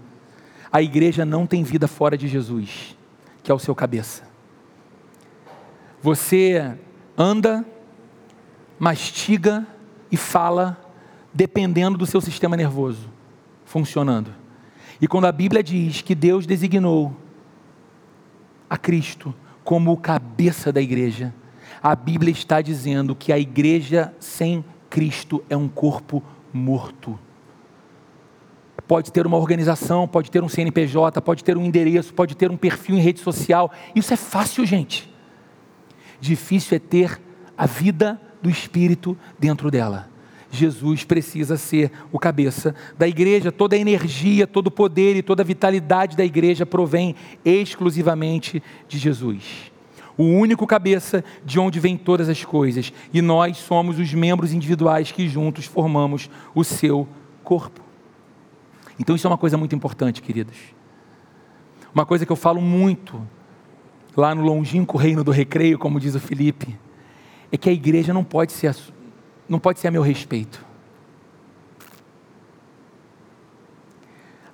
a 0.73 0.81
igreja 0.81 1.25
não 1.25 1.47
tem 1.47 1.63
vida 1.63 1.89
fora 1.89 2.17
de 2.17 2.29
Jesus, 2.29 2.97
que 3.43 3.51
é 3.51 3.55
o 3.55 3.59
seu 3.59 3.75
cabeça. 3.75 4.23
Você 6.01 6.75
anda, 7.19 7.65
mastiga 8.79 9.67
e 10.11 10.17
fala 10.17 10.79
dependendo 11.35 11.99
do 11.99 12.07
seu 12.07 12.21
sistema 12.21 12.57
nervoso 12.57 13.10
funcionando. 13.71 14.35
E 15.01 15.07
quando 15.07 15.27
a 15.27 15.33
Bíblia 15.33 15.63
diz 15.63 16.03
que 16.03 16.13
Deus 16.13 16.45
designou 16.45 17.17
a 18.69 18.77
Cristo 18.77 19.33
como 19.63 19.93
o 19.93 19.97
cabeça 19.97 20.73
da 20.73 20.81
igreja, 20.81 21.33
a 21.81 21.95
Bíblia 21.95 22.33
está 22.33 22.61
dizendo 22.61 23.15
que 23.15 23.33
a 23.33 23.39
igreja 23.39 24.13
sem 24.19 24.65
Cristo 24.91 25.43
é 25.49 25.57
um 25.57 25.69
corpo 25.69 26.21
morto. 26.53 27.17
Pode 28.89 29.13
ter 29.13 29.25
uma 29.25 29.37
organização, 29.37 30.09
pode 30.09 30.33
ter 30.33 30.43
um 30.43 30.49
CNPJ, 30.49 31.23
pode 31.23 31.45
ter 31.45 31.57
um 31.57 31.65
endereço, 31.65 32.13
pode 32.13 32.37
ter 32.37 32.51
um 32.51 32.57
perfil 32.57 32.97
em 32.97 33.01
rede 33.01 33.21
social. 33.21 33.71
Isso 33.95 34.13
é 34.13 34.17
fácil, 34.17 34.67
gente. 34.67 35.09
Difícil 36.21 36.77
é 36.77 36.81
ter 36.81 37.21
a 37.57 37.67
vida 37.67 38.21
do 38.43 38.51
Espírito 38.51 39.17
dentro 39.39 39.71
dela. 39.71 40.11
Jesus 40.51 41.05
precisa 41.05 41.57
ser 41.57 41.93
o 42.11 42.19
cabeça 42.19 42.75
da 42.99 43.07
igreja. 43.07 43.53
Toda 43.53 43.77
a 43.77 43.79
energia, 43.79 44.47
todo 44.47 44.67
o 44.67 44.71
poder 44.71 45.17
e 45.17 45.23
toda 45.23 45.43
a 45.43 45.47
vitalidade 45.47 46.17
da 46.17 46.25
igreja 46.25 46.67
provém 46.67 47.15
exclusivamente 47.45 48.63
de 48.89 48.99
Jesus. 48.99 49.71
O 50.19 50.25
único 50.25 50.67
cabeça 50.67 51.25
de 51.45 51.59
onde 51.59 51.79
vêm 51.79 51.97
todas 51.97 52.29
as 52.29 52.45
coisas. 52.45 52.93
E 53.13 53.23
nós 53.23 53.57
somos 53.59 53.99
os 53.99 54.13
membros 54.13 54.53
individuais 54.53 55.13
que 55.13 55.29
juntos 55.29 55.65
formamos 55.65 56.29
o 56.55 56.65
seu 56.65 57.09
corpo. 57.45 57.81
Então 58.99 59.17
isso 59.17 59.27
é 59.27 59.31
uma 59.31 59.39
coisa 59.39 59.57
muito 59.57 59.75
importante, 59.75 60.21
queridos. 60.21 60.57
Uma 61.95 62.05
coisa 62.05 62.27
que 62.27 62.33
eu 62.33 62.37
falo 62.37 62.61
muito 62.61 63.27
lá 64.17 64.35
no 64.35 64.43
longínquo 64.43 64.99
reino 64.99 65.25
do 65.25 65.31
recreio, 65.31 65.79
como 65.79 65.99
diz 65.99 66.15
o 66.15 66.21
Felipe, 66.21 66.79
é 67.51 67.57
que 67.57 67.69
a 67.69 67.73
igreja 67.73 68.13
não 68.13 68.23
pode 68.23 68.53
ser 68.53 68.67
não 69.51 69.59
pode 69.59 69.81
ser 69.81 69.89
a 69.89 69.91
meu 69.91 70.01
respeito. 70.01 70.65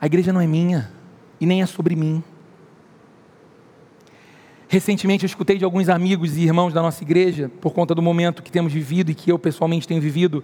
A 0.01 0.07
igreja 0.07 0.33
não 0.33 0.41
é 0.41 0.47
minha 0.47 0.91
e 1.39 1.45
nem 1.45 1.61
é 1.61 1.67
sobre 1.67 1.95
mim. 1.95 2.25
Recentemente 4.67 5.25
eu 5.25 5.27
escutei 5.27 5.59
de 5.59 5.65
alguns 5.65 5.91
amigos 5.91 6.37
e 6.37 6.43
irmãos 6.43 6.73
da 6.73 6.81
nossa 6.81 7.05
igreja, 7.05 7.51
por 7.61 7.75
conta 7.75 7.95
do 7.95 8.01
momento 8.01 8.43
que 8.43 8.51
temos 8.51 8.73
vivido 8.73 9.11
e 9.11 9.15
que 9.15 9.31
eu 9.31 9.39
pessoalmente 9.39 9.87
tenho 9.87 10.01
vivido, 10.01 10.43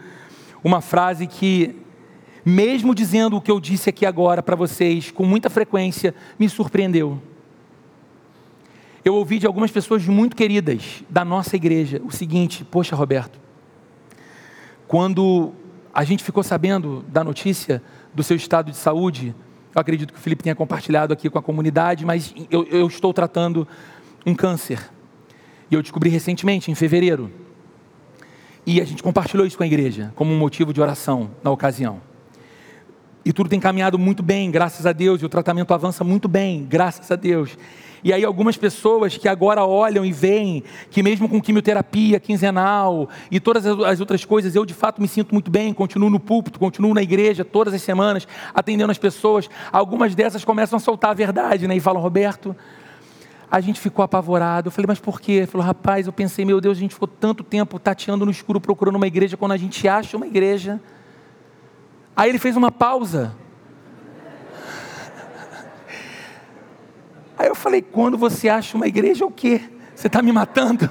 uma 0.62 0.82
frase 0.82 1.26
que, 1.26 1.74
mesmo 2.44 2.94
dizendo 2.94 3.36
o 3.36 3.40
que 3.40 3.50
eu 3.50 3.58
disse 3.58 3.88
aqui 3.88 4.04
agora 4.04 4.42
para 4.42 4.54
vocês, 4.54 5.10
com 5.10 5.24
muita 5.24 5.48
frequência, 5.48 6.14
me 6.38 6.48
surpreendeu. 6.48 7.20
Eu 9.02 9.14
ouvi 9.14 9.38
de 9.38 9.46
algumas 9.46 9.70
pessoas 9.70 10.06
muito 10.06 10.36
queridas 10.36 11.02
da 11.08 11.24
nossa 11.24 11.56
igreja 11.56 12.00
o 12.04 12.12
seguinte: 12.12 12.64
Poxa, 12.64 12.94
Roberto, 12.94 13.40
quando 14.92 15.54
a 15.94 16.04
gente 16.04 16.22
ficou 16.22 16.42
sabendo 16.42 17.02
da 17.08 17.24
notícia 17.24 17.82
do 18.12 18.22
seu 18.22 18.36
estado 18.36 18.70
de 18.70 18.76
saúde, 18.76 19.34
eu 19.74 19.80
acredito 19.80 20.12
que 20.12 20.18
o 20.18 20.22
Felipe 20.22 20.42
tenha 20.42 20.54
compartilhado 20.54 21.14
aqui 21.14 21.30
com 21.30 21.38
a 21.38 21.42
comunidade, 21.42 22.04
mas 22.04 22.34
eu, 22.50 22.64
eu 22.64 22.86
estou 22.88 23.10
tratando 23.14 23.66
um 24.26 24.34
câncer. 24.34 24.90
E 25.70 25.74
eu 25.74 25.80
descobri 25.80 26.10
recentemente, 26.10 26.70
em 26.70 26.74
fevereiro. 26.74 27.32
E 28.66 28.82
a 28.82 28.84
gente 28.84 29.02
compartilhou 29.02 29.46
isso 29.46 29.56
com 29.56 29.62
a 29.62 29.66
igreja, 29.66 30.12
como 30.14 30.30
um 30.30 30.38
motivo 30.38 30.74
de 30.74 30.80
oração 30.82 31.30
na 31.42 31.50
ocasião. 31.50 31.98
E 33.24 33.32
tudo 33.32 33.48
tem 33.48 33.58
caminhado 33.58 33.98
muito 33.98 34.22
bem, 34.22 34.50
graças 34.50 34.84
a 34.84 34.92
Deus, 34.92 35.22
e 35.22 35.24
o 35.24 35.28
tratamento 35.30 35.72
avança 35.72 36.04
muito 36.04 36.28
bem, 36.28 36.66
graças 36.66 37.10
a 37.10 37.16
Deus. 37.16 37.56
E 38.04 38.12
aí 38.12 38.24
algumas 38.24 38.56
pessoas 38.56 39.16
que 39.16 39.28
agora 39.28 39.64
olham 39.64 40.04
e 40.04 40.12
veem 40.12 40.64
que 40.90 41.02
mesmo 41.02 41.28
com 41.28 41.40
quimioterapia 41.40 42.18
quinzenal 42.18 43.08
e 43.30 43.38
todas 43.38 43.64
as 43.64 44.00
outras 44.00 44.24
coisas, 44.24 44.54
eu 44.54 44.64
de 44.64 44.74
fato 44.74 45.00
me 45.00 45.06
sinto 45.06 45.32
muito 45.32 45.50
bem, 45.50 45.72
continuo 45.72 46.10
no 46.10 46.18
púlpito, 46.18 46.58
continuo 46.58 46.94
na 46.94 47.02
igreja 47.02 47.44
todas 47.44 47.72
as 47.72 47.82
semanas, 47.82 48.26
atendendo 48.52 48.90
as 48.90 48.98
pessoas. 48.98 49.48
Algumas 49.70 50.14
dessas 50.14 50.44
começam 50.44 50.76
a 50.76 50.80
soltar 50.80 51.12
a 51.12 51.14
verdade, 51.14 51.68
né? 51.68 51.76
E 51.76 51.80
falam, 51.80 52.02
Roberto, 52.02 52.56
a 53.50 53.60
gente 53.60 53.78
ficou 53.78 54.02
apavorado. 54.02 54.68
Eu 54.68 54.72
falei, 54.72 54.86
mas 54.88 54.98
por 54.98 55.20
quê? 55.20 55.32
Ele 55.32 55.46
falou, 55.46 55.66
rapaz, 55.66 56.06
eu 56.06 56.12
pensei, 56.12 56.44
meu 56.44 56.60
Deus, 56.60 56.78
a 56.78 56.80
gente 56.80 56.94
ficou 56.94 57.06
tanto 57.06 57.44
tempo 57.44 57.78
tateando 57.78 58.24
no 58.24 58.30
escuro 58.30 58.60
procurando 58.60 58.96
uma 58.96 59.06
igreja, 59.06 59.36
quando 59.36 59.52
a 59.52 59.56
gente 59.56 59.86
acha 59.86 60.16
uma 60.16 60.26
igreja. 60.26 60.80
Aí 62.16 62.30
ele 62.30 62.38
fez 62.38 62.56
uma 62.56 62.72
pausa. 62.72 63.36
Aí 67.42 67.48
eu 67.48 67.56
falei: 67.56 67.82
quando 67.82 68.16
você 68.16 68.48
acha 68.48 68.76
uma 68.76 68.86
igreja, 68.86 69.26
o 69.26 69.30
quê? 69.30 69.60
Você 69.96 70.06
está 70.06 70.22
me 70.22 70.30
matando? 70.30 70.88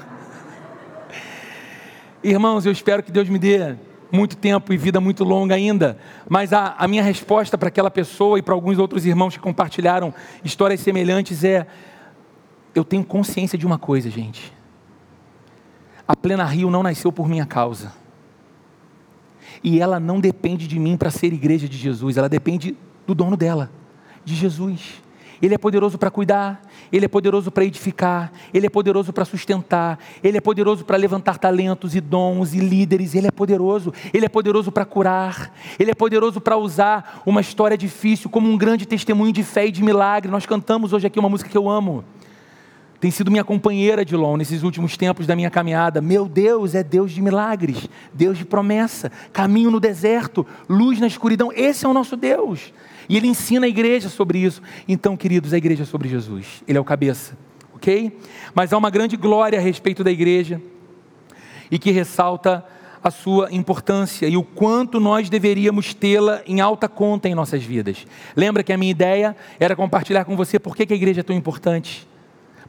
Irmãos, 2.22 2.66
eu 2.66 2.72
espero 2.72 3.02
que 3.02 3.10
Deus 3.10 3.26
me 3.26 3.38
dê 3.38 3.74
muito 4.12 4.36
tempo 4.36 4.70
e 4.70 4.76
vida 4.76 5.00
muito 5.00 5.24
longa 5.24 5.54
ainda, 5.54 5.98
mas 6.28 6.52
a, 6.52 6.74
a 6.76 6.86
minha 6.86 7.02
resposta 7.02 7.56
para 7.56 7.68
aquela 7.68 7.90
pessoa 7.90 8.38
e 8.38 8.42
para 8.42 8.52
alguns 8.52 8.78
outros 8.78 9.06
irmãos 9.06 9.34
que 9.34 9.42
compartilharam 9.42 10.12
histórias 10.44 10.80
semelhantes 10.80 11.42
é: 11.42 11.66
eu 12.74 12.84
tenho 12.84 13.02
consciência 13.02 13.56
de 13.56 13.64
uma 13.64 13.78
coisa, 13.78 14.10
gente. 14.10 14.52
A 16.06 16.14
Plena 16.14 16.44
Rio 16.44 16.70
não 16.70 16.82
nasceu 16.82 17.10
por 17.10 17.26
minha 17.30 17.46
causa. 17.46 17.94
E 19.64 19.80
ela 19.80 19.98
não 19.98 20.20
depende 20.20 20.68
de 20.68 20.78
mim 20.78 20.98
para 20.98 21.10
ser 21.10 21.32
igreja 21.32 21.66
de 21.66 21.78
Jesus, 21.78 22.18
ela 22.18 22.28
depende 22.28 22.76
do 23.06 23.14
dono 23.14 23.38
dela, 23.38 23.70
de 24.22 24.34
Jesus. 24.34 25.00
Ele 25.42 25.56
é 25.56 25.58
poderoso 25.58 25.98
para 25.98 26.08
cuidar, 26.08 26.62
Ele 26.92 27.04
é 27.04 27.08
poderoso 27.08 27.50
para 27.50 27.64
edificar, 27.64 28.32
Ele 28.54 28.66
é 28.66 28.70
poderoso 28.70 29.12
para 29.12 29.24
sustentar, 29.24 29.98
Ele 30.22 30.38
é 30.38 30.40
poderoso 30.40 30.84
para 30.84 30.96
levantar 30.96 31.36
talentos 31.36 31.96
e 31.96 32.00
dons 32.00 32.54
e 32.54 32.60
líderes, 32.60 33.16
Ele 33.16 33.26
é 33.26 33.30
poderoso, 33.32 33.92
Ele 34.14 34.24
é 34.24 34.28
poderoso 34.28 34.70
para 34.70 34.84
curar, 34.84 35.52
Ele 35.80 35.90
é 35.90 35.94
poderoso 35.94 36.40
para 36.40 36.56
usar 36.56 37.20
uma 37.26 37.40
história 37.40 37.76
difícil 37.76 38.30
como 38.30 38.48
um 38.48 38.56
grande 38.56 38.86
testemunho 38.86 39.32
de 39.32 39.42
fé 39.42 39.66
e 39.66 39.72
de 39.72 39.82
milagre. 39.82 40.30
Nós 40.30 40.46
cantamos 40.46 40.92
hoje 40.92 41.08
aqui 41.08 41.18
uma 41.18 41.28
música 41.28 41.50
que 41.50 41.58
eu 41.58 41.68
amo. 41.68 42.04
Tem 43.00 43.10
sido 43.10 43.32
minha 43.32 43.42
companheira 43.42 44.04
de 44.04 44.14
long 44.14 44.36
nesses 44.36 44.62
últimos 44.62 44.96
tempos 44.96 45.26
da 45.26 45.34
minha 45.34 45.50
caminhada. 45.50 46.00
Meu 46.00 46.28
Deus 46.28 46.72
é 46.72 46.84
Deus 46.84 47.10
de 47.10 47.20
milagres, 47.20 47.88
Deus 48.14 48.38
de 48.38 48.44
promessa, 48.44 49.10
caminho 49.32 49.72
no 49.72 49.80
deserto, 49.80 50.46
luz 50.68 51.00
na 51.00 51.08
escuridão. 51.08 51.50
Esse 51.52 51.84
é 51.84 51.88
o 51.88 51.92
nosso 51.92 52.16
Deus. 52.16 52.72
E 53.08 53.16
ele 53.16 53.26
ensina 53.26 53.66
a 53.66 53.68
igreja 53.68 54.08
sobre 54.08 54.38
isso. 54.38 54.62
Então, 54.86 55.16
queridos, 55.16 55.52
a 55.52 55.58
igreja 55.58 55.82
é 55.82 55.86
sobre 55.86 56.08
Jesus. 56.08 56.62
Ele 56.66 56.78
é 56.78 56.80
o 56.80 56.84
cabeça, 56.84 57.36
ok? 57.74 58.16
Mas 58.54 58.72
há 58.72 58.78
uma 58.78 58.90
grande 58.90 59.16
glória 59.16 59.58
a 59.58 59.62
respeito 59.62 60.04
da 60.04 60.10
igreja 60.10 60.60
e 61.70 61.78
que 61.78 61.90
ressalta 61.90 62.64
a 63.02 63.10
sua 63.10 63.48
importância 63.50 64.28
e 64.28 64.36
o 64.36 64.44
quanto 64.44 65.00
nós 65.00 65.28
deveríamos 65.28 65.92
tê-la 65.92 66.40
em 66.46 66.60
alta 66.60 66.88
conta 66.88 67.28
em 67.28 67.34
nossas 67.34 67.62
vidas. 67.64 68.06
Lembra 68.36 68.62
que 68.62 68.72
a 68.72 68.78
minha 68.78 68.90
ideia 68.90 69.36
era 69.58 69.74
compartilhar 69.74 70.24
com 70.24 70.36
você 70.36 70.58
por 70.58 70.76
que, 70.76 70.92
a 70.92 70.96
igreja 70.96 71.20
é 71.20 71.24
tão 71.24 71.34
importante, 71.34 72.06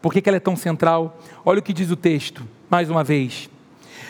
por 0.01 0.11
que 0.11 0.27
ela 0.27 0.38
é 0.38 0.39
tão 0.39 0.55
central. 0.55 1.19
Olha 1.45 1.59
o 1.59 1.61
que 1.61 1.71
diz 1.71 1.91
o 1.91 1.95
texto, 1.95 2.43
mais 2.69 2.89
uma 2.89 3.03
vez. 3.03 3.49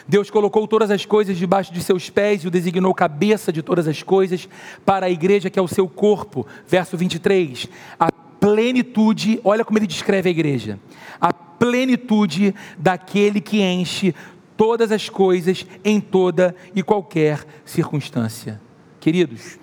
Deus 0.07 0.29
colocou 0.29 0.67
todas 0.67 0.91
as 0.91 1.05
coisas 1.05 1.37
debaixo 1.37 1.73
de 1.73 1.81
seus 1.81 2.09
pés 2.09 2.43
e 2.43 2.47
o 2.47 2.51
designou 2.51 2.93
cabeça 2.93 3.51
de 3.51 3.61
todas 3.61 3.87
as 3.87 4.03
coisas 4.03 4.47
para 4.85 5.05
a 5.05 5.09
igreja 5.09 5.49
que 5.49 5.57
é 5.57 5.61
o 5.61 5.67
seu 5.67 5.87
corpo. 5.87 6.45
Verso 6.67 6.97
23. 6.97 7.67
A 7.99 8.11
plenitude, 8.11 9.39
olha 9.43 9.63
como 9.63 9.79
ele 9.79 9.87
descreve 9.87 10.27
a 10.27 10.31
igreja. 10.31 10.77
A 11.19 11.31
plenitude 11.31 12.53
daquele 12.77 13.39
que 13.39 13.61
enche 13.61 14.13
todas 14.57 14.91
as 14.91 15.07
coisas 15.07 15.65
em 15.83 16.01
toda 16.01 16.55
e 16.75 16.83
qualquer 16.83 17.45
circunstância. 17.63 18.61
Queridos, 18.99 19.57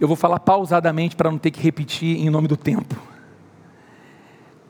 eu 0.00 0.08
vou 0.08 0.16
falar 0.16 0.40
pausadamente 0.40 1.14
para 1.14 1.30
não 1.30 1.38
ter 1.38 1.50
que 1.50 1.60
repetir 1.60 2.18
em 2.18 2.30
nome 2.30 2.48
do 2.48 2.56
tempo. 2.56 2.96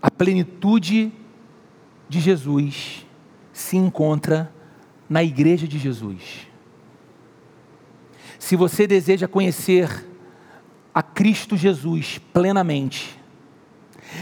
A 0.03 0.11
plenitude 0.11 1.13
de 2.09 2.21
Jesus 2.21 3.04
se 3.55 3.77
encontra 3.77 4.53
na 5.09 5.23
igreja 5.23 5.67
de 5.67 5.79
Jesus. 5.79 6.49
Se 8.39 8.57
você 8.57 8.87
deseja 8.87 9.29
conhecer 9.29 10.05
a 10.93 11.03
Cristo 11.03 11.57
Jesus 11.57 12.19
plenamente, 12.33 13.19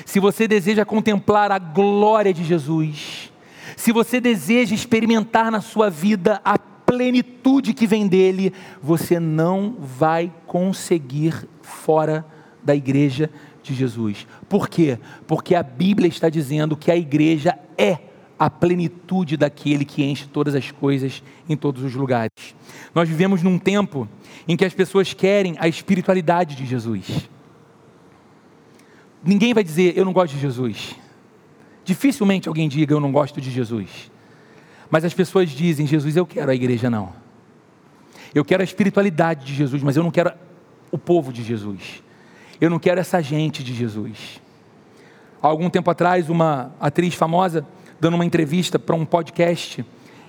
se 0.04 0.20
você 0.20 0.46
deseja 0.46 0.84
contemplar 0.84 1.50
a 1.50 1.58
glória 1.58 2.32
de 2.32 2.44
Jesus, 2.44 3.32
se 3.74 3.90
você 3.90 4.20
deseja 4.20 4.74
experimentar 4.74 5.50
na 5.50 5.62
sua 5.62 5.88
vida 5.88 6.40
a 6.44 6.58
plenitude 6.58 7.72
que 7.72 7.86
vem 7.86 8.06
dele, 8.06 8.52
você 8.82 9.18
não 9.18 9.76
vai 9.80 10.30
conseguir 10.46 11.48
fora 11.62 12.24
da 12.62 12.76
igreja 12.76 13.30
de 13.62 13.74
Jesus. 13.74 14.26
Por 14.46 14.68
quê? 14.68 14.98
Porque 15.26 15.54
a 15.54 15.62
Bíblia 15.62 16.08
está 16.08 16.28
dizendo 16.28 16.76
que 16.76 16.90
a 16.90 16.96
igreja 16.96 17.58
é 17.78 18.11
a 18.44 18.50
plenitude 18.50 19.36
daquele 19.36 19.84
que 19.84 20.02
enche 20.02 20.26
todas 20.26 20.56
as 20.56 20.68
coisas 20.72 21.22
em 21.48 21.56
todos 21.56 21.84
os 21.84 21.94
lugares. 21.94 22.56
Nós 22.92 23.08
vivemos 23.08 23.40
num 23.40 23.56
tempo 23.56 24.08
em 24.48 24.56
que 24.56 24.64
as 24.64 24.74
pessoas 24.74 25.14
querem 25.14 25.54
a 25.60 25.68
espiritualidade 25.68 26.56
de 26.56 26.66
Jesus. 26.66 27.28
Ninguém 29.22 29.54
vai 29.54 29.62
dizer 29.62 29.96
eu 29.96 30.04
não 30.04 30.12
gosto 30.12 30.34
de 30.34 30.40
Jesus. 30.40 30.96
Dificilmente 31.84 32.48
alguém 32.48 32.68
diga 32.68 32.92
eu 32.92 32.98
não 32.98 33.12
gosto 33.12 33.40
de 33.40 33.48
Jesus. 33.48 34.10
Mas 34.90 35.04
as 35.04 35.14
pessoas 35.14 35.48
dizem 35.48 35.86
Jesus 35.86 36.16
eu 36.16 36.26
quero 36.26 36.50
a 36.50 36.54
igreja 36.54 36.90
não. 36.90 37.12
Eu 38.34 38.44
quero 38.44 38.62
a 38.62 38.64
espiritualidade 38.64 39.46
de 39.46 39.54
Jesus, 39.54 39.84
mas 39.84 39.96
eu 39.96 40.02
não 40.02 40.10
quero 40.10 40.32
o 40.90 40.98
povo 40.98 41.32
de 41.32 41.44
Jesus. 41.44 42.02
Eu 42.60 42.68
não 42.68 42.80
quero 42.80 42.98
essa 42.98 43.22
gente 43.22 43.62
de 43.62 43.72
Jesus. 43.72 44.42
Há 45.40 45.46
algum 45.46 45.70
tempo 45.70 45.88
atrás, 45.92 46.28
uma 46.28 46.74
atriz 46.80 47.14
famosa 47.14 47.64
dando 48.02 48.14
uma 48.14 48.24
entrevista 48.24 48.80
para 48.80 48.96
um 48.96 49.04
podcast, 49.04 49.86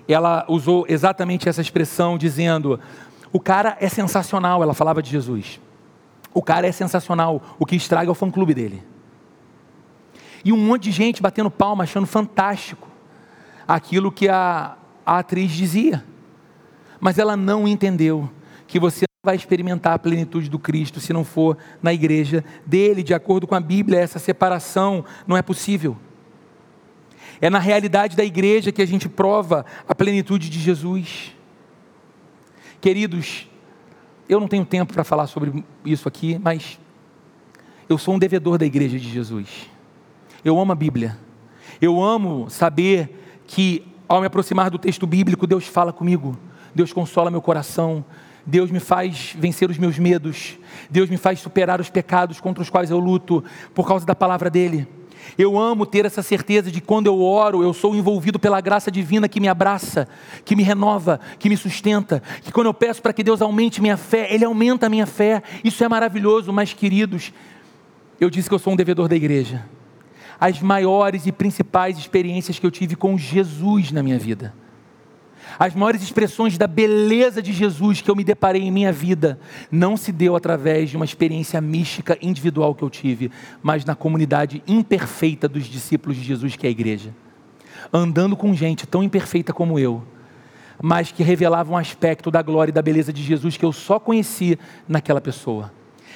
ela 0.08 0.46
usou 0.48 0.86
exatamente 0.88 1.50
essa 1.50 1.60
expressão, 1.60 2.20
dizendo: 2.20 2.80
o 3.32 3.40
cara 3.40 3.76
é 3.80 3.90
sensacional. 3.90 4.62
Ela 4.62 4.76
falava 4.76 5.02
de 5.02 5.10
Jesus. 5.10 5.60
O 6.32 6.44
cara 6.44 6.68
é 6.68 6.72
sensacional. 6.72 7.42
O 7.58 7.66
que 7.66 7.76
estraga 7.76 8.10
é 8.10 8.12
o 8.12 8.16
fã-clube 8.16 8.54
dele. 8.54 8.84
E 10.46 10.54
um 10.54 10.58
monte 10.58 10.84
de 10.84 10.92
gente 10.92 11.20
batendo 11.20 11.50
palma, 11.50 11.84
achando 11.84 12.06
fantástico 12.06 12.88
aquilo 13.68 14.12
que 14.12 14.30
a, 14.30 14.78
a 15.04 15.18
atriz 15.18 15.52
dizia. 15.52 16.06
Mas 17.00 17.18
ela 17.18 17.36
não 17.36 17.68
entendeu 17.68 18.30
que 18.68 18.80
você 18.80 19.06
vai 19.26 19.36
experimentar 19.36 19.94
a 19.94 20.00
plenitude 20.00 20.48
do 20.48 20.60
Cristo 20.60 21.00
se 21.00 21.12
não 21.12 21.24
for 21.24 21.58
na 21.82 21.92
igreja 21.92 22.46
dele. 22.68 23.02
De 23.02 23.16
acordo 23.16 23.48
com 23.48 23.56
a 23.56 23.60
Bíblia, 23.60 24.00
essa 24.00 24.20
separação 24.20 25.04
não 25.26 25.36
é 25.36 25.42
possível. 25.42 25.98
É 27.44 27.50
na 27.50 27.60
realidade 27.60 28.16
da 28.16 28.24
igreja 28.24 28.72
que 28.72 28.82
a 28.82 28.88
gente 28.88 29.10
prova 29.10 29.66
a 29.86 29.94
plenitude 29.94 30.50
de 30.50 30.58
Jesus. 30.62 31.36
Queridos, 32.80 33.50
eu 34.30 34.40
não 34.40 34.48
tenho 34.48 34.64
tempo 34.64 34.94
para 34.94 35.04
falar 35.04 35.28
sobre 35.28 35.62
isso 35.84 36.08
aqui, 36.08 36.40
mas 36.42 36.80
eu 37.90 37.98
sou 37.98 38.14
um 38.14 38.18
devedor 38.18 38.58
da 38.58 38.66
igreja 38.66 38.98
de 38.98 39.10
Jesus. 39.10 39.70
Eu 40.42 40.58
amo 40.58 40.72
a 40.72 40.76
Bíblia. 40.76 41.20
Eu 41.82 42.02
amo 42.02 42.50
saber 42.50 43.44
que 43.46 43.86
ao 44.08 44.22
me 44.22 44.28
aproximar 44.28 44.70
do 44.70 44.80
texto 44.80 45.06
bíblico, 45.06 45.46
Deus 45.46 45.68
fala 45.68 45.92
comigo, 45.92 46.40
Deus 46.74 46.94
consola 46.94 47.30
meu 47.30 47.42
coração, 47.42 48.06
Deus 48.46 48.72
me 48.72 48.80
faz 48.80 49.36
vencer 49.38 49.70
os 49.70 49.78
meus 49.78 50.00
medos, 50.00 50.58
Deus 50.90 51.10
me 51.10 51.18
faz 51.18 51.42
superar 51.42 51.82
os 51.82 51.90
pecados 51.90 52.40
contra 52.40 52.64
os 52.64 52.70
quais 52.70 52.90
eu 52.90 53.00
luto 53.00 53.44
por 53.74 53.86
causa 53.86 54.06
da 54.06 54.16
palavra 54.16 54.50
dEle. 54.50 54.88
Eu 55.38 55.58
amo 55.58 55.86
ter 55.86 56.06
essa 56.06 56.22
certeza 56.22 56.72
de 56.72 56.82
quando 56.82 57.08
eu 57.08 57.22
oro, 57.22 57.64
eu 57.64 57.74
sou 57.74 57.96
envolvido 57.96 58.40
pela 58.40 58.62
graça 58.62 58.92
divina 58.92 59.28
que 59.28 59.40
me 59.40 59.48
abraça, 59.48 60.08
que 60.46 60.56
me 60.56 60.64
renova, 60.64 61.20
que 61.40 61.50
me 61.50 61.58
sustenta. 61.58 62.22
Que 62.42 62.52
quando 62.52 62.68
eu 62.68 62.74
peço 62.74 63.02
para 63.02 63.14
que 63.14 63.24
Deus 63.24 63.42
aumente 63.42 63.82
minha 63.82 63.98
fé, 63.98 64.34
Ele 64.34 64.46
aumenta 64.46 64.86
a 64.88 64.90
minha 64.90 65.06
fé. 65.06 65.44
Isso 65.64 65.84
é 65.84 65.90
maravilhoso, 65.90 66.52
mas 66.52 66.74
queridos, 66.74 67.34
eu 68.20 68.30
disse 68.30 68.50
que 68.50 68.56
eu 68.56 68.60
sou 68.60 68.74
um 68.74 68.76
devedor 68.76 69.08
da 69.08 69.16
igreja 69.16 69.66
as 70.40 70.60
maiores 70.60 71.26
e 71.26 71.32
principais 71.32 71.98
experiências 71.98 72.60
que 72.60 72.66
eu 72.66 72.72
tive 72.72 72.98
com 72.98 73.18
Jesus 73.18 73.94
na 73.94 74.04
minha 74.04 74.20
vida. 74.20 74.54
As 75.58 75.76
maiores 75.76 76.02
expressões 76.02 76.58
da 76.58 76.68
beleza 76.68 77.42
de 77.42 77.54
Jesus 77.54 78.02
que 78.02 78.10
eu 78.10 78.16
me 78.16 78.24
deparei 78.24 78.64
em 78.64 78.72
minha 78.72 78.92
vida 78.92 79.40
não 79.72 79.96
se 79.96 80.12
deu 80.12 80.36
através 80.36 80.90
de 80.90 80.96
uma 80.96 81.06
experiência 81.06 81.60
mística 81.62 82.18
individual 82.22 82.74
que 82.74 82.84
eu 82.84 82.90
tive, 82.90 83.32
mas 83.62 83.86
na 83.86 83.96
comunidade 83.96 84.64
imperfeita 84.68 85.48
dos 85.48 85.66
discípulos 85.66 86.18
de 86.18 86.24
Jesus, 86.24 86.56
que 86.56 86.66
é 86.66 86.70
a 86.70 86.72
igreja. 86.72 87.14
Andando 87.92 88.36
com 88.36 88.54
gente 88.54 88.88
tão 88.88 89.04
imperfeita 89.04 89.54
como 89.54 89.78
eu, 89.78 90.04
mas 90.82 91.12
que 91.12 91.24
revelava 91.24 91.72
um 91.72 91.78
aspecto 91.78 92.32
da 92.32 92.42
glória 92.42 92.72
e 92.72 92.74
da 92.74 92.82
beleza 92.82 93.14
de 93.14 93.22
Jesus 93.22 93.58
que 93.58 93.66
eu 93.66 93.72
só 93.72 94.00
conheci 94.00 94.58
naquela 94.88 95.22
pessoa 95.22 95.72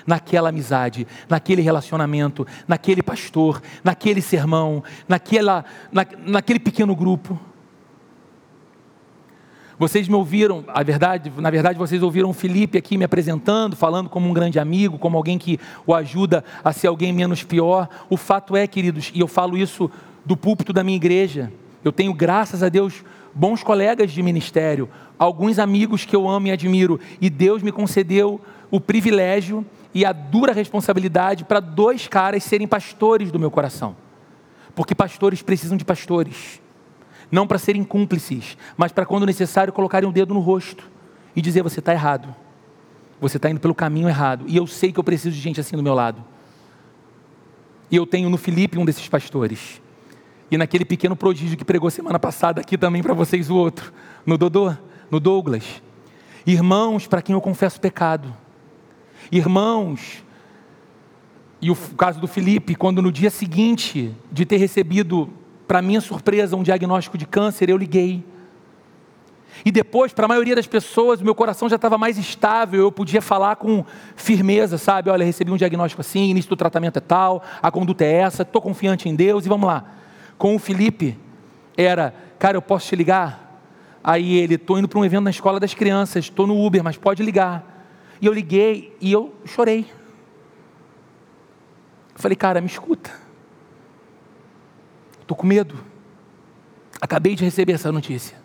naquela 0.05 0.49
amizade, 0.49 1.05
naquele 1.27 1.61
relacionamento, 1.61 2.47
naquele 2.67 3.03
pastor, 3.03 3.61
naquele 3.83 4.21
sermão, 4.21 4.83
naquela, 5.07 5.65
na, 5.91 6.05
naquele 6.25 6.59
pequeno 6.59 6.95
grupo. 6.95 7.37
Vocês 9.79 10.07
me 10.07 10.15
ouviram, 10.15 10.63
a 10.69 10.81
verdade, 10.81 11.31
na 11.37 11.51
verdade, 11.51 11.77
vocês 11.77 12.01
ouviram 12.01 12.31
o 12.31 12.33
Felipe 12.33 12.79
aqui 12.79 12.97
me 12.97 13.03
apresentando, 13.03 13.75
falando 13.75 14.09
como 14.09 14.27
um 14.27 14.33
grande 14.33 14.57
amigo, 14.57 14.97
como 14.97 15.15
alguém 15.15 15.37
que 15.37 15.59
o 15.85 15.93
ajuda 15.93 16.43
a 16.63 16.73
ser 16.73 16.87
alguém 16.87 17.13
menos 17.13 17.43
pior. 17.43 17.87
O 18.09 18.17
fato 18.17 18.55
é, 18.55 18.65
queridos, 18.65 19.11
e 19.13 19.19
eu 19.19 19.27
falo 19.27 19.55
isso 19.55 19.91
do 20.25 20.35
púlpito 20.35 20.73
da 20.73 20.83
minha 20.83 20.95
igreja, 20.95 21.53
eu 21.83 21.91
tenho, 21.91 22.11
graças 22.11 22.63
a 22.63 22.69
Deus, 22.69 23.03
bons 23.35 23.61
colegas 23.61 24.11
de 24.11 24.23
ministério, 24.23 24.89
alguns 25.17 25.59
amigos 25.59 26.05
que 26.05 26.15
eu 26.15 26.27
amo 26.27 26.47
e 26.47 26.51
admiro, 26.51 26.99
e 27.21 27.29
Deus 27.29 27.61
me 27.61 27.71
concedeu 27.71 28.41
o 28.71 28.81
privilégio 28.81 29.63
e 29.93 30.03
a 30.03 30.11
dura 30.11 30.53
responsabilidade 30.53 31.45
para 31.45 31.59
dois 31.59 32.07
caras 32.07 32.43
serem 32.43 32.67
pastores 32.67 33.31
do 33.31 33.39
meu 33.39 33.51
coração. 33.51 33.95
Porque 34.75 34.95
pastores 34.95 35.43
precisam 35.43 35.77
de 35.77 35.85
pastores. 35.85 36.59
Não 37.31 37.45
para 37.45 37.57
serem 37.57 37.83
cúmplices, 37.83 38.57
mas 38.75 38.91
para 38.91 39.05
quando 39.05 39.25
necessário 39.25 39.73
colocarem 39.73 40.07
o 40.07 40.11
dedo 40.11 40.33
no 40.33 40.39
rosto 40.39 40.89
e 41.35 41.41
dizer: 41.41 41.61
você 41.61 41.79
está 41.79 41.93
errado. 41.93 42.33
Você 43.19 43.37
está 43.37 43.49
indo 43.49 43.59
pelo 43.59 43.73
caminho 43.73 44.07
errado. 44.07 44.45
E 44.47 44.55
eu 44.55 44.67
sei 44.67 44.91
que 44.91 44.99
eu 44.99 45.03
preciso 45.03 45.35
de 45.35 45.41
gente 45.41 45.59
assim 45.59 45.75
do 45.75 45.83
meu 45.83 45.93
lado. 45.93 46.23
E 47.89 47.95
eu 47.95 48.05
tenho 48.05 48.29
no 48.29 48.37
Felipe 48.37 48.77
um 48.77 48.85
desses 48.85 49.07
pastores. 49.07 49.81
E 50.51 50.57
naquele 50.57 50.85
pequeno 50.85 51.15
prodígio 51.15 51.57
que 51.57 51.65
pregou 51.65 51.89
semana 51.89 52.19
passada 52.19 52.61
aqui 52.61 52.77
também 52.77 53.01
para 53.01 53.13
vocês 53.13 53.49
o 53.49 53.55
outro, 53.55 53.91
no 54.25 54.37
Dodô, 54.37 54.73
no 55.09 55.19
Douglas. 55.19 55.81
Irmãos 56.45 57.07
para 57.07 57.21
quem 57.21 57.33
eu 57.33 57.41
confesso 57.41 57.81
pecado 57.81 58.33
Irmãos, 59.31 60.23
e 61.61 61.69
o 61.69 61.75
caso 61.75 62.19
do 62.19 62.27
Felipe, 62.27 62.75
quando 62.75 63.01
no 63.01 63.11
dia 63.11 63.29
seguinte 63.29 64.15
de 64.31 64.45
ter 64.45 64.57
recebido, 64.57 65.29
para 65.67 65.81
minha 65.81 65.99
surpresa, 65.99 66.55
um 66.55 66.63
diagnóstico 66.63 67.17
de 67.17 67.25
câncer, 67.25 67.69
eu 67.69 67.77
liguei. 67.77 68.23
E 69.65 69.71
depois, 69.71 70.13
para 70.13 70.25
a 70.25 70.27
maioria 70.27 70.55
das 70.55 70.67
pessoas, 70.67 71.21
meu 71.21 71.35
coração 71.35 71.67
já 71.67 71.75
estava 71.75 71.97
mais 71.97 72.17
estável, 72.17 72.81
eu 72.81 72.91
podia 72.91 73.21
falar 73.21 73.55
com 73.55 73.83
firmeza, 74.15 74.77
sabe? 74.77 75.09
Olha, 75.09 75.25
recebi 75.25 75.51
um 75.51 75.57
diagnóstico 75.57 76.01
assim, 76.01 76.29
início 76.29 76.49
do 76.49 76.55
tratamento 76.55 76.97
é 76.97 77.01
tal, 77.01 77.43
a 77.61 77.69
conduta 77.71 78.05
é 78.05 78.11
essa, 78.13 78.43
estou 78.43 78.61
confiante 78.61 79.09
em 79.09 79.15
Deus 79.15 79.45
e 79.45 79.49
vamos 79.49 79.67
lá. 79.67 79.83
Com 80.37 80.55
o 80.55 80.59
Felipe, 80.59 81.17
era, 81.75 82.13
cara, 82.39 82.55
eu 82.55 82.61
posso 82.61 82.87
te 82.87 82.95
ligar? 82.95 83.61
Aí 84.03 84.37
ele, 84.37 84.55
estou 84.55 84.77
indo 84.77 84.87
para 84.87 84.99
um 84.99 85.05
evento 85.05 85.23
na 85.23 85.31
escola 85.31 85.59
das 85.59 85.73
crianças, 85.73 86.25
estou 86.25 86.47
no 86.47 86.65
Uber, 86.65 86.83
mas 86.83 86.95
pode 86.95 87.23
ligar. 87.23 87.85
E 88.21 88.25
eu 88.25 88.33
liguei 88.33 88.95
e 89.01 89.11
eu 89.11 89.33
chorei. 89.45 89.85
Falei, 92.15 92.35
cara, 92.35 92.61
me 92.61 92.67
escuta. 92.67 93.26
Estou 95.27 95.35
com 95.35 95.45
medo. 95.45 95.75
Acabei 97.01 97.35
de 97.35 97.43
receber 97.43 97.73
essa 97.73 97.91
notícia. 97.91 98.37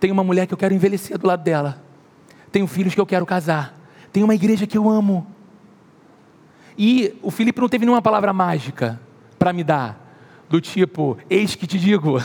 Tenho 0.00 0.14
uma 0.14 0.24
mulher 0.24 0.46
que 0.46 0.54
eu 0.54 0.58
quero 0.58 0.72
envelhecer 0.72 1.18
do 1.18 1.26
lado 1.26 1.44
dela. 1.44 1.84
Tenho 2.50 2.66
filhos 2.66 2.94
que 2.94 3.00
eu 3.00 3.04
quero 3.04 3.26
casar. 3.26 3.78
Tenho 4.10 4.24
uma 4.24 4.34
igreja 4.34 4.66
que 4.66 4.78
eu 4.78 4.88
amo. 4.88 5.26
E 6.78 7.14
o 7.20 7.30
Felipe 7.30 7.60
não 7.60 7.68
teve 7.68 7.84
nenhuma 7.84 8.00
palavra 8.00 8.32
mágica 8.32 8.98
para 9.38 9.52
me 9.52 9.62
dar, 9.62 10.00
do 10.48 10.62
tipo, 10.62 11.18
eis 11.28 11.54
que 11.54 11.66
te 11.66 11.78
digo, 11.78 12.16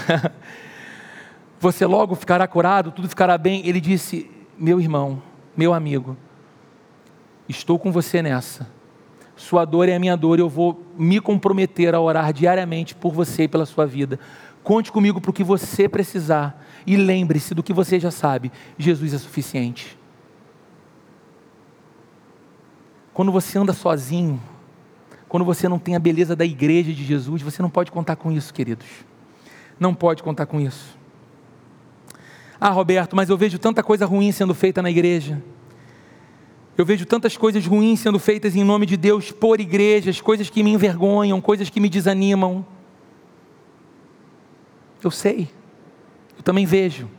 você 1.60 1.86
logo 1.86 2.16
ficará 2.16 2.48
curado, 2.48 2.90
tudo 2.92 3.10
ficará 3.10 3.38
bem. 3.38 3.68
Ele 3.68 3.82
disse, 3.82 4.32
meu 4.58 4.80
irmão, 4.80 5.22
meu 5.58 5.74
amigo, 5.74 6.16
estou 7.50 7.78
com 7.78 7.92
você 7.92 8.22
nessa. 8.22 8.77
Sua 9.38 9.64
dor 9.64 9.88
é 9.88 9.96
a 9.96 10.00
minha 10.00 10.18
dor, 10.18 10.40
eu 10.40 10.50
vou 10.50 10.84
me 10.98 11.22
comprometer 11.22 11.94
a 11.94 12.02
orar 12.02 12.34
diariamente 12.34 12.96
por 12.96 13.14
você 13.14 13.44
e 13.44 13.48
pela 13.48 13.68
sua 13.68 13.86
vida. 13.86 14.20
Conte 14.64 14.92
comigo 14.92 15.22
para 15.22 15.30
o 15.30 15.34
que 15.34 15.44
você 15.44 15.88
precisar 15.88 16.66
e 16.86 16.98
lembre-se 16.98 17.54
do 17.54 17.62
que 17.62 17.72
você 17.72 18.00
já 18.00 18.10
sabe: 18.10 18.52
Jesus 18.78 19.14
é 19.14 19.18
suficiente. 19.20 19.98
Quando 23.14 23.32
você 23.32 23.60
anda 23.60 23.74
sozinho, 23.74 24.42
quando 25.30 25.46
você 25.46 25.70
não 25.70 25.78
tem 25.78 25.96
a 25.96 26.00
beleza 26.00 26.36
da 26.36 26.44
igreja 26.46 26.92
de 26.92 27.06
Jesus, 27.06 27.42
você 27.42 27.62
não 27.62 27.70
pode 27.70 27.92
contar 27.92 28.16
com 28.16 28.32
isso, 28.32 28.54
queridos. 28.54 28.88
Não 29.80 29.94
pode 29.94 30.24
contar 30.24 30.48
com 30.48 30.60
isso. 30.60 30.98
Ah, 32.60 32.70
Roberto, 32.70 33.16
mas 33.16 33.30
eu 33.30 33.38
vejo 33.38 33.60
tanta 33.60 33.84
coisa 33.84 34.06
ruim 34.06 34.32
sendo 34.32 34.56
feita 34.56 34.82
na 34.82 34.90
igreja. 34.90 35.42
Eu 36.78 36.86
vejo 36.86 37.06
tantas 37.08 37.36
coisas 37.36 37.66
ruins 37.66 38.00
sendo 38.00 38.20
feitas 38.20 38.56
em 38.56 38.64
nome 38.64 38.86
de 38.86 38.96
Deus 38.96 39.32
por 39.32 39.60
igrejas, 39.60 40.22
coisas 40.22 40.48
que 40.48 40.62
me 40.62 40.72
envergonham, 40.72 41.42
coisas 41.42 41.70
que 41.72 41.80
me 41.80 41.90
desanimam. 41.90 42.64
Eu 45.04 45.10
sei, 45.10 45.50
eu 46.38 46.44
também 46.44 46.66
vejo. 46.68 47.10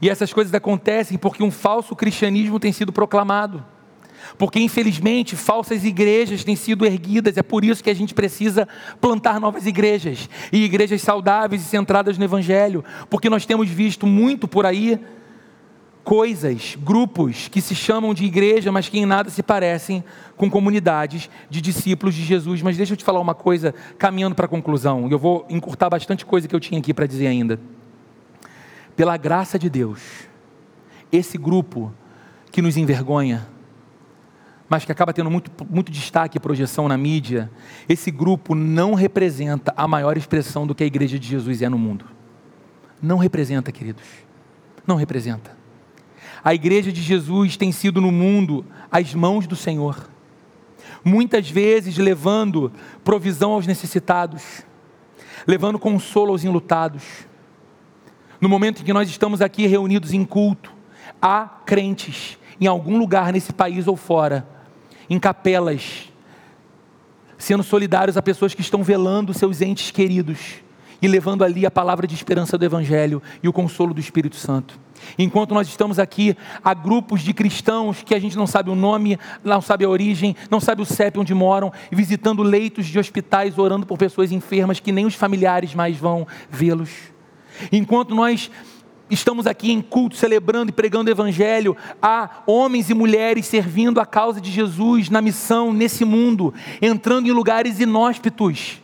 E 0.00 0.08
essas 0.08 0.32
coisas 0.32 0.54
acontecem 0.54 1.18
porque 1.18 1.42
um 1.42 1.50
falso 1.50 1.94
cristianismo 1.94 2.58
tem 2.58 2.72
sido 2.72 2.90
proclamado. 2.90 3.64
Porque 4.38 4.58
infelizmente 4.58 5.36
falsas 5.36 5.84
igrejas 5.84 6.42
têm 6.42 6.56
sido 6.56 6.86
erguidas, 6.86 7.36
é 7.36 7.42
por 7.42 7.64
isso 7.64 7.84
que 7.84 7.90
a 7.90 7.94
gente 7.94 8.14
precisa 8.14 8.66
plantar 8.98 9.38
novas 9.38 9.66
igrejas, 9.66 10.30
e 10.50 10.64
igrejas 10.64 11.02
saudáveis 11.02 11.60
e 11.60 11.66
centradas 11.66 12.16
no 12.16 12.24
Evangelho, 12.24 12.82
porque 13.10 13.28
nós 13.28 13.44
temos 13.44 13.68
visto 13.68 14.06
muito 14.06 14.48
por 14.48 14.64
aí 14.64 14.98
coisas, 16.04 16.76
grupos 16.78 17.48
que 17.48 17.60
se 17.62 17.74
chamam 17.74 18.12
de 18.12 18.24
igreja, 18.24 18.70
mas 18.70 18.88
que 18.88 18.98
em 18.98 19.06
nada 19.06 19.30
se 19.30 19.42
parecem 19.42 20.04
com 20.36 20.50
comunidades 20.50 21.30
de 21.48 21.60
discípulos 21.60 22.14
de 22.14 22.22
Jesus. 22.22 22.60
Mas 22.60 22.76
deixa 22.76 22.92
eu 22.92 22.96
te 22.96 23.04
falar 23.04 23.20
uma 23.20 23.34
coisa, 23.34 23.74
caminhando 23.98 24.34
para 24.34 24.44
a 24.44 24.48
conclusão, 24.48 25.08
eu 25.10 25.18
vou 25.18 25.46
encurtar 25.48 25.88
bastante 25.88 26.26
coisa 26.26 26.46
que 26.46 26.54
eu 26.54 26.60
tinha 26.60 26.78
aqui 26.78 26.92
para 26.92 27.06
dizer 27.06 27.26
ainda. 27.26 27.58
Pela 28.94 29.16
graça 29.16 29.58
de 29.58 29.70
Deus, 29.70 30.00
esse 31.10 31.38
grupo 31.38 31.92
que 32.52 32.62
nos 32.62 32.76
envergonha, 32.76 33.48
mas 34.68 34.84
que 34.84 34.92
acaba 34.92 35.12
tendo 35.12 35.30
muito, 35.30 35.50
muito 35.68 35.90
destaque 35.90 36.36
e 36.36 36.40
projeção 36.40 36.86
na 36.86 36.96
mídia, 36.96 37.50
esse 37.88 38.10
grupo 38.10 38.54
não 38.54 38.94
representa 38.94 39.72
a 39.76 39.88
maior 39.88 40.16
expressão 40.16 40.66
do 40.66 40.74
que 40.74 40.84
a 40.84 40.86
igreja 40.86 41.18
de 41.18 41.26
Jesus 41.26 41.62
é 41.62 41.68
no 41.68 41.78
mundo. 41.78 42.04
Não 43.02 43.18
representa, 43.18 43.72
queridos. 43.72 44.04
Não 44.86 44.96
representa. 44.96 45.63
A 46.44 46.52
igreja 46.52 46.92
de 46.92 47.00
Jesus 47.00 47.56
tem 47.56 47.72
sido 47.72 48.02
no 48.02 48.12
mundo 48.12 48.66
as 48.92 49.14
mãos 49.14 49.46
do 49.46 49.56
Senhor, 49.56 50.10
muitas 51.02 51.48
vezes 51.48 51.96
levando 51.96 52.70
provisão 53.02 53.52
aos 53.52 53.66
necessitados, 53.66 54.62
levando 55.46 55.78
consolo 55.78 56.32
aos 56.32 56.44
enlutados. 56.44 57.02
No 58.38 58.46
momento 58.46 58.82
em 58.82 58.84
que 58.84 58.92
nós 58.92 59.08
estamos 59.08 59.40
aqui 59.40 59.66
reunidos 59.66 60.12
em 60.12 60.22
culto, 60.22 60.70
há 61.20 61.48
crentes 61.64 62.38
em 62.60 62.66
algum 62.66 62.98
lugar 62.98 63.32
nesse 63.32 63.52
país 63.52 63.88
ou 63.88 63.96
fora 63.96 64.46
em 65.08 65.18
capelas, 65.18 66.12
sendo 67.38 67.62
solidários 67.62 68.18
a 68.18 68.22
pessoas 68.22 68.52
que 68.54 68.60
estão 68.60 68.82
velando 68.82 69.32
seus 69.32 69.62
entes 69.62 69.90
queridos 69.90 70.63
e 71.04 71.06
levando 71.06 71.44
ali 71.44 71.66
a 71.66 71.70
palavra 71.70 72.06
de 72.06 72.14
esperança 72.14 72.56
do 72.56 72.64
Evangelho 72.64 73.22
e 73.42 73.48
o 73.48 73.52
consolo 73.52 73.92
do 73.92 74.00
Espírito 74.00 74.36
Santo. 74.36 74.80
Enquanto 75.18 75.52
nós 75.52 75.68
estamos 75.68 75.98
aqui, 75.98 76.34
há 76.64 76.72
grupos 76.72 77.20
de 77.20 77.34
cristãos 77.34 78.02
que 78.02 78.14
a 78.14 78.18
gente 78.18 78.38
não 78.38 78.46
sabe 78.46 78.70
o 78.70 78.74
nome, 78.74 79.18
não 79.44 79.60
sabe 79.60 79.84
a 79.84 79.88
origem, 79.90 80.34
não 80.50 80.60
sabe 80.60 80.80
o 80.80 80.86
CEP 80.86 81.18
onde 81.18 81.34
moram, 81.34 81.70
visitando 81.92 82.42
leitos 82.42 82.86
de 82.86 82.98
hospitais, 82.98 83.58
orando 83.58 83.84
por 83.84 83.98
pessoas 83.98 84.32
enfermas 84.32 84.80
que 84.80 84.90
nem 84.92 85.04
os 85.04 85.14
familiares 85.14 85.74
mais 85.74 85.98
vão 85.98 86.26
vê-los. 86.48 86.88
Enquanto 87.70 88.14
nós 88.14 88.50
estamos 89.10 89.46
aqui 89.46 89.70
em 89.70 89.82
culto, 89.82 90.16
celebrando 90.16 90.70
e 90.70 90.74
pregando 90.74 91.10
o 91.10 91.12
Evangelho, 91.12 91.76
há 92.00 92.42
homens 92.46 92.88
e 92.88 92.94
mulheres 92.94 93.44
servindo 93.44 94.00
a 94.00 94.06
causa 94.06 94.40
de 94.40 94.50
Jesus 94.50 95.10
na 95.10 95.20
missão, 95.20 95.70
nesse 95.70 96.02
mundo, 96.02 96.54
entrando 96.80 97.28
em 97.28 97.32
lugares 97.32 97.78
inóspitos, 97.78 98.80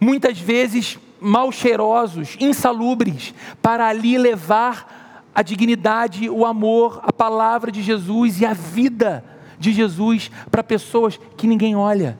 muitas 0.00 0.40
vezes 0.40 0.98
mal 1.20 1.50
cheirosos, 1.50 2.36
insalubres, 2.40 3.34
para 3.60 3.86
ali 3.86 4.16
levar 4.18 5.24
a 5.34 5.42
dignidade, 5.42 6.28
o 6.28 6.44
amor, 6.44 7.00
a 7.02 7.12
palavra 7.12 7.70
de 7.70 7.82
Jesus 7.82 8.40
e 8.40 8.46
a 8.46 8.52
vida 8.52 9.24
de 9.58 9.72
Jesus 9.72 10.30
para 10.50 10.62
pessoas 10.62 11.18
que 11.36 11.46
ninguém 11.46 11.76
olha, 11.76 12.18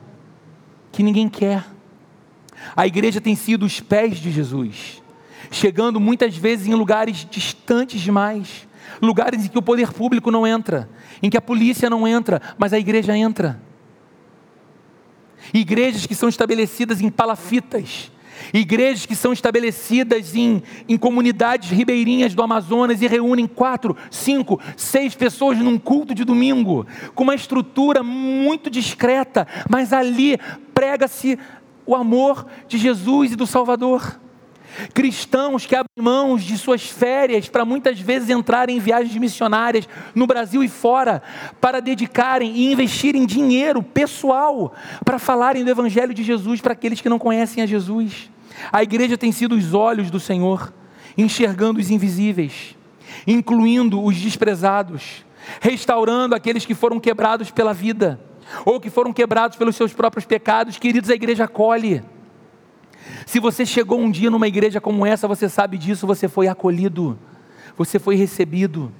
que 0.91 1.03
ninguém 1.03 1.29
quer. 1.29 1.65
A 2.75 2.85
igreja 2.85 3.21
tem 3.21 3.35
sido 3.35 3.65
os 3.65 3.79
pés 3.79 4.17
de 4.17 4.31
Jesus 4.31 5.01
chegando 5.51 5.99
muitas 5.99 6.35
vezes 6.37 6.67
em 6.67 6.73
lugares 6.73 7.27
distantes 7.29 8.01
demais, 8.01 8.67
lugares 9.01 9.45
em 9.45 9.47
que 9.47 9.57
o 9.57 9.61
poder 9.61 9.91
público 9.91 10.31
não 10.31 10.45
entra, 10.45 10.89
em 11.21 11.29
que 11.29 11.37
a 11.37 11.41
polícia 11.41 11.89
não 11.89 12.07
entra, 12.07 12.41
mas 12.57 12.73
a 12.73 12.79
igreja 12.79 13.15
entra. 13.15 13.61
Igrejas 15.53 16.05
que 16.05 16.15
são 16.15 16.29
estabelecidas 16.29 17.01
em 17.01 17.09
palafitas, 17.09 18.11
igrejas 18.53 19.05
que 19.05 19.15
são 19.15 19.33
estabelecidas 19.33 20.35
em, 20.35 20.61
em 20.87 20.97
comunidades 20.97 21.69
ribeirinhas 21.69 22.33
do 22.33 22.41
Amazonas 22.41 23.01
e 23.01 23.07
reúnem 23.07 23.47
quatro, 23.47 23.95
cinco, 24.09 24.59
seis 24.75 25.15
pessoas 25.15 25.57
num 25.57 25.77
culto 25.77 26.13
de 26.13 26.23
domingo, 26.23 26.85
com 27.15 27.23
uma 27.23 27.35
estrutura 27.35 28.03
muito 28.03 28.69
discreta, 28.69 29.47
mas 29.69 29.93
ali 29.93 30.37
prega-se 30.73 31.37
o 31.85 31.95
amor 31.95 32.45
de 32.67 32.77
Jesus 32.77 33.31
e 33.31 33.35
do 33.35 33.47
Salvador. 33.47 34.19
Cristãos 34.93 35.65
que 35.65 35.75
abrem 35.75 35.89
mãos 35.99 36.43
de 36.43 36.57
suas 36.57 36.83
férias 36.83 37.49
para 37.49 37.65
muitas 37.65 37.99
vezes 37.99 38.29
entrarem 38.29 38.77
em 38.77 38.79
viagens 38.79 39.15
missionárias 39.15 39.87
no 40.15 40.27
Brasil 40.27 40.63
e 40.63 40.67
fora, 40.67 41.21
para 41.59 41.79
dedicarem 41.79 42.55
e 42.55 42.71
investirem 42.71 43.25
dinheiro 43.25 43.83
pessoal 43.83 44.73
para 45.03 45.19
falarem 45.19 45.63
do 45.63 45.71
Evangelho 45.71 46.13
de 46.13 46.23
Jesus 46.23 46.61
para 46.61 46.73
aqueles 46.73 47.01
que 47.01 47.09
não 47.09 47.19
conhecem 47.19 47.63
a 47.63 47.65
Jesus. 47.65 48.29
A 48.71 48.83
igreja 48.83 49.17
tem 49.17 49.31
sido 49.31 49.55
os 49.55 49.73
olhos 49.73 50.09
do 50.11 50.19
Senhor, 50.19 50.73
enxergando 51.17 51.79
os 51.79 51.89
invisíveis, 51.89 52.75
incluindo 53.25 54.03
os 54.03 54.15
desprezados, 54.15 55.25
restaurando 55.59 56.35
aqueles 56.35 56.65
que 56.65 56.75
foram 56.75 56.99
quebrados 56.99 57.51
pela 57.51 57.73
vida 57.73 58.19
ou 58.65 58.79
que 58.79 58.89
foram 58.89 59.13
quebrados 59.13 59.57
pelos 59.57 59.75
seus 59.75 59.93
próprios 59.93 60.25
pecados. 60.25 60.77
Queridos, 60.77 61.09
a 61.09 61.15
igreja 61.15 61.45
acolhe. 61.45 62.03
Se 63.25 63.39
você 63.39 63.65
chegou 63.65 63.99
um 63.99 64.11
dia 64.11 64.29
numa 64.29 64.47
igreja 64.47 64.81
como 64.81 65.05
essa, 65.05 65.27
você 65.27 65.47
sabe 65.47 65.77
disso, 65.77 66.07
você 66.07 66.27
foi 66.27 66.47
acolhido, 66.47 67.17
você 67.77 67.99
foi 67.99 68.15
recebido. 68.15 68.91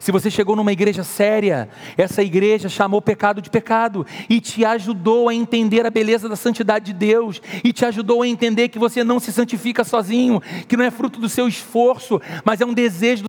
Se 0.00 0.12
você 0.12 0.30
chegou 0.30 0.56
numa 0.56 0.72
igreja 0.72 1.02
séria, 1.02 1.68
essa 1.96 2.22
igreja 2.22 2.68
chamou 2.68 3.00
pecado 3.00 3.40
de 3.40 3.48
pecado 3.48 4.06
e 4.28 4.40
te 4.40 4.64
ajudou 4.64 5.28
a 5.28 5.34
entender 5.34 5.86
a 5.86 5.90
beleza 5.90 6.28
da 6.28 6.36
santidade 6.36 6.86
de 6.86 6.92
Deus 6.92 7.40
e 7.62 7.72
te 7.72 7.84
ajudou 7.84 8.22
a 8.22 8.28
entender 8.28 8.68
que 8.68 8.78
você 8.78 9.04
não 9.04 9.20
se 9.20 9.32
santifica 9.32 9.84
sozinho, 9.84 10.42
que 10.68 10.76
não 10.76 10.84
é 10.84 10.90
fruto 10.90 11.20
do 11.20 11.28
seu 11.28 11.48
esforço, 11.48 12.20
mas 12.44 12.60
é 12.60 12.66
um 12.66 12.74
desejo 12.74 13.24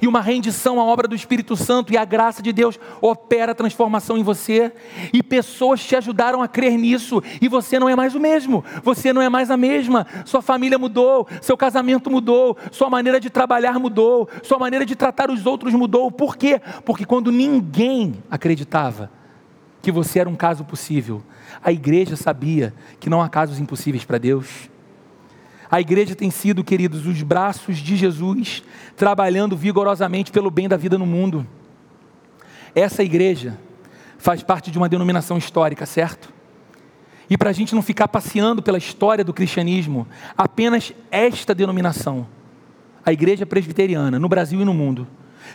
e 0.00 0.06
uma 0.06 0.22
rendição 0.22 0.80
à 0.80 0.84
obra 0.84 1.06
do 1.06 1.14
Espírito 1.14 1.56
Santo 1.56 1.92
e 1.92 1.96
a 1.98 2.06
graça 2.06 2.42
de 2.42 2.54
Deus 2.54 2.80
opera 3.02 3.52
a 3.52 3.54
transformação 3.54 4.16
em 4.16 4.22
você 4.22 4.72
e 5.12 5.22
pessoas 5.22 5.84
te 5.84 5.94
ajudaram 5.94 6.42
a 6.42 6.48
crer 6.48 6.78
nisso 6.78 7.22
e 7.40 7.46
você 7.46 7.78
não 7.78 7.86
é 7.86 7.94
mais 7.94 8.14
o 8.14 8.20
mesmo, 8.20 8.64
você 8.82 9.12
não 9.12 9.20
é 9.20 9.28
mais 9.28 9.50
a 9.50 9.56
mesma, 9.56 10.06
sua 10.24 10.40
família 10.40 10.78
mudou, 10.78 11.28
seu 11.42 11.54
casamento 11.54 12.10
mudou, 12.10 12.56
sua 12.72 12.88
maneira 12.88 13.20
de 13.20 13.28
trabalhar 13.28 13.78
mudou, 13.78 14.26
sua 14.42 14.58
maneira 14.58 14.86
de 14.86 14.96
tratar 14.96 15.30
os 15.30 15.44
outros 15.44 15.74
mudou. 15.74 16.10
Por 16.10 16.34
quê? 16.36 16.58
Porque 16.84 17.04
quando 17.04 17.30
ninguém 17.30 18.14
acreditava 18.30 19.10
que 19.82 19.92
você 19.92 20.20
era 20.20 20.30
um 20.30 20.34
caso 20.34 20.64
possível, 20.64 21.22
a 21.62 21.70
igreja 21.70 22.16
sabia 22.16 22.72
que 22.98 23.10
não 23.10 23.20
há 23.20 23.28
casos 23.28 23.58
impossíveis 23.58 24.04
para 24.04 24.16
Deus. 24.16 24.70
A 25.70 25.80
igreja 25.80 26.14
tem 26.14 26.30
sido, 26.30 26.62
queridos, 26.62 27.06
os 27.06 27.22
braços 27.22 27.78
de 27.78 27.96
Jesus, 27.96 28.62
trabalhando 28.96 29.56
vigorosamente 29.56 30.30
pelo 30.30 30.50
bem 30.50 30.68
da 30.68 30.76
vida 30.76 30.96
no 30.96 31.06
mundo. 31.06 31.46
Essa 32.74 33.02
igreja 33.02 33.58
faz 34.18 34.42
parte 34.42 34.70
de 34.70 34.78
uma 34.78 34.88
denominação 34.88 35.36
histórica, 35.36 35.84
certo? 35.84 36.32
E 37.28 37.36
para 37.36 37.50
a 37.50 37.52
gente 37.52 37.74
não 37.74 37.82
ficar 37.82 38.06
passeando 38.06 38.62
pela 38.62 38.78
história 38.78 39.24
do 39.24 39.34
cristianismo, 39.34 40.06
apenas 40.36 40.92
esta 41.10 41.54
denominação, 41.54 42.28
a 43.04 43.12
Igreja 43.12 43.44
Presbiteriana, 43.44 44.18
no 44.18 44.28
Brasil 44.28 44.60
e 44.60 44.64
no 44.64 44.72
mundo, 44.72 45.06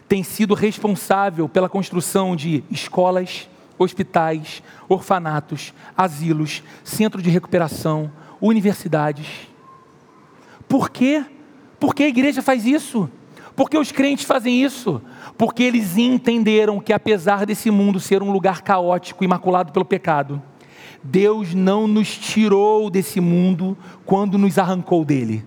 tem 0.07 0.24
sido 0.24 0.53
responsável 0.53 1.47
pela 1.47 1.70
construção 1.70 2.36
de 2.36 2.64
escolas, 2.70 3.49
hospitais, 3.78 4.62
orfanatos, 4.89 5.74
asilos, 5.97 6.62
centro 6.84 7.22
de 7.22 7.30
recuperação, 7.30 8.12
universidades 8.41 9.51
por 10.72 10.90
quê? 10.90 11.26
Por 11.78 11.94
que 11.94 12.04
a 12.04 12.08
igreja 12.08 12.42
faz 12.42 12.66
isso? 12.66 13.10
Por 13.58 13.70
que 13.70 13.78
os 13.78 13.92
crentes 13.92 14.24
fazem 14.24 14.64
isso? 14.64 15.02
Porque 15.38 15.64
eles 15.64 15.98
entenderam 15.98 16.80
que, 16.80 16.94
apesar 16.94 17.46
desse 17.46 17.70
mundo 17.70 18.00
ser 18.00 18.24
um 18.24 18.32
lugar 18.32 18.62
caótico, 18.62 19.26
imaculado 19.26 19.74
pelo 19.74 19.84
pecado, 19.84 20.42
Deus 21.04 21.54
não 21.54 21.90
nos 21.90 22.18
tirou 22.18 22.90
desse 22.90 23.20
mundo 23.20 23.78
quando 24.06 24.38
nos 24.38 24.58
arrancou 24.58 25.04
dele. 25.04 25.44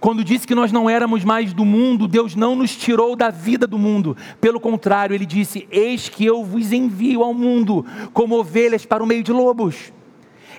Quando 0.00 0.24
disse 0.24 0.46
que 0.46 0.54
nós 0.54 0.72
não 0.72 0.88
éramos 0.88 1.22
mais 1.22 1.52
do 1.52 1.66
mundo, 1.66 2.08
Deus 2.08 2.34
não 2.34 2.56
nos 2.56 2.74
tirou 2.74 3.14
da 3.14 3.28
vida 3.28 3.66
do 3.66 3.78
mundo. 3.78 4.16
Pelo 4.40 4.58
contrário, 4.58 5.12
Ele 5.12 5.26
disse: 5.26 5.68
Eis 5.70 6.08
que 6.08 6.24
eu 6.24 6.42
vos 6.42 6.72
envio 6.72 7.22
ao 7.22 7.34
mundo 7.34 7.84
como 8.14 8.38
ovelhas 8.38 8.86
para 8.86 9.04
o 9.04 9.06
meio 9.06 9.22
de 9.22 9.32
lobos. 9.32 9.92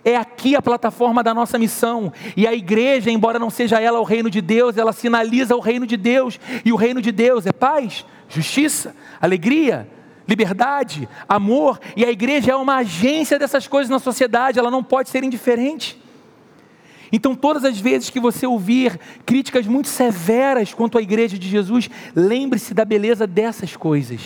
É 0.08 0.16
aqui 0.16 0.56
a 0.56 0.62
plataforma 0.62 1.22
da 1.22 1.34
nossa 1.34 1.60
missão. 1.60 2.14
E 2.38 2.48
a 2.48 2.54
igreja, 2.54 3.12
embora 3.12 3.38
não 3.38 3.50
seja 3.50 3.78
ela 3.82 4.00
o 4.00 4.06
reino 4.06 4.30
de 4.30 4.40
Deus, 4.40 4.78
ela 4.78 4.94
sinaliza 4.94 5.54
o 5.54 5.60
reino 5.60 5.86
de 5.86 5.98
Deus. 5.98 6.40
E 6.64 6.72
o 6.72 6.78
reino 6.78 7.02
de 7.02 7.12
Deus 7.12 7.46
é 7.46 7.52
paz, 7.52 8.06
justiça, 8.30 8.96
alegria, 9.20 9.86
liberdade, 10.26 11.10
amor. 11.28 11.78
E 11.94 12.06
a 12.06 12.10
igreja 12.10 12.54
é 12.54 12.56
uma 12.56 12.78
agência 12.78 13.38
dessas 13.38 13.68
coisas 13.68 13.90
na 13.90 14.00
sociedade, 14.00 14.58
ela 14.58 14.72
não 14.72 14.82
pode 14.82 15.10
ser 15.10 15.26
indiferente. 15.26 16.02
Então, 17.12 17.36
todas 17.36 17.66
as 17.66 17.78
vezes 17.78 18.10
que 18.10 18.22
você 18.22 18.48
ouvir 18.48 18.98
críticas 19.26 19.68
muito 19.68 19.90
severas 19.90 20.74
quanto 20.74 20.98
à 20.98 21.02
igreja 21.02 21.38
de 21.38 21.50
Jesus, 21.50 21.90
lembre-se 22.16 22.74
da 22.74 22.86
beleza 22.86 23.28
dessas 23.28 23.76
coisas. 23.76 24.22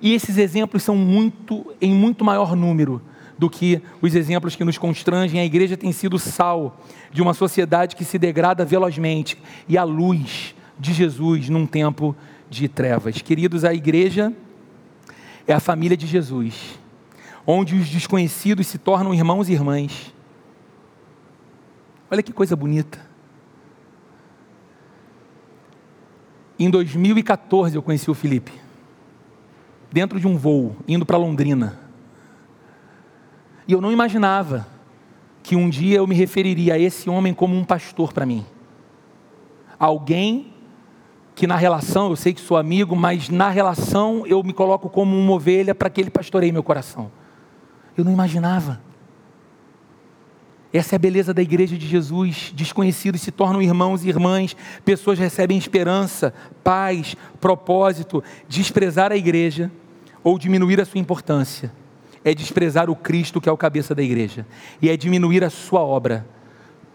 E 0.00 0.14
esses 0.14 0.38
exemplos 0.38 0.82
são 0.82 0.96
muito, 0.96 1.66
em 1.82 1.92
muito 1.92 2.24
maior 2.24 2.56
número 2.56 3.09
do 3.40 3.48
que 3.48 3.80
os 4.02 4.14
exemplos 4.14 4.54
que 4.54 4.64
nos 4.64 4.76
constrangem. 4.76 5.40
A 5.40 5.44
igreja 5.46 5.74
tem 5.74 5.90
sido 5.92 6.18
sal 6.18 6.78
de 7.10 7.22
uma 7.22 7.32
sociedade 7.32 7.96
que 7.96 8.04
se 8.04 8.18
degrada 8.18 8.66
velozmente 8.66 9.40
e 9.66 9.78
a 9.78 9.82
luz 9.82 10.54
de 10.78 10.92
Jesus 10.92 11.48
num 11.48 11.66
tempo 11.66 12.14
de 12.50 12.68
trevas. 12.68 13.22
Queridos, 13.22 13.64
a 13.64 13.72
igreja 13.72 14.30
é 15.46 15.54
a 15.54 15.58
família 15.58 15.96
de 15.96 16.06
Jesus, 16.06 16.78
onde 17.46 17.76
os 17.76 17.88
desconhecidos 17.88 18.66
se 18.66 18.76
tornam 18.76 19.14
irmãos 19.14 19.48
e 19.48 19.54
irmãs. 19.54 20.12
Olha 22.10 22.22
que 22.22 22.34
coisa 22.34 22.54
bonita. 22.54 23.00
Em 26.58 26.68
2014 26.68 27.74
eu 27.74 27.82
conheci 27.82 28.10
o 28.10 28.14
Felipe, 28.14 28.52
dentro 29.90 30.20
de 30.20 30.28
um 30.28 30.36
voo, 30.36 30.76
indo 30.86 31.06
para 31.06 31.16
Londrina. 31.16 31.89
E 33.70 33.72
eu 33.72 33.80
não 33.80 33.92
imaginava 33.92 34.66
que 35.44 35.54
um 35.54 35.70
dia 35.70 35.98
eu 35.98 36.06
me 36.08 36.12
referiria 36.16 36.74
a 36.74 36.78
esse 36.78 37.08
homem 37.08 37.32
como 37.32 37.56
um 37.56 37.62
pastor 37.62 38.12
para 38.12 38.26
mim. 38.26 38.44
Alguém 39.78 40.52
que 41.36 41.46
na 41.46 41.54
relação, 41.54 42.10
eu 42.10 42.16
sei 42.16 42.34
que 42.34 42.40
sou 42.40 42.56
amigo, 42.56 42.96
mas 42.96 43.28
na 43.28 43.48
relação 43.48 44.26
eu 44.26 44.42
me 44.42 44.52
coloco 44.52 44.90
como 44.90 45.16
uma 45.16 45.32
ovelha 45.34 45.72
para 45.72 45.88
que 45.88 46.00
ele 46.00 46.10
pastoreie 46.10 46.50
meu 46.50 46.64
coração. 46.64 47.12
Eu 47.96 48.04
não 48.04 48.10
imaginava. 48.10 48.80
Essa 50.72 50.96
é 50.96 50.96
a 50.96 50.98
beleza 50.98 51.32
da 51.32 51.40
igreja 51.40 51.78
de 51.78 51.86
Jesus. 51.86 52.52
Desconhecidos 52.52 53.20
se 53.20 53.30
tornam 53.30 53.62
irmãos 53.62 54.04
e 54.04 54.08
irmãs, 54.08 54.56
pessoas 54.84 55.16
recebem 55.16 55.56
esperança, 55.56 56.34
paz, 56.64 57.14
propósito. 57.40 58.20
Desprezar 58.48 59.12
a 59.12 59.16
igreja 59.16 59.70
ou 60.24 60.40
diminuir 60.40 60.80
a 60.80 60.84
sua 60.84 60.98
importância 60.98 61.78
é 62.24 62.34
desprezar 62.34 62.90
o 62.90 62.96
Cristo 62.96 63.40
que 63.40 63.48
é 63.48 63.52
o 63.52 63.56
cabeça 63.56 63.94
da 63.94 64.02
igreja, 64.02 64.46
e 64.80 64.88
é 64.88 64.96
diminuir 64.96 65.44
a 65.44 65.50
sua 65.50 65.80
obra. 65.80 66.26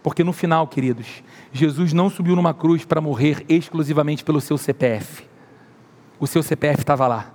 Porque 0.02 0.22
no 0.22 0.32
final, 0.32 0.68
queridos, 0.68 1.22
Jesus 1.52 1.92
não 1.92 2.08
subiu 2.08 2.36
numa 2.36 2.54
cruz 2.54 2.84
para 2.84 3.00
morrer 3.00 3.44
exclusivamente 3.48 4.22
pelo 4.22 4.40
seu 4.40 4.56
CPF. 4.56 5.24
O 6.20 6.26
seu 6.26 6.42
CPF 6.42 6.80
estava 6.80 7.06
lá, 7.08 7.34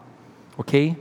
ok? 0.57 0.97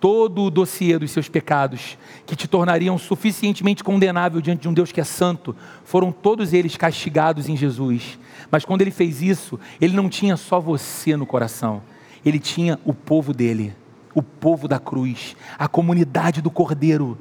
todo 0.00 0.44
o 0.44 0.50
dossiê 0.50 0.98
dos 0.98 1.10
seus 1.10 1.28
pecados, 1.28 1.98
que 2.24 2.34
te 2.34 2.48
tornariam 2.48 2.96
suficientemente 2.96 3.84
condenável 3.84 4.40
diante 4.40 4.62
de 4.62 4.68
um 4.68 4.72
Deus 4.72 4.90
que 4.90 5.00
é 5.00 5.04
santo, 5.04 5.54
foram 5.84 6.10
todos 6.10 6.54
eles 6.54 6.76
castigados 6.76 7.48
em 7.48 7.56
Jesus. 7.56 8.18
Mas 8.50 8.64
quando 8.64 8.80
ele 8.80 8.90
fez 8.90 9.20
isso, 9.20 9.60
ele 9.80 9.94
não 9.94 10.08
tinha 10.08 10.36
só 10.36 10.58
você 10.58 11.14
no 11.16 11.26
coração, 11.26 11.82
ele 12.24 12.38
tinha 12.38 12.80
o 12.84 12.94
povo 12.94 13.34
dele, 13.34 13.74
o 14.14 14.22
povo 14.22 14.66
da 14.66 14.78
cruz, 14.78 15.36
a 15.58 15.68
comunidade 15.68 16.40
do 16.40 16.50
Cordeiro. 16.50 17.18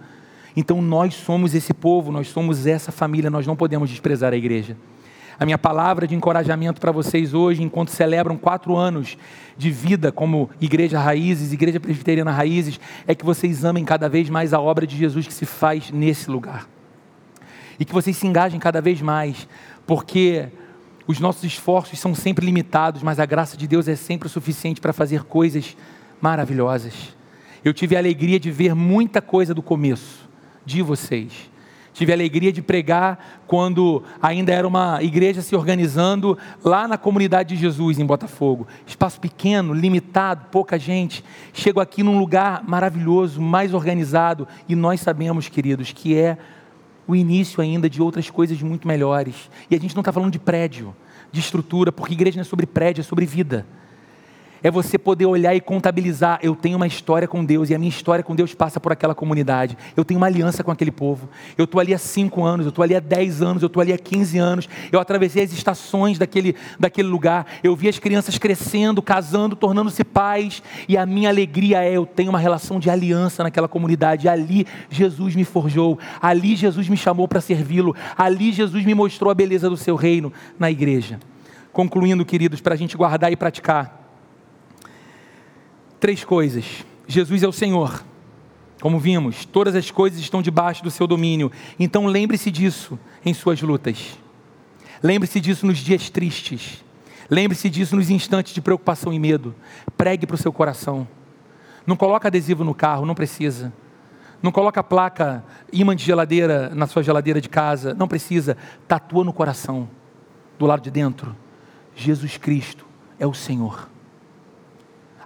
Então 0.56 0.82
nós 0.82 1.14
somos 1.14 1.54
esse 1.54 1.74
povo, 1.74 2.12
nós 2.12 2.28
somos 2.30 2.66
essa 2.66 2.92
família, 2.92 3.30
nós 3.30 3.46
não 3.46 3.56
podemos 3.56 3.90
desprezar 3.90 4.34
a 4.34 4.38
igreja. 4.38 4.76
A 5.40 5.46
minha 5.46 5.58
palavra 5.58 6.06
de 6.06 6.14
encorajamento 6.14 6.82
para 6.82 6.92
vocês 6.92 7.34
hoje, 7.34 7.64
enquanto 7.64 7.92
celebram 7.92 8.36
quatro 8.36 8.76
anos 8.76 9.18
de 9.58 9.72
vida 9.72 10.12
como 10.12 10.50
Igreja 10.60 11.00
Raízes, 11.00 11.54
Igreja 11.54 11.80
Presbiteriana 11.80 12.30
Raízes, 12.30 12.78
é 13.08 13.16
que 13.16 13.24
vocês 13.24 13.64
amem 13.64 13.86
cada 13.86 14.10
vez 14.10 14.30
mais 14.30 14.54
a 14.54 14.60
obra 14.60 14.86
de 14.86 14.98
Jesus 14.98 15.26
que 15.26 15.34
se 15.34 15.46
faz 15.46 15.92
nesse 15.92 16.30
lugar. 16.30 16.68
E 17.80 17.86
que 17.86 17.94
vocês 17.94 18.18
se 18.18 18.28
engajem 18.28 18.60
cada 18.60 18.82
vez 18.82 19.02
mais, 19.02 19.48
porque 19.88 20.50
os 21.08 21.22
nossos 21.22 21.46
esforços 21.46 21.98
são 22.00 22.14
sempre 22.14 22.46
limitados, 22.46 23.02
mas 23.02 23.18
a 23.18 23.26
graça 23.26 23.56
de 23.56 23.66
Deus 23.66 23.88
é 23.88 23.96
sempre 23.96 24.28
o 24.28 24.30
suficiente 24.30 24.82
para 24.82 24.92
fazer 24.92 25.24
coisas 25.24 25.78
maravilhosas. 26.22 27.16
Eu 27.64 27.74
tive 27.74 27.96
a 27.96 28.00
alegria 28.00 28.40
de 28.40 28.52
ver 28.52 28.74
muita 28.74 29.22
coisa 29.22 29.54
do 29.54 29.62
começo 29.62 30.30
de 30.66 30.82
vocês. 30.82 31.50
Tive 31.94 32.14
a 32.14 32.16
alegria 32.16 32.54
de 32.54 32.62
pregar 32.62 33.42
quando 33.46 34.04
ainda 34.22 34.54
era 34.54 34.66
uma 34.66 35.04
igreja 35.04 35.42
se 35.42 35.56
organizando 35.56 36.38
lá 36.64 36.88
na 36.88 36.98
comunidade 36.98 37.56
de 37.56 37.62
Jesus, 37.62 38.00
em 38.00 38.06
Botafogo. 38.06 38.68
Espaço 38.88 39.20
pequeno, 39.20 39.74
limitado, 39.74 40.46
pouca 40.50 40.80
gente. 40.80 41.24
Chego 41.52 41.82
aqui 41.82 42.02
num 42.02 42.18
lugar 42.18 42.64
maravilhoso, 42.66 43.42
mais 43.42 43.74
organizado, 43.74 44.48
e 44.68 44.76
nós 44.76 45.02
sabemos, 45.02 45.50
queridos, 45.50 45.92
que 45.92 46.16
é 46.16 46.38
o 47.06 47.16
início 47.16 47.62
ainda 47.62 47.90
de 47.90 48.02
outras 48.02 48.30
coisas 48.30 48.62
muito 48.62 48.88
melhores. 48.88 49.50
E 49.70 49.76
a 49.76 49.80
gente 49.80 49.96
não 49.96 50.02
está 50.02 50.14
falando 50.14 50.32
de 50.32 50.40
prédio, 50.40 50.96
de 51.32 51.42
estrutura, 51.42 51.92
porque 51.92 52.14
igreja 52.14 52.38
não 52.38 52.42
é 52.44 52.46
sobre 52.46 52.66
prédio, 52.66 53.02
é 53.02 53.04
sobre 53.04 53.26
vida 53.26 53.66
é 54.64 54.70
você 54.70 54.98
poder 54.98 55.26
olhar 55.26 55.56
e 55.56 55.62
contabilizar. 55.62 56.40
Eu 56.42 56.56
tenho 56.56 56.78
uma 56.78 56.88
história 56.88 57.28
com 57.28 57.44
Deus 57.44 57.70
e 57.70 57.76
a 57.76 57.80
minha 57.80 57.90
história 57.90 58.24
com 58.24 58.36
Deus 58.36 58.54
passa 58.54 58.80
por 58.80 58.92
aquela 58.92 59.16
comunidade. 59.16 59.78
Eu 59.96 60.04
tenho 60.04 60.20
uma 60.20 60.28
aliança 60.28 60.64
com 60.64 60.72
aquele 60.72 60.92
povo. 60.92 61.30
Eu 61.58 61.66
estou 61.66 61.80
ali 61.80 61.94
há 61.94 61.98
cinco 61.98 62.44
anos, 62.44 62.66
eu 62.66 62.70
estou 62.70 62.84
ali 62.84 62.96
há 62.96 63.00
dez 63.00 63.42
anos, 63.42 63.62
eu 63.62 63.68
estou 63.68 63.82
ali 63.82 63.94
há 63.94 63.98
quinze 63.98 64.38
anos. 64.38 64.68
Eu 64.92 65.00
atravessei 65.00 65.44
as 65.44 65.52
estações 65.52 66.18
daquele, 66.18 66.56
daquele 66.80 67.08
lugar. 67.08 67.46
Eu 67.64 67.76
vi 67.76 67.88
as 67.88 68.00
crianças 68.00 68.38
crescendo, 68.38 69.02
casando, 69.02 69.56
tornando-se 69.56 70.04
pais. 70.04 70.62
E 70.88 70.98
a 70.98 71.06
minha 71.06 71.30
alegria 71.30 71.84
é: 71.84 71.94
eu 71.94 72.06
tenho 72.06 72.30
uma 72.30 72.40
relação 72.40 72.80
de 72.80 72.90
aliança 72.90 73.44
naquela 73.44 73.68
comunidade. 73.68 74.28
Ali 74.28 74.66
Jesus 74.90 75.36
me 75.36 75.44
forjou. 75.44 76.00
Ali 76.22 76.56
Jesus 76.56 76.88
me 76.90 76.98
chamou 76.98 77.28
para 77.28 77.42
servi-lo. 77.42 77.96
Ali 78.18 78.52
Jesus 78.52 78.86
me 78.86 78.94
mostrou 78.94 79.32
a 79.32 79.36
beleza 79.36 79.70
do 79.70 79.78
seu 79.78 79.96
reino 79.96 80.32
na 80.58 80.70
igreja. 80.70 81.20
Concluindo, 81.72 82.26
queridos, 82.26 82.62
para 82.62 82.74
a 82.74 82.78
gente 82.78 82.98
guardar 82.98 83.32
e 83.32 83.36
praticar 83.36 83.99
três 86.00 86.24
coisas: 86.24 86.86
Jesus 87.08 87.44
é 87.44 87.48
o 87.48 87.52
Senhor. 87.52 88.04
Como 88.82 88.98
vimos, 88.98 89.44
todas 89.44 89.76
as 89.76 89.92
coisas 89.92 90.20
estão 90.20 90.42
debaixo 90.42 90.82
do 90.82 90.90
seu 90.90 91.06
domínio. 91.06 91.52
Então 91.78 92.06
lembre-se 92.06 92.50
disso 92.50 92.98
em 93.26 93.34
suas 93.34 93.62
lutas. 93.62 94.18
Lembre-se 95.04 95.42
disso 95.42 95.66
nos 95.66 95.80
dias 95.80 96.10
tristes. 96.10 96.84
Lembre-se 97.30 97.70
disso 97.70 97.96
nos 97.96 98.10
instantes 98.10 98.54
de 98.54 98.62
preocupação 98.62 99.12
e 99.12 99.20
medo. 99.20 99.54
Pregue 99.98 100.26
para 100.26 100.36
o 100.36 100.38
seu 100.38 100.52
coração. 100.52 101.08
Não 101.86 101.96
coloca 101.96 102.28
adesivo 102.28 102.64
no 102.64 102.74
carro, 102.74 103.06
não 103.06 103.16
precisa. 103.16 103.74
Não 104.42 104.52
coloca 104.52 104.82
placa, 104.82 105.44
imã 105.72 105.94
de 105.96 106.06
geladeira 106.06 106.70
na 106.74 106.88
sua 106.88 107.04
geladeira 107.04 107.42
de 107.42 107.50
casa, 107.50 107.94
não 107.94 108.08
precisa. 108.08 108.56
Tatua 108.88 109.26
no 109.26 109.34
coração, 109.34 109.90
do 110.58 110.66
lado 110.66 110.82
de 110.82 110.90
dentro. 110.90 111.36
Jesus 111.96 112.38
Cristo 112.38 112.86
é 113.20 113.28
o 113.28 113.34
Senhor. 113.34 113.90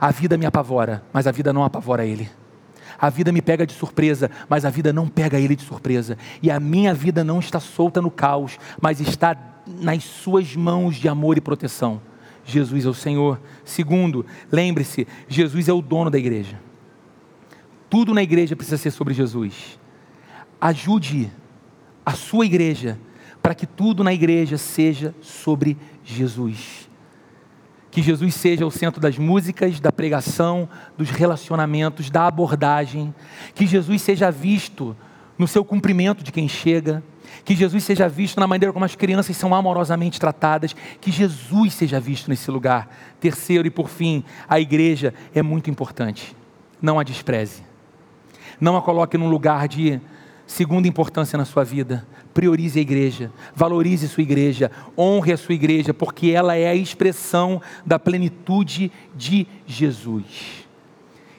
A 0.03 0.11
vida 0.11 0.37
me 0.37 0.45
apavora, 0.45 1.01
mas 1.13 1.27
a 1.27 1.31
vida 1.31 1.53
não 1.53 1.63
apavora 1.63 2.05
ele. 2.05 2.29
A 2.99 3.09
vida 3.09 3.31
me 3.31 3.41
pega 3.41 3.65
de 3.65 3.71
surpresa, 3.71 4.29
mas 4.49 4.65
a 4.65 4.69
vida 4.69 4.91
não 4.91 5.07
pega 5.07 5.39
ele 5.39 5.55
de 5.55 5.63
surpresa. 5.63 6.17
E 6.41 6.51
a 6.51 6.59
minha 6.59 6.93
vida 6.93 7.23
não 7.23 7.39
está 7.39 7.57
solta 7.57 8.01
no 8.01 8.11
caos, 8.11 8.59
mas 8.81 8.99
está 8.99 9.63
nas 9.65 10.03
suas 10.03 10.57
mãos 10.57 10.97
de 10.97 11.07
amor 11.07 11.37
e 11.37 11.41
proteção. 11.41 12.01
Jesus 12.43 12.83
é 12.83 12.89
o 12.89 12.93
Senhor. 12.93 13.39
Segundo, 13.63 14.25
lembre-se, 14.51 15.07
Jesus 15.29 15.69
é 15.69 15.73
o 15.73 15.81
dono 15.81 16.09
da 16.09 16.17
igreja. 16.17 16.59
Tudo 17.89 18.13
na 18.13 18.21
igreja 18.21 18.57
precisa 18.57 18.75
ser 18.75 18.91
sobre 18.91 19.13
Jesus. 19.13 19.79
Ajude 20.59 21.31
a 22.05 22.11
sua 22.11 22.45
igreja 22.45 22.99
para 23.41 23.55
que 23.55 23.65
tudo 23.65 24.03
na 24.03 24.13
igreja 24.13 24.57
seja 24.57 25.15
sobre 25.21 25.77
Jesus. 26.03 26.82
Que 27.93 28.01
Jesus 28.01 28.33
seja 28.33 28.65
o 28.65 28.71
centro 28.71 28.99
das 28.99 29.19
músicas, 29.19 29.79
da 29.79 29.91
pregação, 29.91 30.67
dos 30.97 31.11
relacionamentos, 31.11 32.09
da 32.09 32.25
abordagem. 32.25 33.13
Que 33.53 33.67
Jesus 33.67 34.01
seja 34.01 34.31
visto 34.31 34.97
no 35.37 35.47
seu 35.47 35.63
cumprimento 35.63 36.23
de 36.23 36.31
quem 36.31 36.49
chega. 36.49 37.03
Que 37.45 37.55
Jesus 37.55 37.83
seja 37.83 38.09
visto 38.09 38.39
na 38.39 38.47
maneira 38.47 38.73
como 38.73 38.83
as 38.83 38.95
crianças 38.95 39.37
são 39.37 39.53
amorosamente 39.53 40.19
tratadas. 40.19 40.75
Que 40.99 41.11
Jesus 41.11 41.73
seja 41.73 41.99
visto 41.99 42.29
nesse 42.29 42.49
lugar. 42.49 42.89
Terceiro 43.19 43.67
e 43.67 43.69
por 43.69 43.87
fim, 43.87 44.23
a 44.49 44.59
igreja 44.59 45.13
é 45.31 45.43
muito 45.43 45.69
importante. 45.69 46.35
Não 46.81 46.99
a 46.99 47.03
despreze. 47.03 47.61
Não 48.59 48.75
a 48.75 48.81
coloque 48.81 49.19
num 49.19 49.29
lugar 49.29 49.67
de 49.67 50.01
segunda 50.47 50.87
importância 50.87 51.37
na 51.37 51.45
sua 51.45 51.63
vida. 51.63 52.07
Priorize 52.33 52.79
a 52.79 52.81
igreja, 52.81 53.31
valorize 53.55 54.07
sua 54.07 54.23
igreja, 54.23 54.71
honre 54.97 55.33
a 55.33 55.37
sua 55.37 55.53
igreja, 55.53 55.93
porque 55.93 56.31
ela 56.31 56.55
é 56.55 56.67
a 56.67 56.75
expressão 56.75 57.61
da 57.85 57.99
plenitude 57.99 58.91
de 59.15 59.45
Jesus. 59.67 60.65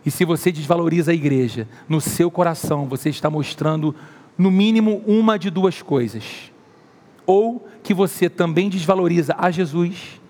E 0.07 0.11
se 0.11 0.25
você 0.25 0.53
desvaloriza 0.53 1.11
a 1.11 1.15
igreja, 1.15 1.67
no 1.89 2.01
seu 2.01 2.31
coração 2.31 2.87
você 2.87 3.09
está 3.09 3.31
mostrando, 3.31 3.95
no 4.37 4.51
mínimo, 4.51 5.03
uma 5.07 5.39
de 5.39 5.51
duas 5.51 5.81
coisas: 5.81 6.53
ou 7.27 7.67
que 7.83 7.95
você 7.95 8.29
também 8.29 8.69
desvaloriza 8.69 9.35
a 9.39 9.51
Jesus, 9.51 10.21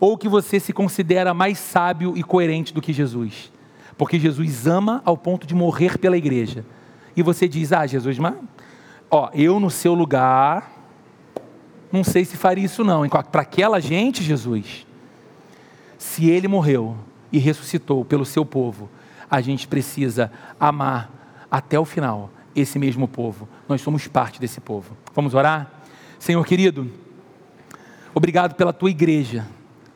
ou 0.00 0.16
que 0.16 0.28
você 0.28 0.58
se 0.58 0.72
considera 0.72 1.34
mais 1.34 1.58
sábio 1.58 2.14
e 2.16 2.22
coerente 2.22 2.72
do 2.72 2.80
que 2.80 2.92
Jesus, 2.92 3.52
porque 3.96 4.18
Jesus 4.18 4.66
ama 4.66 5.02
ao 5.04 5.16
ponto 5.16 5.46
de 5.46 5.54
morrer 5.54 5.98
pela 5.98 6.16
igreja. 6.16 6.64
E 7.14 7.22
você 7.22 7.46
diz: 7.46 7.72
Ah, 7.72 7.86
Jesus, 7.86 8.18
mas 8.18 8.34
ó, 9.12 9.28
eu 9.34 9.60
no 9.60 9.70
seu 9.70 9.92
lugar, 9.92 10.72
não 11.92 12.02
sei 12.02 12.24
se 12.24 12.34
faria 12.38 12.64
isso 12.64 12.82
não. 12.82 13.06
Para 13.06 13.42
aquela 13.42 13.78
gente, 13.78 14.22
Jesus, 14.22 14.86
se 15.98 16.30
ele 16.30 16.48
morreu 16.48 16.96
e 17.30 17.38
ressuscitou 17.38 18.06
pelo 18.06 18.24
seu 18.24 18.46
povo, 18.46 18.88
a 19.30 19.42
gente 19.42 19.68
precisa 19.68 20.32
amar 20.58 21.44
até 21.50 21.78
o 21.78 21.84
final 21.84 22.30
esse 22.56 22.78
mesmo 22.78 23.06
povo. 23.06 23.46
Nós 23.68 23.82
somos 23.82 24.08
parte 24.08 24.40
desse 24.40 24.60
povo. 24.60 24.96
Vamos 25.14 25.34
orar? 25.34 25.70
Senhor 26.18 26.44
querido, 26.46 26.90
obrigado 28.14 28.54
pela 28.54 28.72
tua 28.72 28.90
igreja, 28.90 29.46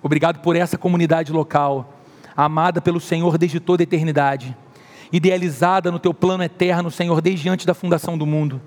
obrigado 0.02 0.40
por 0.40 0.56
essa 0.56 0.76
comunidade 0.76 1.32
local, 1.32 1.94
amada 2.36 2.82
pelo 2.82 3.00
Senhor 3.00 3.38
desde 3.38 3.60
toda 3.60 3.82
a 3.82 3.84
eternidade 3.84 4.54
idealizada 5.12 5.90
no 5.90 5.98
teu 5.98 6.12
plano 6.12 6.42
eterno, 6.42 6.90
Senhor, 6.90 7.20
desde 7.20 7.48
antes 7.48 7.64
da 7.64 7.74
fundação 7.74 8.18
do 8.18 8.26
mundo. 8.26 8.60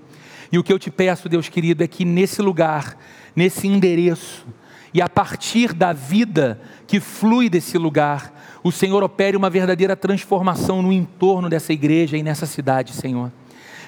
E 0.51 0.57
o 0.57 0.63
que 0.63 0.73
eu 0.73 0.79
te 0.79 0.89
peço, 0.89 1.29
Deus 1.29 1.49
querido, 1.49 1.83
é 1.83 1.87
que 1.87 2.03
nesse 2.03 2.41
lugar, 2.41 2.97
nesse 3.35 3.67
endereço, 3.67 4.45
e 4.93 5.01
a 5.01 5.07
partir 5.07 5.73
da 5.73 5.93
vida 5.93 6.59
que 6.87 6.99
flui 6.99 7.49
desse 7.49 7.77
lugar, 7.77 8.33
o 8.63 8.71
Senhor 8.71 9.03
opere 9.03 9.37
uma 9.37 9.49
verdadeira 9.49 9.95
transformação 9.95 10.81
no 10.81 10.91
entorno 10.91 11.49
dessa 11.49 11.71
igreja 11.71 12.17
e 12.17 12.23
nessa 12.23 12.45
cidade, 12.45 12.93
Senhor. 12.93 13.31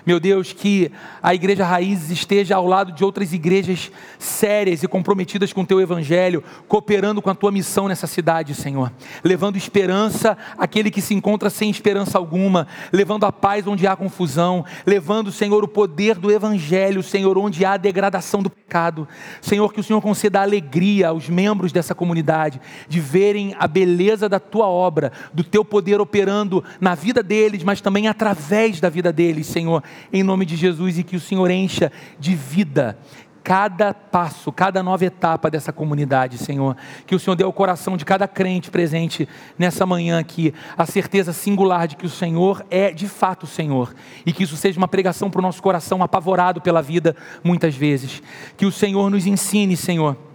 Meu 0.06 0.20
Deus, 0.20 0.52
que 0.52 0.92
a 1.22 1.34
igreja 1.36 1.64
Raízes 1.64 2.10
esteja 2.10 2.56
ao 2.56 2.66
lado 2.66 2.92
de 2.92 3.04
outras 3.04 3.34
igrejas 3.34 3.92
sérias 4.18 4.82
e 4.82 4.88
comprometidas 4.88 5.54
com 5.54 5.62
o 5.62 5.66
teu 5.66 5.80
evangelho, 5.80 6.44
cooperando 6.68 7.22
com 7.22 7.30
a 7.30 7.36
tua 7.36 7.52
missão 7.52 7.88
nessa 7.88 8.08
cidade, 8.08 8.56
Senhor. 8.56 8.92
Levando 9.24 9.58
esperança 9.58 10.36
àquele 10.58 10.90
que 10.90 11.02
se 11.02 11.14
encontra 11.14 11.52
sem 11.52 11.70
esperança 11.70 12.18
alguma, 12.18 12.68
levando 12.92 13.26
a 13.26 13.32
paz 13.32 13.68
onde 13.68 13.86
há 13.86 13.96
confusão, 13.96 14.66
levando, 14.88 15.32
Senhor, 15.32 15.64
o 15.64 15.68
poder 15.68 16.16
do 16.16 16.32
evangelho, 16.32 17.04
Senhor, 17.04 17.38
onde 17.38 17.64
há 17.64 17.78
degradação 17.78 18.42
do 18.42 18.50
pecado. 18.50 19.08
Senhor, 19.40 19.72
que 19.72 19.80
o 19.80 19.84
Senhor 19.84 20.02
conceda 20.02 20.42
alegria 20.42 21.10
aos 21.10 21.30
membros 21.30 21.72
dessa 21.72 21.94
comunidade 21.94 22.60
de 22.90 23.00
verem 23.00 23.56
a 23.60 23.68
beleza 23.68 24.28
da 24.28 24.40
tua 24.40 24.66
obra, 24.66 25.12
do 25.32 25.44
teu 25.44 25.64
poder 25.64 26.02
operando 26.02 26.64
na 26.80 26.96
vida 26.96 27.22
deles, 27.22 27.64
mas 27.64 27.82
também 27.82 28.08
através 28.08 28.80
da 28.80 28.90
vida 28.90 29.14
deles, 29.14 29.46
Senhor 29.46 29.84
em 30.12 30.24
nome 30.24 30.46
de 30.46 30.56
Jesus 30.56 30.98
e 30.98 31.04
que 31.04 31.16
o 31.16 31.20
Senhor 31.20 31.50
encha 31.50 31.92
de 32.20 32.36
vida 32.36 32.98
cada 33.44 33.94
passo, 33.94 34.52
cada 34.52 34.84
nova 34.84 35.06
etapa 35.06 35.50
dessa 35.50 35.74
comunidade, 35.74 36.38
Senhor. 36.38 36.76
Que 37.06 37.16
o 37.16 37.20
Senhor 37.20 37.36
dê 37.36 37.44
ao 37.44 37.52
coração 37.52 37.98
de 37.98 38.06
cada 38.06 38.28
crente 38.28 38.70
presente 38.70 39.28
nessa 39.58 39.86
manhã 39.86 40.20
aqui 40.20 40.54
a 40.78 40.86
certeza 40.86 41.34
singular 41.34 41.88
de 41.88 41.96
que 41.96 42.06
o 42.06 42.10
Senhor 42.10 42.66
é 42.70 42.92
de 42.92 43.08
fato 43.08 43.44
o 43.44 43.48
Senhor 43.48 43.94
e 44.26 44.32
que 44.32 44.44
isso 44.44 44.56
seja 44.56 44.78
uma 44.78 44.88
pregação 44.88 45.30
para 45.30 45.40
o 45.40 45.42
nosso 45.42 45.62
coração 45.62 46.04
apavorado 46.04 46.62
pela 46.62 46.82
vida 46.82 47.16
muitas 47.44 47.76
vezes. 47.76 48.22
Que 48.56 48.66
o 48.66 48.72
Senhor 48.72 49.10
nos 49.10 49.26
ensine, 49.26 49.76
Senhor 49.76 50.31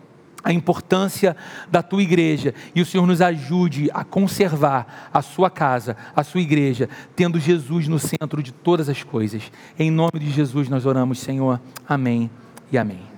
a 0.46 0.52
importância 0.52 1.36
da 1.68 1.82
tua 1.82 2.00
igreja 2.00 2.54
e 2.72 2.80
o 2.80 2.86
Senhor 2.86 3.04
nos 3.04 3.20
ajude 3.20 3.90
a 3.92 4.04
conservar 4.04 5.10
a 5.12 5.20
sua 5.20 5.50
casa, 5.50 5.96
a 6.14 6.22
sua 6.22 6.40
igreja, 6.40 6.88
tendo 7.16 7.40
Jesus 7.40 7.88
no 7.88 7.98
centro 7.98 8.40
de 8.40 8.52
todas 8.52 8.88
as 8.88 9.02
coisas. 9.02 9.50
Em 9.76 9.90
nome 9.90 10.20
de 10.20 10.30
Jesus 10.30 10.68
nós 10.68 10.86
oramos, 10.86 11.18
Senhor. 11.18 11.60
Amém 11.88 12.30
e 12.70 12.78
amém. 12.78 13.15